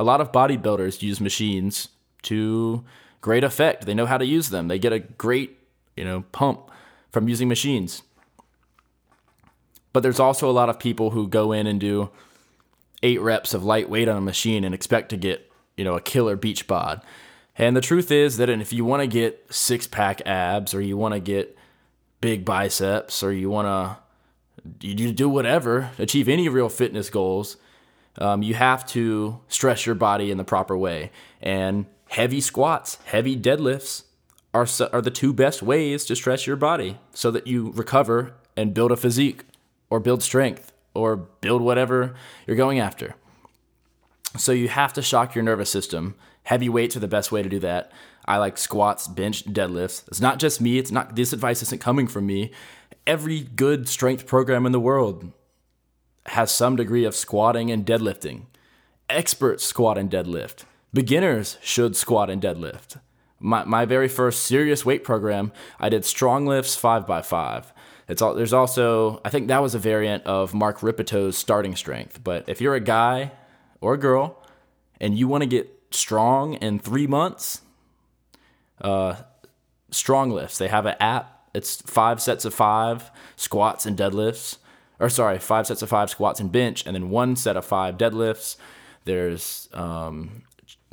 a 0.01 0.05
lot 0.05 0.23
of 0.23 0.33
bodybuilders 0.33 1.03
use 1.03 1.21
machines 1.21 1.89
to 2.23 2.83
great 3.21 3.45
effect. 3.45 3.85
They 3.85 3.93
know 3.93 4.07
how 4.07 4.17
to 4.17 4.25
use 4.25 4.49
them. 4.49 4.69
They 4.69 4.79
get 4.79 4.95
a 4.95 4.99
great, 4.99 5.59
you 5.95 6.05
know, 6.05 6.25
pump 6.33 6.71
from 7.13 7.29
using 7.29 7.49
machines. 7.49 8.03
But 9.93 10.03
there's 10.03 10.19
also 10.19 10.49
a 10.49 10.53
lot 10.53 10.71
of 10.71 10.79
people 10.79 11.11
who 11.11 11.29
go 11.29 11.53
in 11.53 11.67
and 11.67 11.79
do 11.79 12.09
eight 13.03 13.21
reps 13.21 13.55
of 13.55 13.65
light 13.65 13.89
weight 13.89 14.09
on 14.09 14.17
a 14.17 14.21
machine 14.21 14.65
and 14.65 14.75
expect 14.75 15.09
to 15.11 15.17
get, 15.17 15.51
you 15.77 15.85
know, 15.85 15.95
a 15.95 16.01
killer 16.01 16.37
beach 16.37 16.67
bod. 16.67 17.03
And 17.57 17.77
the 17.77 17.81
truth 17.81 18.11
is 18.11 18.37
that 18.37 18.49
if 18.49 18.73
you 18.73 18.85
want 18.85 19.03
to 19.03 19.07
get 19.07 19.47
six 19.51 19.87
pack 19.87 20.23
abs 20.27 20.75
or 20.75 20.81
you 20.81 20.97
want 20.97 21.15
to 21.15 21.21
get 21.21 21.57
big 22.21 22.45
biceps 22.45 23.23
or 23.23 23.33
you 23.33 23.51
want 23.51 23.67
to 23.67 23.97
you 24.87 25.13
do 25.13 25.29
whatever, 25.29 25.91
achieve 25.99 26.29
any 26.29 26.49
real 26.49 26.69
fitness 26.69 27.09
goals, 27.11 27.57
um, 28.19 28.43
you 28.43 28.55
have 28.55 28.87
to 28.87 29.41
stress 29.49 29.87
your 29.87 29.95
body 29.95 30.31
in 30.31 30.39
the 30.39 30.45
proper 30.45 30.77
way. 30.77 31.11
And 31.41 31.87
heavy 32.09 32.41
squats, 32.41 32.99
heavy 33.07 33.37
deadlifts 33.37 34.05
are, 34.53 34.67
are 34.93 35.01
the 35.01 35.11
two 35.11 35.33
best 35.33 35.63
ways 35.63 36.05
to 36.07 36.17
stress 36.17 36.47
your 36.47 36.57
body 36.57 36.99
so 37.13 37.31
that 37.31 37.47
you 37.47 37.71
recover 37.73 38.35
and 38.57 38.75
build 38.75 38.93
a 38.93 38.97
physique 38.97 39.45
or 39.89 40.01
build 40.01 40.23
strength 40.23 40.70
or 40.95 41.17
build 41.17 41.63
whatever 41.63 42.15
you're 42.47 42.57
going 42.57 42.79
after. 42.79 43.15
So 44.37 44.53
you 44.53 44.69
have 44.69 44.93
to 44.95 45.03
shock 45.03 45.35
your 45.35 45.45
nervous 45.45 45.71
system. 45.71 46.15
Heavy 46.45 46.69
weights 46.69 46.97
are 46.97 47.01
the 47.01 47.09
best 47.09 47.33
way 47.33 47.43
to 47.43 47.49
do 47.49 47.59
that. 47.61 47.91
I 48.27 48.37
like 48.37 48.59
squats, 48.59 49.09
bench, 49.09 49.45
deadlifts. 49.45 50.07
It's 50.09 50.21
not 50.21 50.39
just 50.39 50.61
me. 50.61 50.79
It's 50.79 50.91
not 50.91 51.17
this 51.17 51.33
advice 51.33 51.63
isn't 51.63 51.81
coming 51.81 52.07
from 52.07 52.27
me. 52.27 52.53
Every 53.07 53.41
good 53.41 53.89
strength 53.89 54.27
program 54.27 54.67
in 54.67 54.73
the 54.73 54.81
world 54.81 55.33
has 56.27 56.51
some 56.51 56.77
degree 56.77 57.05
of 57.05 57.17
squatting 57.17 57.71
and 57.71 57.85
deadlifting. 57.85 58.43
Experts 59.09 59.65
squat 59.65 59.99
and 59.99 60.11
deadlift. 60.11 60.65
Beginners 60.95 61.59
should 61.61 61.97
squat 61.97 62.31
and 62.31 62.41
deadlift. 62.41 63.01
My, 63.41 63.65
my 63.65 63.85
very 63.85 64.09
first 64.09 64.43
serious 64.45 64.85
weight 64.85 65.03
program, 65.03 65.51
I 65.81 65.89
did 65.89 66.05
strong 66.05 66.47
lifts 66.47 66.77
5 66.77 67.07
by 67.07 67.23
5 67.23 67.73
It's 68.11 68.21
all, 68.21 68.35
there's 68.35 68.53
also, 68.53 69.21
I 69.25 69.31
think 69.31 69.49
that 69.49 69.63
was 69.63 69.75
a 69.75 69.79
variant 69.79 70.25
of 70.25 70.53
Mark 70.53 70.81
Rippetoe's 70.81 71.39
starting 71.39 71.77
strength. 71.77 72.23
But 72.23 72.49
if 72.49 72.61
you're 72.61 72.75
a 72.75 72.81
guy 72.81 73.33
or 73.81 73.95
a 73.95 73.99
girl 73.99 74.43
and 75.01 75.17
you 75.17 75.29
want 75.29 75.43
to 75.43 75.49
get 75.49 75.71
strong 75.91 76.55
in 76.55 76.79
three 76.79 77.07
months, 77.07 77.63
uh, 78.81 79.17
strong 79.91 80.31
lifts, 80.31 80.59
they 80.59 80.69
have 80.69 80.87
an 80.87 80.97
app. 81.01 81.49
It's 81.55 81.81
five 81.83 82.21
sets 82.21 82.45
of 82.45 82.53
five 82.53 83.11
squats 83.37 83.87
and 83.87 83.97
deadlifts 83.97 84.59
or 85.01 85.09
sorry, 85.09 85.39
five 85.39 85.67
sets 85.67 85.83
of 85.83 85.89
five 85.89 86.11
squats 86.11 86.39
and 86.39 86.53
bench, 86.53 86.85
and 86.87 86.95
then 86.95 87.09
one 87.09 87.35
set 87.35 87.57
of 87.57 87.65
five 87.65 87.97
deadlifts. 87.97 88.57
There's, 89.07 89.69
um, 89.73 90.43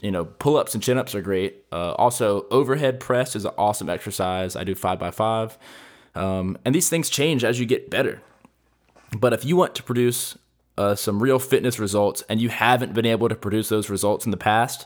you 0.02 0.12
know, 0.12 0.24
pull 0.24 0.56
ups 0.56 0.74
and 0.74 0.82
chin 0.82 0.98
ups 0.98 1.14
are 1.14 1.22
great. 1.22 1.66
Uh, 1.72 1.92
also, 1.94 2.46
overhead 2.50 3.02
press 3.02 3.36
is 3.36 3.44
an 3.44 3.52
awesome 3.58 3.90
exercise. 3.90 4.56
I 4.56 4.64
do 4.64 4.76
five 4.76 4.98
by 4.98 5.12
five. 5.12 5.58
Um, 6.18 6.58
and 6.66 6.74
these 6.74 6.90
things 6.90 7.10
change 7.10 7.44
as 7.44 7.60
you 7.60 7.66
get 7.66 7.90
better. 7.90 8.22
But 9.18 9.34
if 9.34 9.46
you 9.46 9.56
want 9.56 9.76
to 9.76 9.84
produce 9.84 10.38
uh, 10.78 10.96
some 10.96 11.22
real 11.22 11.40
fitness 11.40 11.80
results 11.80 12.24
and 12.28 12.42
you 12.42 12.50
haven't 12.50 12.94
been 12.94 13.06
able 13.06 13.30
to 13.30 13.36
produce 13.36 13.70
those 13.70 13.90
results 13.90 14.26
in 14.26 14.32
the 14.32 14.38
past, 14.38 14.86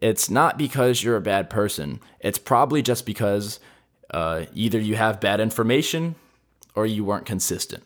it's 0.00 0.28
not 0.30 0.58
because 0.58 1.02
you're 1.02 1.16
a 1.16 1.22
bad 1.22 1.48
person. 1.50 2.00
It's 2.20 2.38
probably 2.38 2.82
just 2.82 3.06
because 3.06 3.58
uh, 4.10 4.44
either 4.54 4.78
you 4.78 4.96
have 4.96 5.20
bad 5.20 5.40
information 5.40 6.14
or 6.74 6.86
you 6.86 7.04
weren't 7.04 7.26
consistent. 7.26 7.82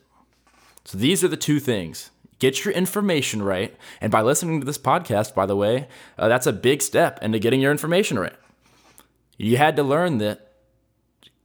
So 0.85 0.97
these 0.97 1.23
are 1.23 1.27
the 1.27 1.37
two 1.37 1.59
things. 1.59 2.11
Get 2.39 2.65
your 2.65 2.73
information 2.73 3.43
right. 3.43 3.75
And 4.01 4.11
by 4.11 4.21
listening 4.21 4.59
to 4.59 4.65
this 4.65 4.77
podcast, 4.77 5.33
by 5.35 5.45
the 5.45 5.55
way, 5.55 5.87
uh, 6.17 6.27
that's 6.27 6.47
a 6.47 6.53
big 6.53 6.81
step 6.81 7.19
into 7.21 7.39
getting 7.39 7.61
your 7.61 7.71
information 7.71 8.19
right. 8.19 8.35
You 9.37 9.57
had 9.57 9.75
to 9.75 9.83
learn 9.83 10.17
that 10.17 10.51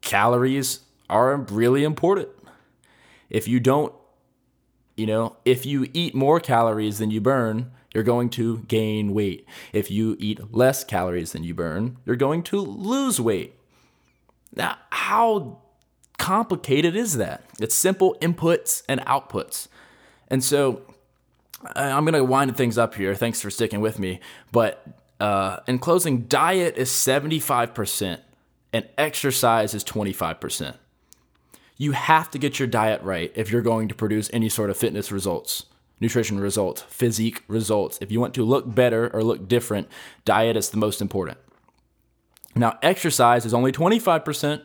calories 0.00 0.80
are 1.08 1.36
really 1.36 1.84
important. 1.84 2.28
If 3.30 3.48
you 3.48 3.60
don't, 3.60 3.92
you 4.96 5.06
know, 5.06 5.36
if 5.44 5.66
you 5.66 5.88
eat 5.92 6.14
more 6.14 6.40
calories 6.40 6.98
than 6.98 7.10
you 7.10 7.20
burn, 7.20 7.70
you're 7.92 8.04
going 8.04 8.30
to 8.30 8.58
gain 8.68 9.14
weight. 9.14 9.46
If 9.72 9.90
you 9.90 10.16
eat 10.18 10.54
less 10.54 10.84
calories 10.84 11.32
than 11.32 11.44
you 11.44 11.54
burn, 11.54 11.98
you're 12.04 12.16
going 12.16 12.42
to 12.44 12.60
lose 12.60 13.20
weight. 13.20 13.54
Now, 14.54 14.76
how 14.90 15.60
complicated 16.18 16.96
is 16.96 17.16
that? 17.16 17.42
It's 17.60 17.74
simple 17.74 18.16
inputs 18.20 18.82
and 18.88 19.00
outputs. 19.02 19.68
And 20.28 20.42
so 20.42 20.82
I'm 21.74 22.04
going 22.04 22.14
to 22.14 22.24
wind 22.24 22.56
things 22.56 22.78
up 22.78 22.94
here. 22.94 23.14
Thanks 23.14 23.40
for 23.40 23.50
sticking 23.50 23.80
with 23.80 23.98
me. 23.98 24.20
But 24.52 24.86
uh, 25.20 25.58
in 25.66 25.78
closing, 25.78 26.22
diet 26.22 26.76
is 26.76 26.90
75% 26.90 28.20
and 28.72 28.88
exercise 28.98 29.74
is 29.74 29.84
25%. 29.84 30.76
You 31.76 31.92
have 31.92 32.30
to 32.30 32.38
get 32.38 32.58
your 32.58 32.68
diet 32.68 33.02
right 33.02 33.30
if 33.34 33.50
you're 33.50 33.62
going 33.62 33.88
to 33.88 33.94
produce 33.94 34.30
any 34.32 34.48
sort 34.48 34.70
of 34.70 34.76
fitness 34.76 35.12
results, 35.12 35.66
nutrition 36.00 36.40
results, 36.40 36.82
physique 36.82 37.42
results. 37.48 37.98
If 38.00 38.10
you 38.10 38.20
want 38.20 38.34
to 38.34 38.44
look 38.44 38.74
better 38.74 39.10
or 39.14 39.22
look 39.22 39.46
different, 39.46 39.88
diet 40.24 40.56
is 40.56 40.70
the 40.70 40.78
most 40.78 41.02
important. 41.02 41.38
Now, 42.54 42.78
exercise 42.82 43.44
is 43.44 43.52
only 43.52 43.72
25% 43.72 44.62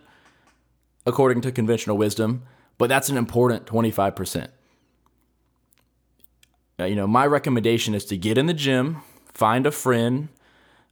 according 1.05 1.41
to 1.41 1.51
conventional 1.51 1.97
wisdom, 1.97 2.43
but 2.77 2.87
that's 2.87 3.09
an 3.09 3.17
important 3.17 3.65
25%. 3.65 4.47
Now, 6.79 6.85
you 6.85 6.95
know, 6.95 7.07
my 7.07 7.27
recommendation 7.27 7.93
is 7.93 8.05
to 8.05 8.17
get 8.17 8.37
in 8.37 8.45
the 8.45 8.53
gym, 8.53 9.01
find 9.33 9.67
a 9.67 9.71
friend, 9.71 10.29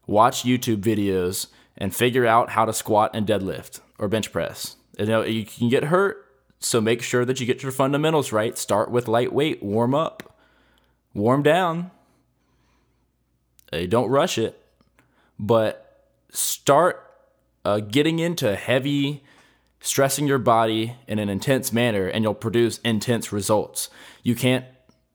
watch 0.05 0.43
YouTube 0.43 0.81
videos, 0.81 1.47
and 1.77 1.95
figure 1.95 2.25
out 2.25 2.49
how 2.49 2.65
to 2.65 2.73
squat 2.73 3.11
and 3.13 3.25
deadlift 3.25 3.79
or 3.97 4.09
bench 4.09 4.31
press. 4.33 4.75
You 4.99 5.05
know, 5.05 5.23
you 5.23 5.45
can 5.45 5.69
get 5.69 5.85
hurt, 5.85 6.25
so 6.59 6.81
make 6.81 7.01
sure 7.01 7.23
that 7.23 7.39
you 7.39 7.45
get 7.45 7.63
your 7.63 7.71
fundamentals 7.71 8.33
right. 8.33 8.57
Start 8.57 8.91
with 8.91 9.07
lightweight, 9.07 9.63
warm 9.63 9.95
up, 9.95 10.37
warm 11.13 11.41
down. 11.41 11.91
Hey, 13.71 13.87
don't 13.87 14.09
rush 14.09 14.37
it, 14.37 14.61
but 15.39 16.09
start 16.31 17.09
uh, 17.63 17.79
getting 17.79 18.19
into 18.19 18.57
heavy, 18.57 19.23
stressing 19.79 20.27
your 20.27 20.37
body 20.37 20.95
in 21.07 21.17
an 21.17 21.29
intense 21.29 21.71
manner, 21.71 22.07
and 22.07 22.23
you'll 22.23 22.33
produce 22.33 22.79
intense 22.79 23.31
results. 23.31 23.89
You 24.21 24.35
can't 24.35 24.65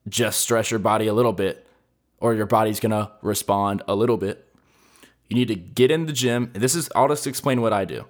just 0.09 0.39
stress 0.39 0.71
your 0.71 0.79
body 0.79 1.05
a 1.05 1.13
little 1.13 1.33
bit, 1.33 1.67
or 2.19 2.33
your 2.33 2.47
body's 2.47 2.79
gonna 2.79 3.11
respond 3.21 3.83
a 3.87 3.93
little 3.93 4.17
bit. 4.17 4.51
You 5.29 5.35
need 5.35 5.47
to 5.49 5.55
get 5.55 5.91
in 5.91 6.07
the 6.07 6.13
gym. 6.13 6.49
This 6.53 6.73
is, 6.73 6.89
I'll 6.95 7.07
just 7.07 7.27
explain 7.27 7.61
what 7.61 7.73
I 7.73 7.85
do. 7.85 8.05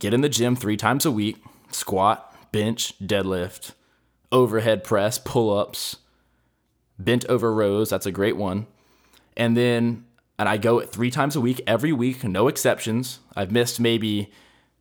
Get 0.00 0.14
in 0.14 0.22
the 0.22 0.28
gym 0.30 0.56
three 0.56 0.78
times 0.78 1.04
a 1.04 1.10
week 1.10 1.36
squat, 1.70 2.34
bench, 2.50 2.98
deadlift, 2.98 3.72
overhead 4.32 4.82
press, 4.82 5.18
pull 5.18 5.56
ups, 5.56 5.98
bent 6.98 7.24
over 7.26 7.54
rows. 7.54 7.90
That's 7.90 8.06
a 8.06 8.12
great 8.12 8.36
one. 8.36 8.66
And 9.36 9.56
then, 9.56 10.06
and 10.38 10.48
I 10.48 10.56
go 10.56 10.78
it 10.78 10.90
three 10.90 11.10
times 11.10 11.36
a 11.36 11.40
week, 11.40 11.60
every 11.66 11.92
week, 11.92 12.24
no 12.24 12.48
exceptions. 12.48 13.20
I've 13.36 13.52
missed 13.52 13.78
maybe 13.78 14.32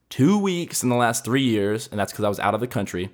two 0.09 0.39
weeks 0.39 0.83
in 0.83 0.89
the 0.89 0.95
last 0.95 1.25
three 1.25 1.43
years, 1.43 1.89
and 1.91 1.99
that's 1.99 2.13
because 2.13 2.25
I 2.25 2.29
was 2.29 2.39
out 2.39 2.55
of 2.55 2.61
the 2.61 2.67
country. 2.67 3.09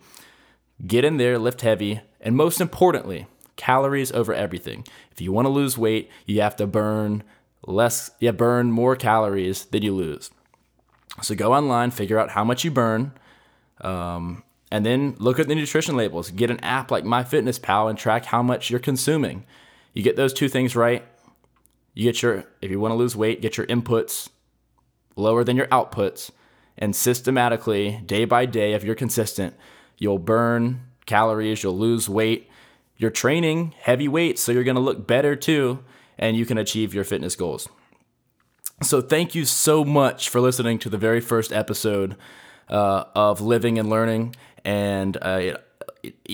Get 0.85 1.05
in 1.05 1.17
there, 1.17 1.39
lift 1.39 1.61
heavy, 1.61 2.01
and 2.21 2.35
most 2.35 2.61
importantly, 2.61 3.25
calories 3.55 4.11
over 4.11 4.33
everything. 4.33 4.85
If 5.11 5.21
you 5.21 5.31
want 5.31 5.45
to 5.47 5.49
lose 5.49 5.75
weight, 5.75 6.11
you 6.27 6.41
have 6.41 6.55
to 6.57 6.67
burn 6.67 7.23
less, 7.65 8.11
you 8.19 8.31
burn 8.31 8.71
more 8.71 8.95
calories 8.95 9.65
than 9.65 9.81
you 9.81 9.95
lose. 9.95 10.29
So 11.21 11.35
go 11.35 11.53
online, 11.53 11.91
figure 11.91 12.19
out 12.19 12.31
how 12.31 12.43
much 12.43 12.63
you 12.63 12.71
burn, 12.71 13.13
um, 13.81 14.43
and 14.71 14.85
then 14.85 15.15
look 15.17 15.39
at 15.39 15.47
the 15.47 15.55
nutrition 15.55 15.95
labels. 15.95 16.31
Get 16.31 16.49
an 16.49 16.59
app 16.59 16.91
like 16.91 17.03
MyFitnessPal 17.03 17.89
and 17.89 17.97
track 17.97 18.25
how 18.25 18.43
much 18.43 18.69
you're 18.69 18.79
consuming. 18.79 19.45
You 19.93 20.03
get 20.03 20.17
those 20.17 20.33
two 20.33 20.49
things 20.49 20.75
right. 20.75 21.05
You 21.93 22.03
get 22.03 22.21
your, 22.21 22.43
if 22.61 22.69
you 22.69 22.79
want 22.79 22.91
to 22.91 22.95
lose 22.95 23.15
weight, 23.15 23.41
get 23.41 23.55
your 23.55 23.65
inputs 23.67 24.29
lower 25.15 25.43
than 25.43 25.55
your 25.55 25.67
outputs. 25.67 26.31
And 26.77 26.93
systematically, 26.93 28.01
day 28.05 28.25
by 28.25 28.45
day, 28.45 28.73
if 28.73 28.83
you're 28.83 28.95
consistent, 28.95 29.55
you'll 29.97 30.19
burn 30.19 30.81
calories, 31.05 31.63
you'll 31.63 31.77
lose 31.77 32.09
weight. 32.09 32.49
You're 32.97 33.11
training 33.11 33.73
heavy 33.79 34.09
weights, 34.09 34.41
so 34.41 34.51
you're 34.51 34.63
going 34.63 34.75
to 34.75 34.81
look 34.81 35.07
better 35.07 35.35
too 35.35 35.83
and 36.17 36.35
you 36.35 36.45
can 36.45 36.57
achieve 36.57 36.93
your 36.93 37.03
fitness 37.03 37.35
goals. 37.35 37.69
So, 38.81 38.99
thank 39.01 39.35
you 39.35 39.45
so 39.45 39.85
much 39.85 40.27
for 40.27 40.41
listening 40.41 40.79
to 40.79 40.89
the 40.89 40.97
very 40.97 41.21
first 41.21 41.53
episode 41.53 42.17
uh, 42.69 43.05
of 43.15 43.39
Living 43.39 43.79
and 43.79 43.89
Learning. 43.89 44.35
And 44.65 45.17
uh, 45.21 45.57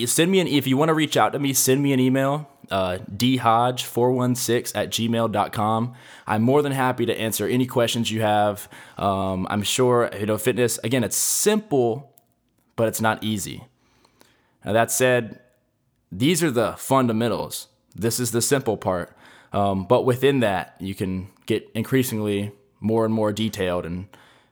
send 0.06 0.32
me 0.32 0.39
an 0.39 0.48
if 0.48 0.66
you 0.66 0.76
want 0.76 0.89
to 0.89 0.96
reach 0.96 1.18
out 1.18 1.34
to 1.34 1.39
me, 1.39 1.54
send 1.54 1.84
me 1.84 1.94
an 1.94 2.00
email, 2.00 2.50
uh, 2.72 2.98
dhodge416 3.16 4.72
at 4.74 4.89
gmail.com. 4.89 5.94
I'm 6.26 6.42
more 6.42 6.64
than 6.64 6.72
happy 6.72 7.06
to 7.06 7.20
answer 7.20 7.48
any 7.48 7.68
questions 7.68 8.10
you 8.10 8.22
have. 8.22 8.68
Um, 8.98 9.46
I'm 9.50 9.62
sure, 9.62 10.10
you 10.20 10.26
know, 10.26 10.39
fitness, 10.39 10.80
again, 10.84 11.04
it's 11.04 11.18
simple, 11.18 12.12
but 12.76 12.88
it's 12.88 13.02
not 13.02 13.24
easy. 13.24 13.66
Now, 14.66 14.74
that 14.74 14.89
said, 14.89 15.39
these 16.12 16.42
are 16.42 16.52
the 16.52 16.74
fundamentals. 16.74 17.68
This 17.96 18.20
is 18.20 18.32
the 18.32 18.42
simple 18.42 18.78
part. 18.78 19.16
Um, 19.54 19.86
but 19.86 20.06
within 20.06 20.39
that, 20.39 20.76
you 20.80 20.95
can 20.95 21.28
get 21.45 21.70
increasingly 21.76 22.52
more 22.80 23.06
and 23.06 23.14
more 23.14 23.32
detailed 23.32 23.86
and 23.86 24.08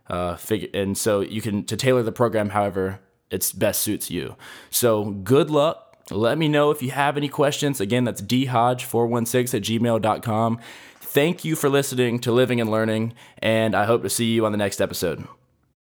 uh, 0.08 0.36
figure, 0.36 0.70
and 0.74 0.98
so 0.98 1.22
you 1.22 1.42
can 1.42 1.64
to 1.66 1.78
tailor 1.78 2.04
the 2.04 2.12
program 2.12 2.50
however 2.50 3.00
it's 3.30 3.52
best 3.52 3.82
suits 3.82 4.10
you. 4.10 4.36
So 4.70 5.06
good 5.06 5.50
luck. 5.50 5.98
Let 6.12 6.38
me 6.38 6.48
know 6.48 6.72
if 6.72 6.82
you 6.82 6.92
have 6.92 7.18
any 7.18 7.30
questions. 7.30 7.80
Again, 7.80 8.04
that's 8.04 8.22
dhodge416 8.22 9.54
at 9.54 9.62
gmail.com. 9.62 10.60
Thank 11.02 11.46
you 11.46 11.56
for 11.56 11.70
listening 11.70 12.20
to 12.20 12.32
Living 12.32 12.60
and 12.60 12.70
Learning, 12.70 13.14
and 13.40 13.76
I 13.76 13.86
hope 13.86 14.04
to 14.04 14.10
see 14.10 14.34
you 14.34 14.46
on 14.46 14.52
the 14.52 14.58
next 14.58 14.82
episode. 14.82 15.28